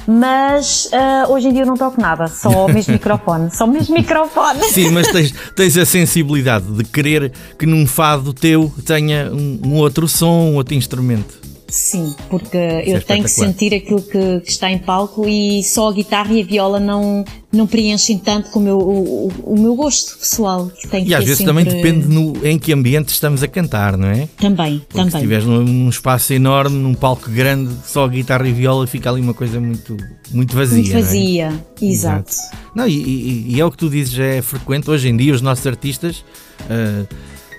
Mas 0.07 0.89
ah, 0.93 1.27
hoje 1.29 1.49
em 1.49 1.53
dia 1.53 1.63
eu 1.63 1.67
não 1.67 1.77
toco 1.77 2.01
nada, 2.01 2.29
só 2.29 2.67
o 2.67 2.73
mesmo 2.73 2.93
microfone. 2.95 3.51
Só 3.55 3.65
o 3.65 3.69
mesmo 3.69 3.95
microfone. 3.95 4.63
Sim, 4.65 4.91
mas 4.91 5.09
tens, 5.09 5.35
tens 5.55 5.77
a 5.77 5.85
sensibilidade 5.85 6.67
de 6.67 6.85
querer 6.85 7.33
que 7.59 7.67
num 7.67 7.87
fado 7.87 8.33
teu 8.33 8.73
tenha 8.85 9.31
um, 9.33 9.61
um 9.65 9.75
outro 9.77 10.07
som, 10.09 10.51
um 10.51 10.55
outro 10.57 10.75
instrumento. 10.75 11.40
Sim, 11.71 12.15
porque 12.29 12.57
é 12.57 12.83
eu 12.97 13.01
tenho 13.03 13.25
que 13.25 13.31
sentir 13.31 13.75
aquilo 13.75 14.03
que, 14.03 14.41
que 14.41 14.51
está 14.51 14.71
em 14.71 14.79
palco 14.79 15.27
e 15.29 15.63
só 15.63 15.89
a 15.89 15.93
guitarra 15.93 16.33
e 16.33 16.43
a 16.43 16.45
viola 16.45 16.79
não, 16.81 17.25
não 17.53 17.67
preenchem 17.67 18.19
tanto 18.19 18.51
como 18.51 18.69
o, 18.71 19.27
o, 19.29 19.55
o 19.55 19.59
meu 19.61 19.75
gosto 19.75 20.19
pessoal. 20.19 20.69
Que 20.81 20.89
tem 20.89 21.05
que 21.05 21.11
E 21.11 21.15
às 21.15 21.25
vezes 21.25 21.39
sempre- 21.39 21.65
também 21.65 21.65
depende 21.65 22.09
no, 22.09 22.47
em 22.47 22.59
que 22.59 22.73
ambiente 22.73 23.09
estamos 23.11 23.43
a 23.43 23.49
cantar, 23.49 23.97
não 23.97 24.09
é? 24.09 24.29
Também, 24.39 24.79
Porque 24.81 24.93
se 24.93 24.99
também. 24.99 25.15
estiveres 25.15 25.45
num, 25.45 25.63
num 25.63 25.89
espaço 25.89 26.33
enorme, 26.33 26.77
num 26.77 26.95
palco 26.95 27.31
grande, 27.31 27.75
só 27.87 28.07
guitarra 28.09 28.49
e 28.49 28.53
viola, 28.53 28.87
fica 28.87 29.11
ali 29.11 29.21
uma 29.21 29.35
coisa 29.35 29.61
muito, 29.61 29.97
muito 30.33 30.55
vazia. 30.55 30.77
Muito 30.77 30.93
não 30.93 30.99
é? 30.99 31.03
vazia, 31.03 31.65
exato. 31.81 32.35
Não, 32.75 32.87
e, 32.87 32.93
e- 32.93 33.55
e 33.55 33.61
é 33.61 33.65
o 33.65 33.71
que 33.71 33.77
tu 33.77 33.89
dizes, 33.91 34.19
é 34.19 34.43
frequente 34.43 34.91
hoje 34.91 35.09
em 35.09 35.17
dia 35.17 35.33
os 35.35 35.41
nossos 35.43 35.67
artistas. 35.67 36.25
ah, 36.69 37.05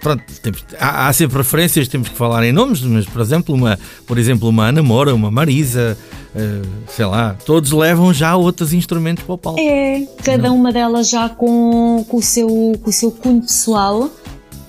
pronto, 0.02 0.24
temos- 0.41 0.66
há, 0.80 1.08
há 1.08 1.14
sempre 1.14 1.38
referências, 1.38 1.88
temos 1.88 2.10
que 2.10 2.16
falar 2.16 2.43
em 2.43 2.52
nomes, 2.52 2.82
mas 2.82 3.06
por 3.06 3.22
exemplo, 3.22 3.56
uma, 3.56 3.80
por 4.06 4.18
exemplo, 4.18 4.49
uma 4.49 4.68
Ana 4.68 4.84
Moura, 4.84 5.14
uma 5.14 5.32
Marisa, 5.32 5.97
ah, 6.36 6.62
sei 6.89 7.06
lá, 7.06 7.36
todos 7.45 7.72
levam 7.72 8.14
já 8.14 8.36
outros 8.36 8.74
instrumentos 8.74 9.24
para 9.24 9.34
o 9.34 9.38
palco. 9.38 9.60
É, 9.60 10.06
cada 10.24 10.52
uma 10.52 10.72
delas 10.72 11.10
já 11.10 11.30
com, 11.30 12.06
com, 12.08 12.18
o, 12.18 12.22
seu, 12.22 12.47
com 12.82 12.89
o 12.89 12.93
seu 12.93 13.12
cunho 13.12 13.41
pessoal. 13.41 14.10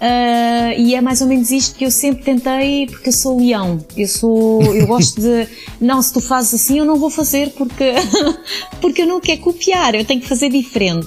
Uh, 0.03 0.74
e 0.76 0.97
é 0.97 1.01
mais 1.01 1.20
ou 1.20 1.28
menos 1.28 1.53
isto 1.53 1.76
que 1.76 1.85
eu 1.85 1.91
sempre 1.93 2.24
tentei, 2.24 2.89
porque 2.89 3.11
eu 3.11 3.12
sou 3.12 3.39
leão. 3.39 3.78
Eu 3.97 4.09
sou, 4.09 4.61
eu 4.74 4.85
gosto 4.85 5.20
de, 5.20 5.47
não, 5.80 6.03
se 6.03 6.12
tu 6.12 6.20
fazes 6.20 6.55
assim, 6.55 6.80
eu 6.80 6.85
não 6.85 6.97
vou 6.97 7.09
fazer 7.09 7.51
porque, 7.51 7.93
porque 8.83 9.03
eu 9.03 9.07
não 9.07 9.20
quero 9.20 9.41
copiar, 9.41 9.95
eu 9.95 10.05
tenho 10.05 10.20
que 10.20 10.28
fazer 10.28 10.49
diferente. 10.49 11.07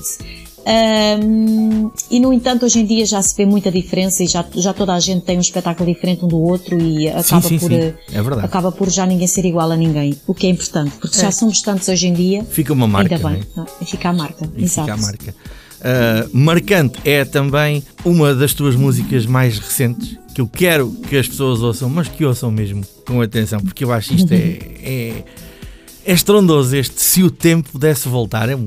Um, 0.68 1.92
e 2.10 2.20
no 2.20 2.34
entanto, 2.34 2.66
hoje 2.66 2.80
em 2.80 2.86
dia 2.86 3.06
já 3.06 3.22
se 3.22 3.36
vê 3.38 3.46
muita 3.46 3.72
diferença 3.72 4.24
e 4.24 4.28
já, 4.28 4.44
já 4.56 4.74
toda 4.74 4.96
a 4.96 5.00
gente 5.00 5.24
tem 5.24 5.38
um 5.38 5.42
espetáculo 5.42 5.94
diferente 5.94 6.26
um 6.26 6.28
do 6.28 6.42
outro 6.42 6.82
e 6.82 7.08
acaba, 7.08 7.24
sim, 7.24 7.42
sim, 7.42 7.60
por, 7.60 7.72
sim. 7.72 7.94
É 8.12 8.22
verdade. 8.22 8.46
acaba 8.46 8.72
por 8.72 8.90
já 8.90 9.06
ninguém 9.06 9.28
ser 9.28 9.46
igual 9.46 9.72
a 9.72 9.76
ninguém, 9.76 10.20
o 10.26 10.34
que 10.34 10.48
é 10.48 10.50
importante, 10.50 10.96
porque 11.00 11.20
já 11.20 11.32
somos 11.32 11.62
tantos 11.62 11.88
hoje 11.88 12.08
em 12.08 12.14
dia. 12.14 12.44
Fica 12.44 12.74
uma 12.74 12.88
marca. 12.88 13.16
Ainda 13.16 13.30
bem, 13.30 13.44
é? 13.58 13.64
e 13.80 13.86
fica 13.86 14.10
a 14.10 14.14
marca. 14.14 14.50
E 14.58 14.64
exato. 14.64 14.92
fica 14.92 14.94
a 14.94 14.98
marca. 14.98 15.36
Uh, 15.76 16.36
marcante 16.36 17.00
é 17.06 17.24
também 17.24 17.84
uma 18.04 18.34
das 18.34 18.56
tuas 18.56 18.76
músicas 18.76 19.28
mais 19.28 19.60
recentes 19.60 20.18
que 20.34 20.42
eu 20.42 20.48
quero 20.48 20.92
que 21.08 21.16
as 21.16 21.28
pessoas 21.28 21.62
ouçam, 21.62 21.88
mas 21.90 22.08
que 22.08 22.26
ouçam 22.26 22.50
mesmo 22.50 22.84
com 23.06 23.22
atenção, 23.22 23.60
porque 23.60 23.84
eu 23.84 23.92
acho 23.94 24.16
isto 24.16 24.34
é, 24.34 24.60
é, 24.84 25.24
é 26.06 26.14
estrondoso. 26.14 26.76
Este 26.76 27.00
Se 27.00 27.22
o 27.22 27.30
Tempo 27.30 27.70
Pudesse 27.72 28.10
Voltar 28.10 28.50
é 28.50 28.56
um, 28.56 28.66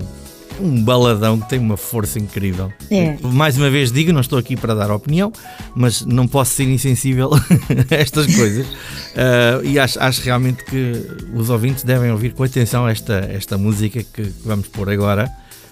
um 0.60 0.82
baladão 0.82 1.38
que 1.40 1.48
tem 1.48 1.58
uma 1.58 1.76
força 1.76 2.18
incrível. 2.18 2.72
É. 2.90 3.16
Mais 3.22 3.56
uma 3.56 3.70
vez 3.70 3.92
digo, 3.92 4.12
não 4.12 4.20
estou 4.20 4.38
aqui 4.38 4.56
para 4.56 4.74
dar 4.74 4.90
opinião, 4.90 5.32
mas 5.74 6.04
não 6.04 6.26
posso 6.26 6.54
ser 6.54 6.68
insensível 6.68 7.30
a 7.90 7.94
estas 7.94 8.26
coisas. 8.34 8.66
Uh, 8.66 9.64
e 9.64 9.78
acho, 9.78 10.00
acho 10.00 10.22
realmente 10.22 10.64
que 10.64 10.92
os 11.34 11.50
ouvintes 11.50 11.84
devem 11.84 12.10
ouvir 12.10 12.32
com 12.32 12.42
atenção 12.42 12.88
esta, 12.88 13.28
esta 13.32 13.56
música 13.58 14.02
que, 14.02 14.24
que 14.24 14.32
vamos 14.44 14.68
pôr 14.68 14.90
agora. 14.90 15.30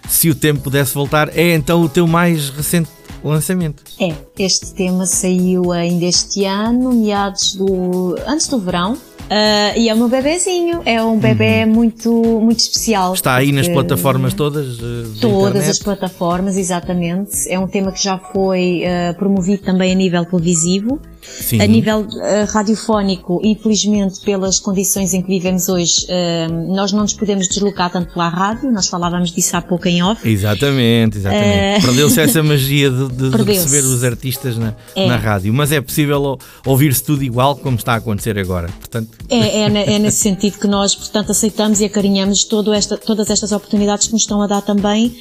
Se 0.09 0.31
o 0.31 0.35
tempo 0.35 0.61
pudesse 0.61 0.95
voltar, 0.95 1.37
é 1.37 1.55
então 1.55 1.83
o 1.83 1.89
teu 1.89 2.07
mais 2.07 2.49
recente 2.51 2.89
lançamento. 3.25 3.83
É, 4.01 4.15
este 4.39 4.73
tema 4.75 5.05
saiu 5.07 5.73
ainda 5.73 6.05
este 6.05 6.45
ano, 6.45 6.93
meados 6.93 7.55
do. 7.57 8.17
antes 8.27 8.49
do 8.49 8.59
verão. 8.59 8.97
Ah, 9.29 9.77
e 9.77 9.89
é 9.89 9.95
o 9.95 9.97
meu 9.97 10.09
bebezinho, 10.09 10.83
é 10.85 11.03
um 11.03 11.19
bebê 11.19 11.67
muito, 11.67 12.11
muito 12.41 12.61
especial. 12.61 13.09
Uhum. 13.09 13.15
Está 13.15 13.35
aí 13.35 13.53
nas 13.53 13.69
plataformas 13.69 14.35
todas? 14.35 14.79
uh, 14.79 15.03
da 15.15 15.21
Todas 15.21 15.49
internet? 15.49 15.71
as 15.71 15.79
plataformas, 15.79 16.57
exatamente. 16.57 17.49
É 17.49 17.59
um 17.59 17.67
tema 17.67 17.93
que 17.93 18.03
já 18.03 18.19
foi 18.19 18.85
ah, 18.85 19.15
promovido 19.15 19.63
também 19.63 19.93
a 19.93 19.95
nível 19.95 20.25
televisivo. 20.25 21.01
Sim. 21.41 21.61
A 21.61 21.67
nível 21.67 22.07
ah, 22.23 22.45
radiofónico, 22.51 23.41
infelizmente, 23.45 24.21
pelas 24.21 24.59
condições 24.59 25.13
em 25.15 25.23
que 25.23 25.29
vivemos 25.29 25.69
hoje, 25.69 26.07
ah, 26.09 26.49
nós 26.69 26.93
não 26.93 27.03
nos 27.03 27.13
podemos 27.15 27.49
deslocar 27.49 27.91
tanto 27.91 28.13
pela 28.13 28.29
rádio, 28.29 28.71
nós 28.73 28.89
falávamos 28.89 29.31
disso 29.33 29.57
há 29.57 29.63
pouco 29.63 29.87
em 29.89 30.03
off. 30.03 30.29
Exatamente, 30.29 31.19
exatamente. 31.19 31.85
Perdeu-se 31.85 32.21
essa 32.21 32.43
magia 32.45 32.91
de, 32.91 33.09
de- 33.09 33.31
de 33.31 33.43
receber 33.43 33.85
os 33.85 34.03
artistas 34.05 34.57
na, 34.57 34.75
É. 34.95 35.07
na 35.07 35.17
rádio, 35.17 35.53
mas 35.53 35.73
é 35.73 35.81
possível 35.81 36.21
ou- 36.23 36.39
ouvir-se 36.65 37.03
tudo 37.03 37.23
igual 37.23 37.57
como 37.57 37.77
está 37.77 37.95
a 37.95 37.97
acontecer 37.97 38.39
agora. 38.39 38.69
Portanto, 38.79 39.11
É, 39.29 39.63
é, 39.65 39.69
ne- 39.69 39.85
é 39.85 39.99
nesse 39.99 40.19
sentido 40.19 40.59
que 40.59 40.67
nós, 40.67 40.95
portanto, 40.95 41.31
aceitamos 41.33 41.81
e 41.81 41.85
acarinhamos 41.85 42.45
todo 42.45 42.73
esta, 42.73 42.97
todas 42.97 43.31
estas 43.31 43.53
oportunidades 43.53 44.07
que 44.07 44.13
nos 44.13 44.23
estão 44.23 44.41
a 44.43 44.47
dar 44.47 44.63
também 44.63 45.15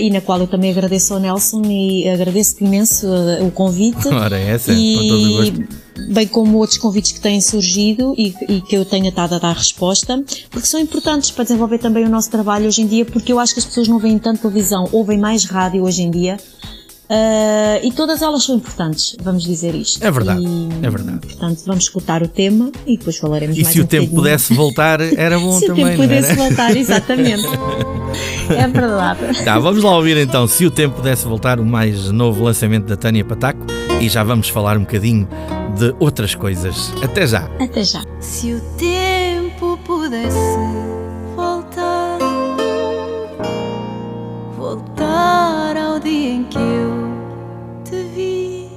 e 0.00 0.08
na 0.10 0.20
qual 0.22 0.40
eu 0.40 0.46
também 0.46 0.70
agradeço 0.70 1.12
ao 1.12 1.20
Nelson 1.20 1.62
e 1.66 2.08
agradeço 2.08 2.56
imenso 2.64 3.06
o 3.46 3.50
convite. 3.50 4.08
Ora, 4.08 4.38
essa, 4.38 4.69
com 4.74 5.08
todo 5.08 5.24
o 5.24 5.36
gosto. 5.36 5.80
Bem 6.12 6.26
como 6.26 6.56
outros 6.58 6.78
convites 6.78 7.12
que 7.12 7.20
têm 7.20 7.40
surgido 7.40 8.14
e, 8.16 8.34
e 8.48 8.60
que 8.62 8.74
eu 8.76 8.84
tenha 8.84 9.10
estado 9.10 9.34
a 9.34 9.38
dar 9.38 9.54
resposta, 9.54 10.22
porque 10.50 10.66
são 10.66 10.80
importantes 10.80 11.30
para 11.30 11.44
desenvolver 11.44 11.78
também 11.78 12.04
o 12.04 12.08
nosso 12.08 12.30
trabalho 12.30 12.66
hoje 12.66 12.80
em 12.82 12.86
dia, 12.86 13.04
porque 13.04 13.32
eu 13.32 13.38
acho 13.38 13.52
que 13.52 13.60
as 13.60 13.66
pessoas 13.66 13.86
não 13.86 13.98
veem 13.98 14.18
tanto 14.18 14.40
televisão, 14.40 14.88
ouvem 14.92 15.18
mais 15.18 15.44
rádio 15.44 15.82
hoje 15.84 16.02
em 16.02 16.10
dia. 16.10 16.38
ah, 17.10 17.80
e 17.82 17.92
todas 17.92 18.22
elas 18.22 18.44
são 18.44 18.56
importantes, 18.56 19.14
vamos 19.22 19.42
dizer 19.44 19.74
isto. 19.74 20.02
É 20.02 20.10
verdade, 20.10 20.42
E, 20.42 20.68
é 20.86 20.88
verdade. 20.90 21.18
Portanto, 21.26 21.62
vamos 21.66 21.84
escutar 21.84 22.22
o 22.22 22.28
tema 22.28 22.70
e 22.86 22.96
depois 22.96 23.16
falaremos 23.18 23.58
e 23.58 23.62
mais 23.62 23.74
se 23.74 23.80
um 23.80 23.84
o 23.84 23.86
tempo 23.86 24.06
bocadinho. 24.06 24.22
pudesse 24.22 24.54
voltar, 24.54 25.00
era 25.00 25.38
bom 25.38 25.52
Se 25.58 25.64
o 25.64 25.68
também, 25.68 25.84
tempo 25.86 25.98
não 25.98 26.08
pudesse 26.08 26.30
era? 26.30 26.36
voltar, 26.36 26.74
exatamente. 26.78 27.44
é 28.56 28.66
verdade. 28.68 29.44
Tá, 29.44 29.58
vamos 29.58 29.82
lá 29.82 29.96
ouvir 29.96 30.16
então 30.16 30.46
Se 30.48 30.64
o 30.66 30.70
Tempo 30.70 30.96
Pudesse 30.96 31.24
Voltar, 31.26 31.60
o 31.60 31.64
mais 31.66 32.10
novo 32.10 32.42
lançamento 32.44 32.86
da 32.86 32.96
Tânia 32.96 33.24
Pataco 33.24 33.64
e 34.00 34.08
já 34.08 34.24
vamos 34.24 34.48
falar 34.48 34.76
um 34.78 34.80
bocadinho 34.80 35.28
de 35.78 35.94
outras 36.00 36.34
coisas. 36.34 36.92
Até 37.02 37.26
já! 37.26 37.48
Até 37.60 37.84
já. 37.84 38.02
Se 38.18 38.54
o 38.54 38.60
tempo 38.76 39.78
pudesse 39.84 40.56
voltar, 41.36 42.18
voltar 44.56 45.76
ao 45.76 46.00
dia 46.00 46.30
em 46.30 46.44
que 46.44 46.58
eu 46.58 47.10
te 47.84 48.02
vi, 48.14 48.68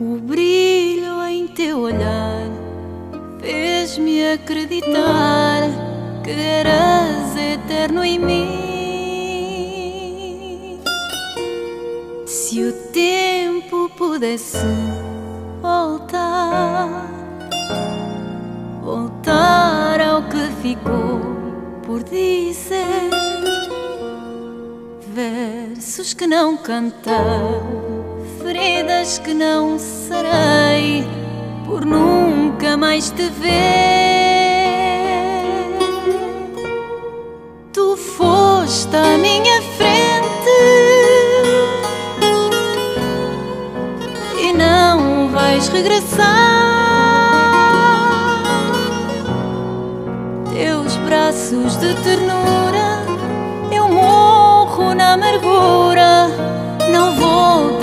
o 0.00 0.18
brilho 0.20 1.22
em 1.24 1.46
teu 1.48 1.80
olhar 1.80 2.48
fez-me 3.40 4.32
acreditar 4.32 5.68
que 6.22 6.30
eras 6.30 7.36
eterno 7.36 8.02
em 8.02 8.18
mim. 8.18 8.73
Se 12.54 12.62
o 12.62 12.72
tempo 12.92 13.90
pudesse 13.96 14.58
voltar, 15.60 17.10
voltar 18.80 20.00
ao 20.00 20.22
que 20.22 20.46
ficou 20.62 21.18
por 21.84 22.04
dizer, 22.04 23.10
versos 25.08 26.14
que 26.14 26.28
não 26.28 26.56
cantei, 26.56 27.12
feridas 28.40 29.18
que 29.18 29.34
não 29.34 29.76
serei, 29.76 31.04
por 31.66 31.84
nunca 31.84 32.76
mais 32.76 33.10
te 33.10 33.28
ver. 33.30 33.50
Tu 37.72 37.96
foste 37.96 38.94
à 38.94 39.18
minha 39.18 39.60
frente 39.76 39.83
regressar. 45.74 46.24
Teus 50.52 50.96
braços 50.98 51.76
de 51.78 51.94
ternura, 52.02 53.02
eu 53.72 53.88
morro 53.88 54.94
na 54.94 55.14
amargura, 55.14 56.28
não 56.92 57.16
voltar 57.16 57.73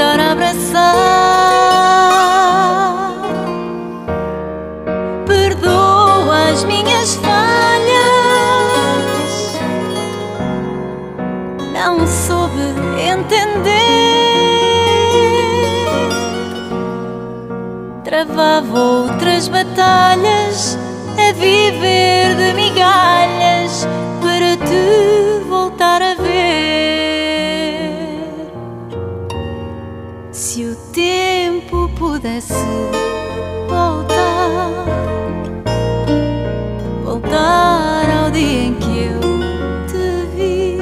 Travava 18.23 18.79
outras 18.79 19.47
batalhas 19.47 20.77
a 21.17 21.33
viver 21.33 22.35
de 22.35 22.53
migalhas 22.53 23.87
para 24.21 24.55
te 24.57 25.39
voltar 25.49 26.03
a 26.03 26.13
ver. 26.13 26.51
Se 30.31 30.65
o 30.65 30.75
tempo 30.93 31.89
pudesse 31.97 32.53
voltar, 33.67 34.85
voltar 37.03 38.23
ao 38.23 38.29
dia 38.29 38.65
em 38.65 38.75
que 38.75 38.99
eu 38.99 39.19
te 39.87 40.27
vi, 40.35 40.77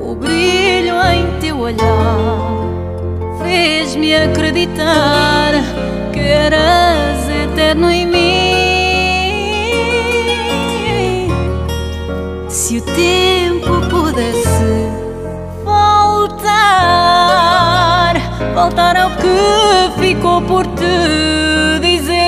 o 0.00 0.16
brilho 0.16 0.96
em 1.12 1.38
teu 1.38 1.60
olhar 1.60 2.49
fez-me 3.50 4.14
acreditar 4.14 5.54
que 6.12 6.20
eras 6.20 7.28
eterno 7.28 7.90
em 7.90 8.06
mim. 8.06 8.20
Se 12.48 12.78
o 12.78 12.82
tempo 12.82 13.80
pudesse 13.90 14.88
voltar, 15.64 16.54
voltar 18.54 18.96
ao 18.96 19.10
que 19.16 19.90
ficou 20.00 20.40
por 20.42 20.64
te 20.68 21.80
dizer, 21.80 22.20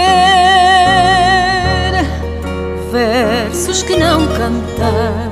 versos 2.90 3.84
que 3.84 3.94
não 3.94 4.26
cantei 4.26 5.30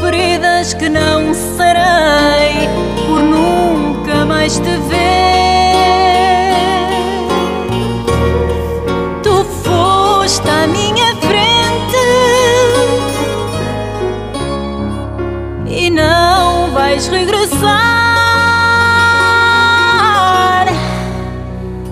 feridas 0.00 0.74
que 0.74 0.88
não 0.88 1.34
serei 1.34 2.68
por 3.04 3.20
nunca 3.20 3.61
mais 4.42 4.58
te 4.58 4.76
ver. 4.90 4.98
Tu 9.22 9.44
foste 9.62 10.48
à 10.48 10.66
minha 10.66 11.14
frente 11.28 12.02
e 15.68 15.90
não 15.90 16.72
vais 16.72 17.06
regressar. 17.06 17.70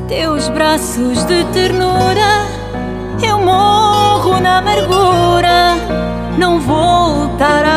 Teus 0.09 0.48
braços 0.48 1.24
de 1.27 1.44
ternura, 1.52 2.47
eu 3.22 3.39
morro 3.39 4.40
na 4.40 4.59
amargura, 4.59 5.77
não 6.36 6.59
voltará. 6.59 7.69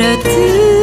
Migalhas 0.00 0.22
para 0.22 0.79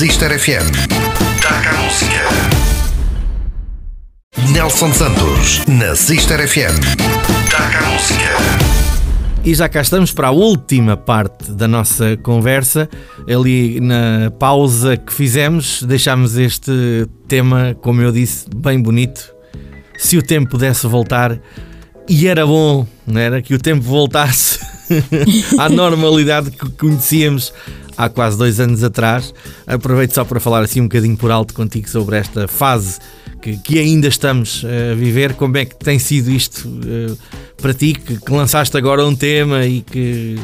Na 0.00 0.06
Sister 0.06 0.38
FM. 0.38 0.70
Taca 1.42 1.68
a 1.68 1.82
música. 1.82 2.20
Nelson 4.50 4.94
Santos. 4.94 5.62
Na 5.66 5.94
Sister 5.94 6.48
FM. 6.48 6.80
Taca 7.50 7.78
a 7.80 7.90
música. 7.90 8.30
E 9.44 9.54
já 9.54 9.68
cá 9.68 9.82
estamos 9.82 10.10
para 10.10 10.28
a 10.28 10.30
última 10.30 10.96
parte 10.96 11.52
da 11.52 11.68
nossa 11.68 12.16
conversa. 12.16 12.88
Ali 13.28 13.78
na 13.78 14.30
pausa 14.38 14.96
que 14.96 15.12
fizemos, 15.12 15.82
deixámos 15.82 16.38
este 16.38 17.06
tema, 17.28 17.76
como 17.82 18.00
eu 18.00 18.10
disse, 18.10 18.46
bem 18.56 18.80
bonito. 18.80 19.34
Se 19.98 20.16
o 20.16 20.22
tempo 20.22 20.52
pudesse 20.52 20.86
voltar, 20.86 21.38
e 22.08 22.26
era 22.26 22.46
bom, 22.46 22.86
não 23.06 23.20
era? 23.20 23.42
Que 23.42 23.52
o 23.52 23.58
tempo 23.58 23.82
voltasse 23.82 24.60
à 25.60 25.68
normalidade 25.68 26.50
que 26.52 26.70
conhecíamos 26.70 27.52
há 28.04 28.08
quase 28.08 28.38
dois 28.38 28.58
anos 28.58 28.82
atrás. 28.82 29.34
Aproveito 29.66 30.12
só 30.12 30.24
para 30.24 30.40
falar 30.40 30.62
assim 30.62 30.80
um 30.80 30.84
bocadinho 30.84 31.16
por 31.16 31.30
alto 31.30 31.52
contigo 31.52 31.88
sobre 31.88 32.16
esta 32.16 32.48
fase 32.48 32.98
que, 33.42 33.56
que 33.58 33.78
ainda 33.78 34.08
estamos 34.08 34.64
eh, 34.64 34.92
a 34.92 34.94
viver. 34.94 35.34
Como 35.34 35.56
é 35.58 35.64
que 35.64 35.76
tem 35.76 35.98
sido 35.98 36.30
isto 36.30 36.68
eh, 36.86 37.14
para 37.60 37.74
ti, 37.74 37.92
que, 37.92 38.18
que 38.18 38.32
lançaste 38.32 38.76
agora 38.76 39.04
um 39.04 39.14
tema 39.14 39.66
e 39.66 39.82
que 39.82 40.38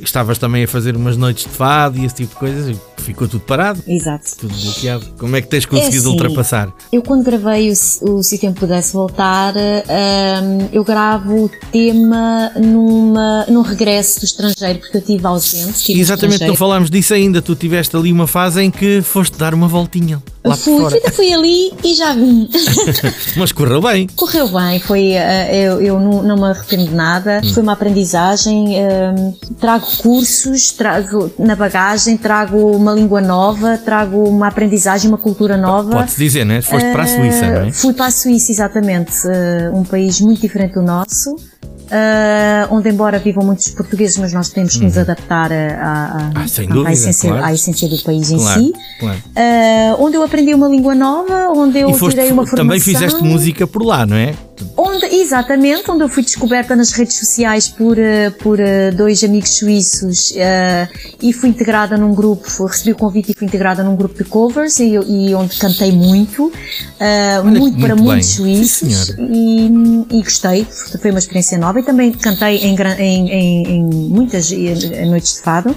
estavas 0.00 0.38
também 0.38 0.64
a 0.64 0.68
fazer 0.68 0.96
umas 0.96 1.16
noites 1.16 1.44
de 1.44 1.50
fado 1.50 1.98
e 1.98 2.04
esse 2.04 2.14
tipo 2.16 2.34
de 2.34 2.36
coisas 2.40 2.68
e 2.68 2.80
ficou 3.02 3.28
tudo 3.28 3.42
parado, 3.44 3.82
Exato. 3.86 4.24
tudo 4.38 4.54
bloqueado. 4.54 5.06
Como 5.18 5.36
é 5.36 5.40
que 5.42 5.48
tens 5.48 5.66
conseguido 5.66 5.98
assim, 6.08 6.08
ultrapassar? 6.08 6.72
Eu 6.92 7.02
quando 7.02 7.22
gravei 7.24 7.70
o, 7.70 7.76
Se- 7.76 8.02
o 8.04 8.22
Se 8.22 8.36
o 8.36 8.38
Tempo 8.38 8.60
Pudesse 8.60 8.92
Voltar, 8.94 9.54
hum, 9.54 10.68
eu 10.72 10.82
gravo 10.84 11.44
o 11.44 11.50
tema 11.70 12.50
numa, 12.56 13.44
num 13.48 13.62
regresso 13.62 14.20
do 14.20 14.24
estrangeiro, 14.24 14.78
porque 14.80 14.96
eu 14.96 15.00
estive 15.00 15.26
ausente. 15.26 15.70
estive 15.70 15.98
no 15.98 16.02
Exatamente, 16.02 16.46
não 16.46 16.54
falámos 16.56 16.90
disso 16.90 17.12
ainda. 17.14 17.42
Tu 17.42 17.54
tiveste 17.54 17.96
ali 17.96 18.10
uma 18.12 18.26
fase 18.26 18.62
em 18.62 18.70
que 18.70 19.02
foste 19.02 19.36
dar 19.36 19.52
uma 19.54 19.68
voltinha 19.68 20.22
lá 20.44 20.56
Fui, 20.56 20.78
fora. 20.78 21.00
fui, 21.00 21.10
fui 21.12 21.32
ali 21.32 21.72
e 21.82 21.94
já 21.94 22.14
vim. 22.14 22.48
Mas 23.36 23.52
correu 23.52 23.80
bem. 23.80 24.06
Correu 24.16 24.48
bem, 24.48 24.78
foi, 24.80 25.12
eh, 25.12 25.66
eu, 25.66 25.80
eu 25.80 26.00
não, 26.00 26.22
não 26.22 26.36
me 26.36 26.44
arrependo 26.44 26.84
de 26.88 26.94
nada, 26.94 27.40
Hum. 27.44 27.52
foi 27.52 27.62
uma 27.62 27.72
aprendizagem, 27.72 28.66
hum, 28.78 29.34
trago 29.58 29.83
cursos, 29.84 30.70
trago 30.72 31.30
na 31.38 31.54
bagagem, 31.56 32.16
trago 32.16 32.58
uma 32.76 32.92
língua 32.92 33.20
nova, 33.20 33.78
trago 33.78 34.28
uma 34.28 34.48
aprendizagem, 34.48 35.08
uma 35.08 35.18
cultura 35.18 35.56
nova. 35.56 35.90
Pode-se 35.90 36.18
dizer, 36.18 36.44
né? 36.44 36.60
Foste 36.62 36.90
para 36.92 37.02
a 37.02 37.06
Suíça, 37.06 37.46
não 37.50 37.60
é? 37.62 37.68
Uh, 37.68 37.72
Fui 37.72 37.92
para 37.94 38.06
a 38.06 38.10
Suíça, 38.10 38.52
exatamente. 38.52 39.12
uh, 39.26 39.76
um 39.76 39.84
país 39.84 40.20
muito 40.20 40.40
diferente 40.40 40.74
do 40.74 40.82
nosso. 40.82 41.36
uh, 41.84 42.74
onde, 42.74 42.88
embora 42.88 43.18
vivam 43.18 43.44
muitos 43.44 43.68
portugueses, 43.68 44.16
mas 44.16 44.32
nós 44.32 44.48
temos 44.48 44.74
que 44.74 44.82
nos 44.84 44.96
adaptar 44.96 45.52
a, 45.52 45.56
a- 45.56 46.16
a- 46.16 46.22
Uhum. 46.24 46.30
Ah, 46.34 46.48
sem 46.48 46.66
à 46.68 46.72
dúvida, 46.72 46.92
essência, 46.92 47.28
claro. 47.30 47.44
à 47.44 47.52
essência 47.52 47.88
do 47.88 47.98
país 48.02 48.30
em 48.30 48.38
Claro, 48.38 48.60
si. 48.62 48.72
claro. 48.98 49.18
Uh, 49.18 50.02
onde 50.04 50.16
eu 50.16 50.22
aprendi 50.22 50.54
uma 50.54 50.66
língua 50.66 50.94
nova, 50.94 51.50
onde 51.54 51.78
eu 51.78 51.90
E 51.90 51.94
foste, 51.98 52.14
tirei 52.16 52.32
uma 52.32 52.42
formação. 52.46 52.56
também 52.66 52.80
fizeste 52.80 53.22
música 53.22 53.66
por 53.66 53.84
lá, 53.84 54.06
não 54.06 54.16
é? 54.16 54.34
Onde, 54.76 55.06
exatamente, 55.06 55.90
onde 55.90 56.02
eu 56.04 56.08
fui 56.08 56.22
descoberta 56.22 56.74
nas 56.76 56.92
redes 56.92 57.16
sociais 57.18 57.68
por, 57.68 57.98
eh, 57.98 58.30
por 58.30 58.58
eh, 58.60 58.90
dois 58.90 59.22
amigos 59.24 59.50
suíços 59.56 60.32
eh, 60.36 60.88
e 61.22 61.32
fui 61.32 61.48
integrada 61.48 61.96
num 61.96 62.14
grupo, 62.14 62.48
fui- 62.50 62.68
recebi 62.68 62.92
o 62.92 62.96
convite 62.96 63.32
e 63.32 63.34
fui 63.34 63.46
integrada 63.46 63.82
num 63.82 63.96
grupo 63.96 64.16
de 64.16 64.24
covers 64.24 64.78
e, 64.80 64.94
e 64.94 65.34
onde 65.34 65.56
cantei 65.58 65.90
muito, 65.92 66.52
eh, 67.00 67.40
muito, 67.42 67.60
muito 67.60 67.80
para 67.80 67.94
bem. 67.94 68.04
muitos 68.04 68.28
suíços 68.30 69.10
e, 69.18 69.66
e 70.10 70.22
gostei, 70.22 70.66
foi 71.00 71.10
uma 71.10 71.18
experiência 71.18 71.58
nova 71.58 71.80
e 71.80 71.82
também 71.82 72.12
cantei 72.12 72.58
em, 72.58 72.76
em, 72.76 73.30
em- 73.30 73.68
em 73.76 73.84
muitas 73.84 74.50
noites 74.50 75.34
de 75.36 75.40
fado 75.42 75.74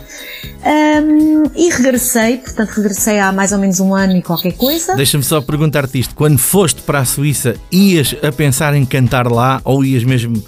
Ahm, 0.64 1.52
e 1.56 1.70
regressei, 1.70 2.38
portanto 2.38 2.70
regressei 2.70 3.20
há 3.20 3.32
mais 3.32 3.52
ou 3.52 3.58
menos 3.58 3.80
um 3.80 3.94
ano 3.94 4.18
e 4.18 4.22
qualquer 4.22 4.54
coisa. 4.54 4.96
Deixa-me 4.96 5.24
só 5.24 5.42
perguntar-te 5.42 6.00
isto. 6.00 6.16
Quando 6.16 6.38
foste 6.38 6.82
para 6.82 7.00
a 7.00 7.06
Suíça, 7.06 7.56
ias 7.72 8.16
a 8.24 8.32
pensar 8.32 8.74
em 8.74 8.86
cantar 8.86 9.32
lá 9.32 9.62
ou 9.64 9.84
ias 9.84 10.04
mesmo 10.04 10.44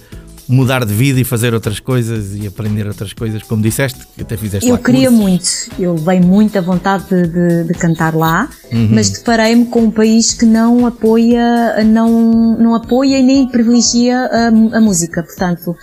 mudar 0.50 0.84
de 0.84 0.94
vida 0.94 1.20
e 1.20 1.24
fazer 1.24 1.54
outras 1.54 1.80
coisas 1.80 2.36
e 2.36 2.48
aprender 2.48 2.88
outras 2.88 3.14
coisas, 3.14 3.44
como 3.44 3.62
disseste, 3.62 4.00
que 4.16 4.24
até 4.24 4.36
fizeste 4.36 4.68
Eu 4.68 4.76
lá 4.76 4.82
queria 4.82 5.10
cursos. 5.10 5.20
muito, 5.20 5.50
eu 5.80 5.94
levei 5.94 6.20
muita 6.20 6.62
vontade 6.62 7.06
de, 7.10 7.28
de- 7.28 7.64
de 7.66 7.74
cantar 7.76 8.16
lá, 8.16 8.50
Uhum. 8.72 8.90
mas 8.92 9.10
deparei-me 9.10 9.66
com 9.66 9.82
um 9.86 9.92
país 9.92 10.34
que 10.34 10.46
não 10.46 10.86
apoia, 10.86 11.84
não, 11.84 12.56
não 12.58 12.76
apoia 12.76 13.18
e 13.20 13.24
nem 13.24 13.48
privilegia 13.48 14.18
a, 14.32 14.48
a 14.48 14.82
música. 14.82 15.24
Portanto, 15.24 15.76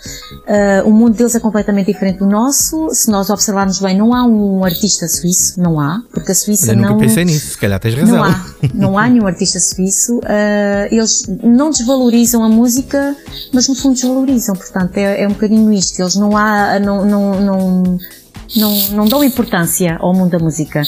ah, 0.46 0.82
o 0.84 0.92
mundo 0.92 1.14
deles 1.16 1.34
é 1.34 1.40
completamente 1.40 1.86
diferente 1.92 2.18
do 2.18 2.26
nosso. 2.26 2.88
Se 2.92 3.10
nós 3.10 3.28
observarmos 3.30 3.80
bem, 3.80 3.96
não 3.96 4.14
há 4.14 4.24
um 4.24 4.64
artista 4.64 5.08
suíço, 5.08 5.60
não 5.60 5.80
há, 5.80 6.02
porque 6.12 6.32
a 6.32 6.34
Suíça 6.34 6.74
nunca 6.74 6.90
não. 6.90 6.98
pensei 6.98 7.24
nisso, 7.24 7.50
se 7.52 7.58
calhar 7.58 7.78
tens 7.80 7.94
razão. 7.94 8.16
Não 8.18 8.24
há, 8.24 8.44
não 8.74 8.98
há 8.98 9.08
nenhum 9.08 9.26
artista 9.26 9.58
suíço. 9.60 10.20
Ah, 10.24 10.86
eles 10.90 11.24
não 11.42 11.70
desvalorizam 11.70 12.42
a 12.44 12.48
música, 12.48 13.16
mas 13.52 13.68
no 13.68 13.74
fundo 13.74 13.94
desvalorizam. 13.94 14.55
Portanto, 14.56 14.96
é, 14.96 15.22
é 15.22 15.26
um 15.26 15.32
bocadinho 15.32 15.72
isto. 15.72 16.00
Eles 16.00 16.16
não 16.16 16.36
há, 16.36 16.78
não, 16.78 17.04
não, 17.04 17.40
não, 17.40 17.98
não, 18.56 18.76
não 18.92 19.04
dão 19.06 19.22
importância 19.22 19.96
ao 20.00 20.14
mundo 20.14 20.30
da 20.30 20.38
música. 20.38 20.82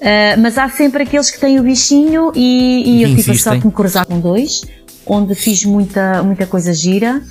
Ah, 0.00 0.36
mas 0.38 0.56
há 0.56 0.68
sempre 0.68 1.02
aqueles 1.02 1.30
que 1.30 1.38
têm 1.38 1.60
o 1.60 1.62
bichinho 1.62 2.32
e, 2.34 2.98
e 2.98 3.02
eu 3.02 3.14
tive 3.14 3.32
a 3.32 3.38
sorte 3.38 3.60
de 3.60 3.66
me 3.66 3.72
cruzar 3.72 4.06
com 4.06 4.18
dois, 4.18 4.62
onde 5.06 5.34
fiz 5.34 5.64
muita, 5.64 6.22
muita 6.22 6.46
coisa 6.46 6.72
gira. 6.72 7.22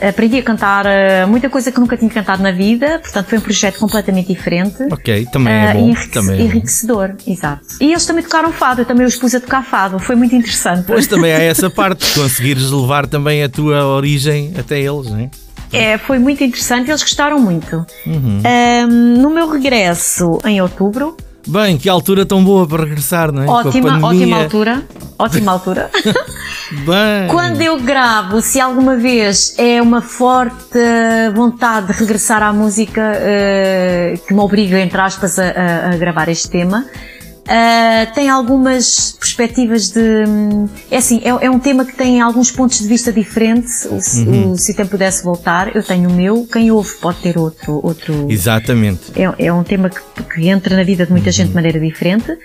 Aprendi 0.00 0.38
a 0.38 0.42
cantar 0.42 0.86
ah, 0.86 1.26
muita 1.26 1.48
coisa 1.48 1.70
que 1.72 1.78
nunca 1.80 1.96
tinha 1.96 2.10
cantado 2.10 2.42
na 2.42 2.50
vida, 2.52 2.98
portanto 3.00 3.26
foi 3.26 3.38
um 3.38 3.40
projeto 3.40 3.78
completamente 3.78 4.28
diferente. 4.28 4.76
Ok, 4.90 5.26
também 5.32 5.52
é 5.52 5.70
Ah, 5.70 5.74
bom. 5.74 5.94
também 6.12 6.34
é 6.34 6.38
bom. 6.38 6.44
enriquecedor, 6.44 7.14
exato. 7.26 7.62
E 7.80 7.90
eles 7.92 8.04
também 8.04 8.22
tocaram 8.22 8.52
fado, 8.52 8.82
eu 8.82 8.84
também 8.84 9.06
os 9.06 9.16
pus 9.16 9.34
a 9.34 9.40
tocar 9.40 9.64
fado, 9.64 9.98
foi 9.98 10.16
muito 10.16 10.34
interessante. 10.34 10.84
Pois 10.86 11.06
também 11.06 11.32
há 11.32 11.38
essa 11.42 11.68
parte, 11.70 12.06
de 12.06 12.14
conseguires 12.20 12.70
levar 12.70 13.06
também 13.06 13.42
a 13.42 13.48
tua 13.48 13.84
origem 13.86 14.52
até 14.58 14.78
eles, 14.80 15.06
não 15.10 15.18
é? 15.18 15.30
É, 15.72 15.98
foi 15.98 16.18
muito 16.20 16.42
interessante, 16.44 16.88
eles 16.90 17.02
gostaram 17.02 17.38
muito. 17.40 17.84
Uhum. 18.06 18.42
Ahm, 18.44 19.18
no 19.20 19.28
meu 19.30 19.48
regresso 19.50 20.38
em 20.44 20.60
outubro, 20.62 21.16
Bem, 21.46 21.76
que 21.76 21.88
altura 21.88 22.24
tão 22.24 22.42
boa 22.42 22.66
para 22.66 22.84
regressar, 22.84 23.30
não 23.32 23.42
é? 23.42 23.46
Ótima, 23.46 23.88
ótima 24.06 24.36
altura, 24.44 24.82
ótima 25.18 25.52
altura. 25.52 25.90
Bem, 26.72 27.28
Quando 27.30 27.60
eu 27.60 27.78
gravo, 27.80 28.40
se 28.40 28.58
alguma 28.60 28.96
vez 28.96 29.54
é 29.58 29.80
uma 29.82 30.00
forte 30.00 30.78
vontade 31.34 31.88
de 31.88 31.92
regressar 31.92 32.42
à 32.42 32.52
música 32.52 33.00
eh, 33.16 34.14
que 34.26 34.32
me 34.32 34.40
obriga, 34.40 34.80
entre 34.80 34.98
aspas, 35.00 35.38
a, 35.38 35.44
a- 35.44 35.90
a 35.92 35.96
gravar 35.96 36.28
este 36.28 36.48
tema, 36.48 36.86
eh, 37.46 38.06
tem 38.14 38.28
algumas 38.30 39.12
perspectivas 39.12 39.90
de. 39.90 40.24
É 40.90 40.96
assim, 40.96 41.20
é, 41.24 41.28
é 41.46 41.50
um 41.50 41.58
tema 41.58 41.84
que 41.84 41.94
tem 41.94 42.20
alguns 42.20 42.50
pontos 42.50 42.78
de 42.78 42.86
vista 42.88 43.12
diferentes. 43.12 43.86
Se- 44.00 44.22
Uhum. 44.26 44.52
o- 44.52 44.56
se 44.56 44.72
tempo 44.74 44.90
pudesse 44.90 45.22
voltar, 45.22 45.74
eu 45.76 45.82
tenho 45.82 46.08
o 46.08 46.12
meu, 46.12 46.46
quem 46.50 46.70
ouve 46.70 46.92
pode 47.00 47.18
ter 47.18 47.38
outro. 47.38 47.80
outro 47.82 48.26
exatamente. 48.30 49.12
é, 49.16 49.46
é 49.46 49.52
um 49.52 49.62
tema 49.62 49.90
que, 49.90 50.00
que 50.34 50.48
entra 50.48 50.76
na 50.76 50.82
vida 50.84 51.04
de 51.06 51.12
muita 51.12 51.30
gente 51.30 51.48
de 51.48 51.54
maneira 51.54 51.78
diferente. 51.80 52.36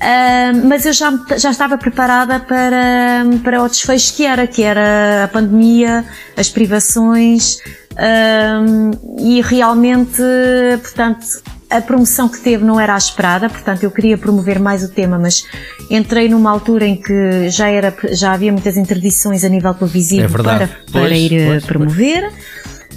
Ah, 0.00 0.52
mas 0.64 0.86
eu 0.86 0.92
já, 0.94 1.12
já 1.36 1.50
estava 1.50 1.76
preparada 1.76 2.40
para, 2.40 3.22
para 3.44 3.62
o 3.62 3.68
desfecho 3.68 4.14
que 4.16 4.24
era, 4.24 4.46
que 4.46 4.62
era 4.62 5.24
a 5.24 5.28
pandemia, 5.28 6.04
as 6.36 6.48
privações 6.48 7.58
ah, 7.96 8.62
e 9.18 9.42
realmente, 9.42 10.22
portanto, 10.82 11.26
a 11.70 11.80
promoção 11.80 12.28
que 12.28 12.40
teve 12.40 12.64
não 12.64 12.80
era 12.80 12.94
a 12.94 12.98
esperada, 12.98 13.48
portanto 13.48 13.84
eu 13.84 13.90
queria 13.90 14.18
promover 14.18 14.58
mais 14.58 14.82
o 14.82 14.88
tema, 14.88 15.18
mas 15.18 15.46
entrei 15.88 16.28
numa 16.28 16.50
altura 16.50 16.84
em 16.84 16.96
que 16.96 17.48
já, 17.48 17.68
era, 17.68 17.94
já 18.10 18.32
havia 18.32 18.52
muitas 18.52 18.76
interdições 18.76 19.44
a 19.44 19.48
nível 19.48 19.72
televisivo 19.72 20.24
É 20.24 20.28
para, 20.28 20.42
para 20.42 20.68
Pois, 20.92 21.12
ir 21.12 21.34
eh, 21.34 21.46
pois, 21.46 21.64
promover. 21.64 22.32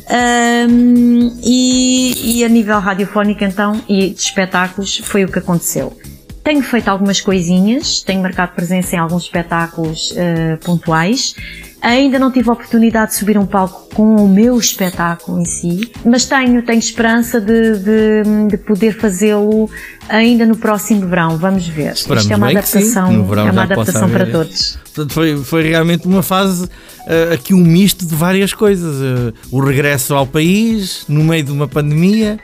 Um, 0.09 1.39
e, 1.41 2.39
e 2.39 2.43
a 2.43 2.49
nível 2.49 2.77
radiofónico 2.79 3.43
então 3.43 3.81
e 3.87 4.09
de 4.09 4.19
espetáculos 4.19 4.97
foi 4.97 5.23
o 5.23 5.31
que 5.31 5.39
aconteceu. 5.39 5.97
Tenho 6.43 6.61
feito 6.61 6.89
algumas 6.89 7.21
coisinhas, 7.21 8.01
tenho 8.01 8.21
marcado 8.21 8.51
presença 8.53 8.95
em 8.97 8.99
alguns 8.99 9.23
espetáculos 9.23 10.13
eh, 10.17 10.57
pontuais. 10.57 11.35
Ainda 11.83 12.17
não 12.17 12.31
tive 12.31 12.49
a 12.49 12.53
oportunidade 12.53 13.11
de 13.11 13.17
subir 13.17 13.37
um 13.37 13.45
palco 13.45 13.93
com 13.93 14.15
o 14.15 14.29
meu 14.29 14.57
espetáculo 14.57 15.41
em 15.41 15.43
si, 15.43 15.91
mas 16.05 16.25
tenho, 16.25 16.63
tenho 16.63 16.79
esperança 16.79 17.41
de, 17.41 17.77
de, 17.77 18.23
de 18.49 18.57
poder 18.57 18.97
fazê-lo 18.97 19.69
ainda 20.07 20.45
no 20.45 20.55
próximo 20.55 21.05
verão. 21.05 21.37
Vamos 21.37 21.67
ver. 21.67 21.91
Esperamos 21.91 22.23
Isto 22.23 22.33
é 22.33 22.37
uma 22.37 22.47
bem 22.47 22.57
que 22.57 22.67
sim, 22.69 22.77
adaptação, 22.77 23.11
é 23.11 23.51
uma 23.51 23.63
adaptação 23.63 24.09
para 24.09 24.25
todos. 24.25 24.79
Portanto, 24.93 25.13
foi, 25.13 25.37
foi 25.43 25.63
realmente 25.63 26.07
uma 26.07 26.23
fase, 26.23 26.69
eh, 27.05 27.33
aqui 27.33 27.53
um 27.53 27.63
misto 27.65 28.05
de 28.05 28.15
várias 28.15 28.53
coisas. 28.53 29.01
Eh, 29.01 29.33
o 29.51 29.59
regresso 29.59 30.13
ao 30.13 30.25
país, 30.25 31.03
no 31.09 31.21
meio 31.21 31.43
de 31.43 31.51
uma 31.51 31.67
pandemia, 31.67 32.39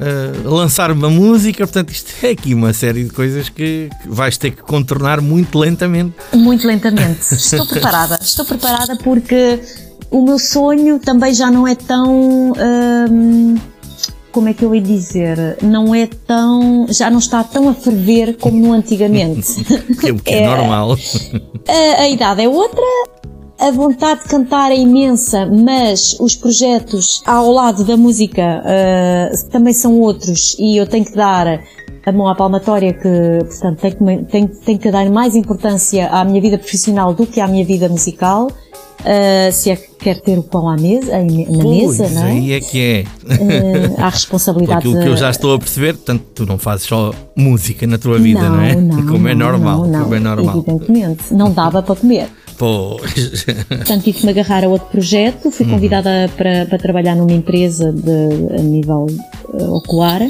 eh, 0.00 0.32
lançar 0.44 0.90
uma 0.90 1.08
música. 1.08 1.66
Portanto, 1.66 1.90
isto 1.90 2.12
é 2.22 2.30
aqui 2.30 2.54
uma 2.54 2.72
série 2.72 3.04
de 3.04 3.10
coisas 3.10 3.48
que, 3.48 3.88
vais 4.06 4.36
ter 4.36 4.50
que 4.50 4.62
contornar 4.62 5.20
muito 5.20 5.58
lentamente. 5.58 6.14
Muito 6.32 6.66
lentamente. 6.66 7.34
Estou 7.34 7.66
preparada. 7.66 8.18
Estou 8.20 8.44
preparada 8.44 8.96
porque 8.96 9.60
o 10.10 10.22
meu 10.22 10.38
sonho 10.38 10.98
também 10.98 11.32
já 11.34 11.50
não 11.50 11.66
é 11.66 11.74
tão. 11.74 12.52
hum, 13.10 13.56
como 14.32 14.48
é 14.48 14.54
que 14.54 14.64
eu 14.64 14.74
ia 14.74 14.80
dizer? 14.80 15.58
Não 15.62 15.94
é 15.94 16.08
tão. 16.26 16.86
Já 16.88 17.08
não 17.08 17.20
está 17.20 17.44
tão 17.44 17.68
a 17.68 17.74
ferver 17.74 18.36
como 18.38 18.58
no 18.58 18.72
antigamente. 18.72 19.64
É 20.04 20.12
o 20.12 20.18
que 20.18 20.34
é, 20.34 20.46
normal. 20.46 20.98
A, 21.68 22.02
a 22.02 22.08
idade 22.08 22.42
é 22.42 22.48
outra, 22.48 22.82
a 23.58 23.70
vontade 23.70 24.22
de 24.22 24.28
cantar 24.28 24.72
é 24.72 24.76
imensa, 24.76 25.46
mas 25.46 26.16
os 26.20 26.34
projetos 26.36 27.22
ao 27.24 27.50
lado 27.50 27.84
da 27.84 27.96
música 27.96 28.62
ah, 28.64 29.30
também 29.50 29.72
são 29.72 29.98
outros 30.00 30.56
e 30.58 30.76
eu 30.76 30.86
tenho 30.86 31.04
que 31.04 31.14
dar 31.14 31.60
a 32.06 32.12
mão 32.12 32.28
à 32.28 32.34
palmatória 32.34 32.92
que, 32.92 33.38
portanto, 33.46 33.78
tenho 33.80 33.96
que, 33.96 34.24
tenho, 34.30 34.48
tenho 34.48 34.78
que 34.78 34.90
dar 34.90 35.08
mais 35.08 35.34
importância 35.34 36.08
à 36.08 36.24
minha 36.24 36.40
vida 36.40 36.58
profissional 36.58 37.14
do 37.14 37.26
que 37.26 37.40
à 37.40 37.46
minha 37.48 37.64
vida 37.64 37.88
musical. 37.88 38.50
ah, 39.04 39.50
se 39.52 39.70
é 39.70 39.76
que 39.76 39.94
quer 39.98 40.20
ter 40.20 40.38
o 40.38 40.42
pão 40.42 40.68
à 40.68 40.76
mesa, 40.76 41.12
na 41.22 41.62
Pois, 41.62 41.98
mesa, 41.98 42.08
não 42.10 42.24
é? 42.26 42.30
aí 42.32 42.52
é 42.52 42.60
que 42.60 42.80
é. 42.80 43.04
Ah, 43.98 44.06
há 44.06 44.08
responsabilidade. 44.10 44.78
Aquilo 44.80 45.00
que 45.00 45.08
eu 45.08 45.16
já 45.16 45.30
estou 45.30 45.54
a 45.54 45.58
perceber, 45.58 45.94
portanto, 45.94 46.24
tu 46.34 46.44
não 46.44 46.58
fazes 46.58 46.86
só 46.86 47.12
música 47.36 47.86
na 47.86 47.96
tua 47.98 48.18
vida, 48.18 48.48
não, 48.48 48.60
é? 48.60 48.74
Como 48.74 49.28
é 49.28 49.34
não, 49.34 49.46
normal, 49.46 49.78
não, 49.78 49.86
não, 49.86 50.02
como 50.02 50.14
é 50.14 50.20
normal. 50.20 50.58
Evidentemente, 50.58 51.32
não 51.32 51.50
dava 51.52 51.82
para 51.82 51.94
comer. 51.96 52.28
Pois. 52.56 53.44
Portanto, 53.68 54.04
tive 54.04 54.18
que 54.18 54.26
me 54.26 54.30
agarrar 54.30 54.64
a 54.64 54.68
outro 54.68 54.88
projeto. 54.88 55.46
Uhum. 55.46 55.50
Fui 55.50 55.66
convidada 55.66 56.30
para, 56.36 56.66
para 56.66 56.78
trabalhar 56.78 57.14
numa 57.14 57.32
empresa 57.32 57.92
de, 57.92 58.56
a 58.58 58.62
nível 58.62 59.06
eh, 59.58 59.64
ocular. 59.64 60.22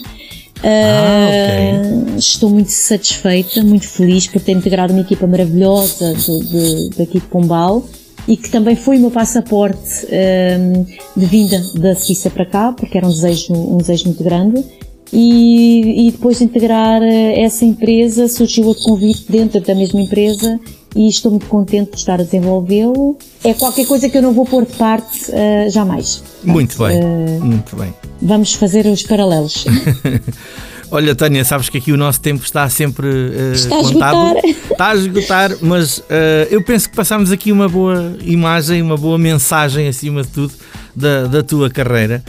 Ah, 0.63 1.85
Uh, 2.15 2.17
Estou 2.17 2.49
muito 2.49 2.71
satisfeita, 2.71 3.63
muito 3.63 3.87
feliz 3.89 4.27
por 4.27 4.41
ter 4.41 4.53
integrado 4.53 4.93
uma 4.93 5.03
equipa 5.03 5.27
maravilhosa 5.27 6.15
de, 6.15 6.41
de, 6.41 6.91
daqui 6.97 7.21
de 7.21 7.27
Pombal 7.27 7.85
e 8.27 8.37
que 8.37 8.49
também 8.49 8.75
foi 8.77 8.97
o 8.97 9.01
meu 9.01 9.11
passaporte 9.11 10.07
um, 10.07 10.85
de 11.17 11.27
vinda 11.27 11.63
da 11.75 11.95
Suíça 11.95 12.31
para 12.31 12.47
cá, 12.47 12.73
porque 12.73 12.97
era 12.97 13.07
um 13.07 13.11
desejo, 13.11 13.53
um 13.53 13.79
desejo 13.79 14.07
muito 14.07 14.25
grande. 14.25 14.65
E, 15.13 16.09
e 16.09 16.11
depois 16.11 16.39
de 16.39 16.45
integrar 16.45 17.03
eh, 17.03 17.43
essa 17.43 17.65
empresa, 17.65 18.27
surgiu 18.27 18.65
outro 18.65 18.85
convite 18.85 19.27
dentro 19.29 19.61
da 19.61 19.75
mesma 19.75 20.01
empresa 20.01 20.59
e 20.95 21.09
estou 21.09 21.31
muito 21.33 21.47
contente 21.47 21.93
de 21.93 21.97
estar 21.99 22.21
a 22.21 22.25
desenvolvê-lo. 22.25 23.17
É 23.43 23.53
qualquer 23.55 23.87
coisa 23.87 24.09
que 24.09 24.17
eu 24.19 24.23
não 24.23 24.33
vou 24.33 24.47
pôr 24.47 24.65
de 24.65 24.73
parte 24.75 25.31
eh, 25.33 25.69
jamais. 25.71 26.23
Muito 26.43 26.79
bem, 26.79 26.97
Eh, 26.99 27.39
muito 27.41 27.77
bem. 27.77 27.93
Vamos 28.23 28.55
fazer 28.55 28.87
os 28.87 29.03
paralelos. 29.03 29.65
Olha, 30.91 31.15
Tânia, 31.15 31.45
sabes 31.45 31.69
que 31.69 31.79
aqui 31.79 31.91
o 31.93 31.97
nosso 31.97 32.21
tempo 32.21 32.45
está 32.45 32.69
sempre 32.69 33.09
eh, 33.09 33.53
Está 33.55 33.79
a 33.79 33.83
contado. 33.83 34.37
esgotar. 34.37 34.71
Está 34.71 34.89
a 34.91 34.95
esgotar, 34.95 35.51
mas 35.61 36.03
eh, 36.09 36.47
eu 36.51 36.63
penso 36.63 36.89
que 36.89 36.95
passámos 36.95 37.33
aqui 37.33 37.51
uma 37.51 37.69
boa 37.69 38.17
imagem, 38.23 38.81
uma 38.81 38.97
boa 38.97 39.19
mensagem 39.19 39.89
acima 39.89 40.23
de 40.23 40.29
tudo 40.29 40.53
da, 40.95 41.25
da 41.27 41.43
tua 41.43 41.69
carreira. 41.69 42.23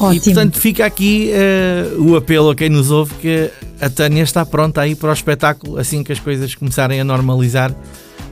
E 0.00 0.02
Ótimo. 0.04 0.24
portanto 0.24 0.58
fica 0.58 0.84
aqui 0.86 1.30
eh, 1.32 1.84
o 1.98 2.14
apelo 2.16 2.50
a 2.50 2.54
quem 2.54 2.68
nos 2.68 2.90
ouve 2.90 3.14
que 3.14 3.50
a 3.80 3.90
Tânia 3.90 4.22
está 4.22 4.44
pronta 4.46 4.80
aí 4.80 4.94
para 4.94 5.10
o 5.10 5.12
espetáculo 5.12 5.78
assim 5.78 6.02
que 6.04 6.12
as 6.12 6.18
coisas 6.20 6.54
começarem 6.54 7.00
a 7.00 7.04
normalizar. 7.04 7.74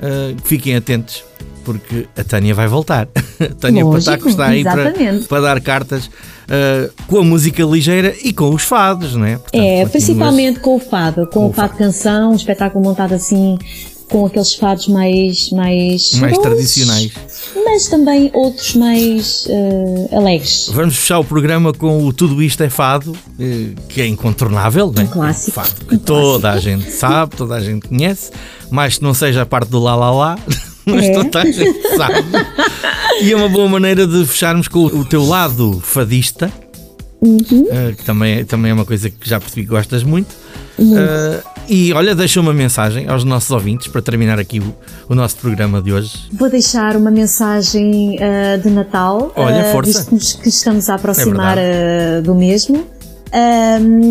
Eh, 0.00 0.34
fiquem 0.44 0.76
atentos. 0.76 1.24
Porque 1.64 2.08
a 2.16 2.24
Tânia 2.24 2.54
vai 2.54 2.66
voltar. 2.66 3.06
A 3.38 3.54
Tânia 3.54 3.84
Lógico, 3.84 4.10
Pataco 4.10 4.28
está 4.30 4.46
aí 4.46 4.64
para, 4.64 4.92
para 5.28 5.40
dar 5.42 5.60
cartas 5.60 6.10
eh, 6.48 6.90
com 7.06 7.18
a 7.18 7.22
música 7.22 7.62
ligeira 7.62 8.14
e 8.24 8.32
com 8.32 8.48
os 8.52 8.62
fados, 8.64 9.14
não 9.14 9.24
é? 9.24 9.36
Portanto, 9.36 9.62
É, 9.62 9.86
principalmente 9.86 10.58
com 10.58 10.76
o 10.76 10.80
fado, 10.80 11.26
com, 11.26 11.32
Com 11.32 11.46
o 11.46 11.50
o 11.50 11.52
fado 11.52 11.76
canção, 11.76 12.32
um 12.32 12.34
espetáculo 12.34 12.82
montado 12.82 13.14
assim, 13.14 13.56
com 14.10 14.26
aqueles 14.26 14.54
fados 14.54 14.88
mais. 14.88 15.50
mais, 15.50 16.12
mais 16.20 16.36
tradicionais. 16.38 17.12
Mas 17.64 17.86
também 17.88 18.30
outros 18.34 18.74
mais 18.74 19.46
eh, 19.48 20.14
alegres. 20.16 20.68
Vamos 20.72 20.96
fechar 20.96 21.18
o 21.20 21.24
programa 21.24 21.72
com 21.72 22.04
o 22.04 22.12
Tudo 22.12 22.42
Isto 22.42 22.62
é 22.62 22.68
Fado, 22.68 23.16
eh, 23.38 23.68
que 23.88 24.00
é 24.02 24.06
incontornável, 24.06 24.92
não 24.94 25.02
é? 25.02 25.04
Um 25.04 25.08
clássico. 25.08 25.52
Fado 25.52 25.74
que 25.88 25.96
toda 25.98 26.50
a 26.50 26.58
gente 26.58 26.90
sabe, 26.90 27.36
toda 27.36 27.54
a 27.54 27.60
gente 27.60 27.88
conhece, 27.88 28.30
mais 28.70 28.98
que 28.98 29.02
não 29.04 29.14
seja 29.14 29.42
a 29.42 29.46
parte 29.46 29.68
do 29.70 29.78
lá 29.80 29.94
lá 29.96 30.10
lá, 30.10 30.38
mas 30.84 31.04
É. 31.06 31.12
toda 31.12 31.40
a 31.42 31.44
gente 31.44 31.96
sabe. 31.96 32.24
E 33.22 33.32
é 33.32 33.36
uma 33.36 33.48
boa 33.48 33.68
maneira 33.68 34.06
de 34.06 34.24
fecharmos 34.26 34.66
com 34.68 34.84
o 34.86 35.04
teu 35.04 35.24
lado 35.26 35.80
fadista, 35.84 36.50
Uhum. 37.22 37.66
eh, 37.70 37.92
que 37.96 38.04
também, 38.04 38.38
é- 38.38 38.44
também 38.44 38.70
é 38.70 38.74
uma 38.74 38.84
coisa 38.86 39.10
que 39.10 39.28
já 39.28 39.38
percebi 39.38 39.62
que 39.62 39.68
gostas 39.68 40.02
muito. 40.02 40.34
Eh, 40.78 41.42
e 41.70 41.92
olha, 41.92 42.16
deixa 42.16 42.40
uma 42.40 42.52
mensagem 42.52 43.08
aos 43.08 43.22
nossos 43.22 43.48
ouvintes 43.52 43.86
para 43.86 44.02
terminar 44.02 44.40
aqui 44.40 44.58
o, 44.58 44.74
o 45.08 45.14
nosso 45.14 45.36
programa 45.36 45.80
de 45.80 45.92
hoje. 45.92 46.28
Vou 46.32 46.50
deixar 46.50 46.96
uma 46.96 47.12
mensagem 47.12 48.16
eh, 48.20 48.56
de 48.58 48.68
Natal, 48.70 49.32
Olha, 49.36 49.54
eh, 49.54 49.72
força. 49.72 50.04
visto 50.10 50.42
que 50.42 50.48
estamos 50.48 50.90
a 50.90 50.96
aproximar 50.96 51.56
É 51.56 52.18
eh, 52.18 52.22
do 52.22 52.34
mesmo. 52.34 52.84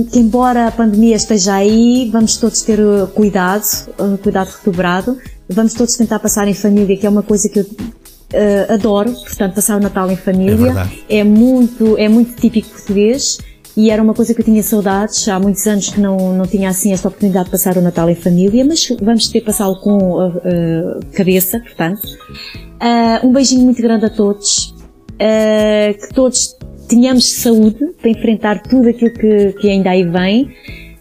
Que 0.10 0.20
embora 0.20 0.68
a 0.68 0.72
pandemia 0.72 1.18
esteja 1.18 1.56
aí, 1.56 2.10
vamos 2.10 2.38
todos 2.38 2.62
ter 2.62 2.80
cuidado, 3.14 3.66
cuidado 4.24 4.50
redobrado. 4.64 5.18
Vamos 5.50 5.74
todos 5.74 5.94
tentar 5.98 6.20
passar 6.20 6.48
em 6.48 6.54
família, 6.54 6.96
que 6.96 7.06
é 7.06 7.10
uma 7.10 7.24
coisa 7.24 7.50
que 7.50 7.60
eu 7.60 7.66
adoro, 8.74 9.12
portanto, 9.12 9.56
passar 9.56 9.76
o 9.76 9.82
Natal 9.82 10.10
em 10.10 10.14
É 10.14 10.16
família 10.16 10.56
verdade. 10.56 11.04
é 11.10 11.26
muito, 11.26 11.98
é 11.98 12.08
muito 12.08 12.40
típico 12.40 12.70
português 12.70 13.40
e 13.80 13.90
era 13.90 14.04
uma 14.04 14.14
coisa 14.14 14.34
que 14.34 14.42
eu 14.42 14.46
tinha 14.46 14.62
saudades. 14.62 15.26
Há 15.30 15.40
muitos 15.40 15.66
anos 15.66 15.88
que 15.88 16.02
não, 16.02 16.34
não 16.36 16.46
tinha 16.46 16.68
assim 16.68 16.92
esta 16.92 17.08
oportunidade 17.08 17.46
de 17.46 17.52
passar 17.52 17.78
o 17.78 17.82
Natal 17.82 18.10
em 18.10 18.16
família, 18.16 18.66
mas 18.66 18.90
vamos 19.02 19.30
ter 19.30 19.40
passá-lo 19.40 19.78
com 19.80 20.22
eh, 20.22 20.42
eh, 20.44 21.00
cabeça, 21.14 21.62
portanto. 21.62 22.02
Ah, 22.78 23.22
um 23.24 23.32
beijinho 23.32 23.64
muito 23.64 23.82
grande 23.82 24.06
a 24.06 24.10
todos. 24.10 24.76
Ah, 25.18 25.94
que 25.94 26.14
todos 26.14 26.58
tenhamos 26.90 27.32
saúde 27.32 27.94
para 28.02 28.10
enfrentar 28.10 28.62
tudo 28.64 28.90
aquilo 28.90 29.14
que, 29.14 29.54
que 29.54 29.70
ainda 29.70 29.92
aí 29.92 30.04
vem. 30.04 30.52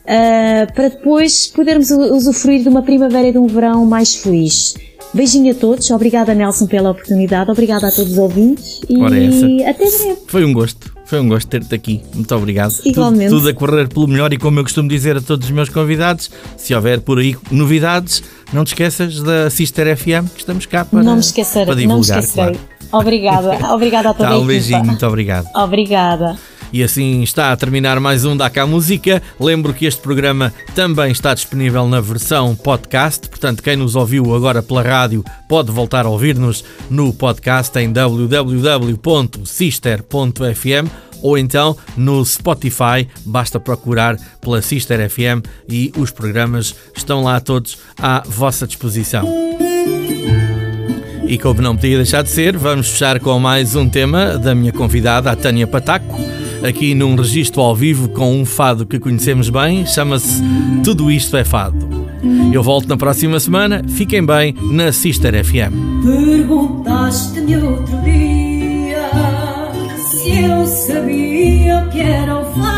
ah, 0.06 0.68
para 0.72 0.88
depois 0.88 1.48
podermos 1.48 1.90
usufruir 1.90 2.62
de 2.62 2.68
uma 2.68 2.82
primavera 2.82 3.26
e 3.26 3.32
de 3.32 3.38
um 3.38 3.48
verão 3.48 3.84
mais 3.84 4.14
feliz. 4.14 4.76
Beijinho 5.12 5.50
a 5.50 5.54
todos, 5.54 5.90
obrigada 5.90 6.32
Nelson 6.32 6.66
pela 6.66 6.90
oportunidade, 6.90 7.50
obrigada 7.50 7.88
a 7.88 7.90
todos 7.90 8.12
os 8.12 8.18
ouvintes 8.18 8.80
e 8.88 9.64
até 9.64 9.84
breve. 9.84 10.18
Foi 10.28 10.44
um 10.44 10.52
gosto, 10.52 10.92
foi 11.08 11.20
um 11.20 11.28
gosto 11.28 11.48
ter-te 11.48 11.74
aqui. 11.74 12.02
Muito 12.14 12.34
obrigado. 12.34 12.74
Igualmente. 12.84 13.30
Tudo, 13.30 13.38
tudo 13.40 13.48
a 13.48 13.54
correr 13.54 13.88
pelo 13.88 14.06
melhor 14.06 14.30
e 14.32 14.36
como 14.36 14.58
eu 14.58 14.62
costumo 14.62 14.88
dizer 14.88 15.16
a 15.16 15.20
todos 15.22 15.46
os 15.46 15.50
meus 15.52 15.70
convidados, 15.70 16.30
se 16.56 16.74
houver 16.74 17.00
por 17.00 17.18
aí 17.18 17.34
novidades, 17.50 18.22
não 18.52 18.62
te 18.62 18.68
esqueças 18.68 19.22
da 19.22 19.48
Sister 19.48 19.96
FM, 19.96 20.28
que 20.34 20.40
estamos 20.40 20.66
cá 20.66 20.84
para, 20.84 21.02
não 21.02 21.14
me 21.14 21.20
esquecerei, 21.20 21.64
para 21.66 21.74
não 21.74 21.80
me 21.80 21.86
divulgar. 22.02 22.18
esquecerei. 22.20 22.54
claro. 22.54 22.78
Obrigada, 22.90 23.72
obrigada 23.74 24.10
a 24.10 24.14
toda 24.14 24.28
Tá, 24.28 24.38
um 24.38 24.46
beijinho, 24.46 24.84
muito 24.84 25.06
obrigado. 25.06 25.46
Obrigada. 25.54 26.36
E 26.72 26.82
assim 26.82 27.22
está 27.22 27.50
a 27.50 27.56
terminar 27.56 27.98
mais 27.98 28.24
um 28.24 28.36
Da 28.36 28.50
Cá 28.50 28.66
Música. 28.66 29.22
Lembro 29.40 29.72
que 29.72 29.86
este 29.86 30.00
programa 30.00 30.52
também 30.74 31.10
está 31.10 31.32
disponível 31.32 31.88
na 31.88 32.00
versão 32.00 32.54
podcast, 32.54 33.28
portanto, 33.28 33.62
quem 33.62 33.76
nos 33.76 33.96
ouviu 33.96 34.34
agora 34.34 34.62
pela 34.62 34.82
rádio 34.82 35.24
pode 35.48 35.72
voltar 35.72 36.04
a 36.04 36.10
ouvir-nos 36.10 36.62
no 36.90 37.12
podcast 37.12 37.78
em 37.78 37.90
www.sister.fm 37.90 39.38
ou 41.22 41.36
então 41.36 41.76
no 41.96 42.24
Spotify, 42.24 43.08
basta 43.24 43.58
procurar 43.58 44.16
pela 44.40 44.62
Sister 44.62 45.08
FM 45.08 45.44
e 45.68 45.92
os 45.96 46.10
programas 46.10 46.74
estão 46.94 47.22
lá 47.22 47.40
todos 47.40 47.78
à 47.98 48.22
vossa 48.26 48.66
disposição. 48.66 49.26
E 51.26 51.36
como 51.36 51.60
não 51.60 51.76
podia 51.76 51.96
deixar 51.96 52.22
de 52.22 52.30
ser, 52.30 52.56
vamos 52.56 52.88
fechar 52.88 53.20
com 53.20 53.38
mais 53.38 53.76
um 53.76 53.86
tema 53.86 54.38
da 54.38 54.54
minha 54.54 54.72
convidada, 54.72 55.30
a 55.30 55.36
Tânia 55.36 55.66
Pataco, 55.66 56.18
aqui 56.66 56.94
num 56.94 57.14
registro 57.14 57.60
ao 57.60 57.74
vivo 57.74 58.08
com 58.08 58.40
um 58.40 58.44
fado 58.44 58.86
que 58.86 58.98
conhecemos 58.98 59.50
bem, 59.50 59.86
chama-se 59.86 60.42
Tudo 60.84 61.10
Isto 61.10 61.36
é 61.36 61.44
Fado. 61.44 61.88
Eu 62.52 62.62
volto 62.62 62.88
na 62.88 62.96
próxima 62.96 63.38
semana, 63.38 63.82
fiquem 63.88 64.24
bem 64.24 64.54
na 64.72 64.92
Sister 64.92 65.44
FM. 65.44 65.72
Perguntaste-me 66.02 67.56
outro 67.56 67.96
dia 68.02 69.10
se 69.96 70.40
eu 70.40 70.66
sabia 70.66 71.88
que 71.92 72.00
era 72.00 72.38
o 72.38 72.44
fado. 72.54 72.77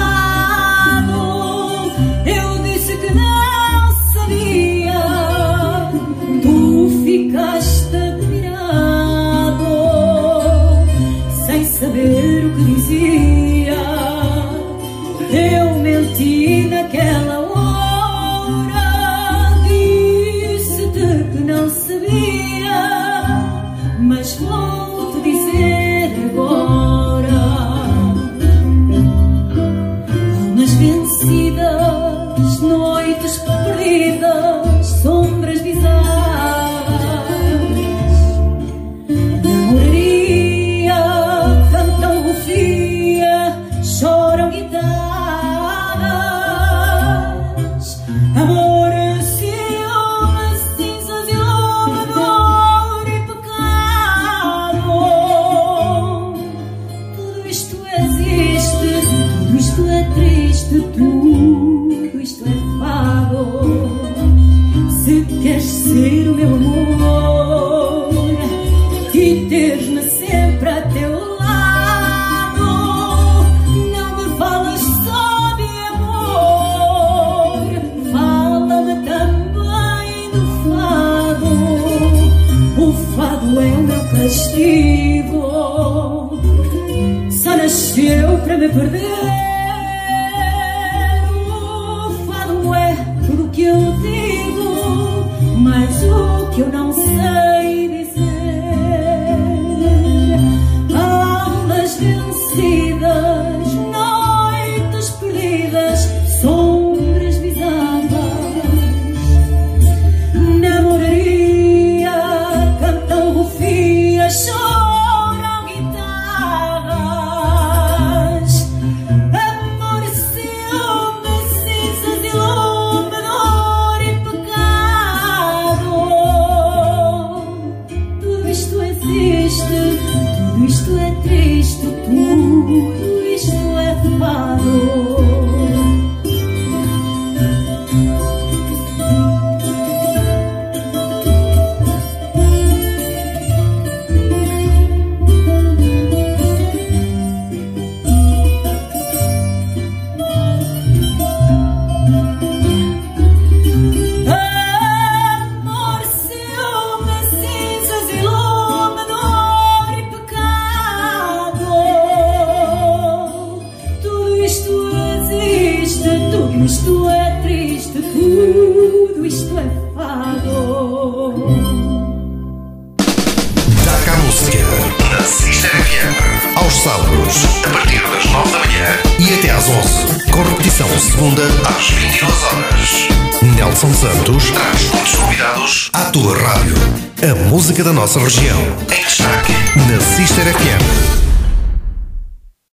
Tua 188.12 188.24
rádio. 188.24 188.49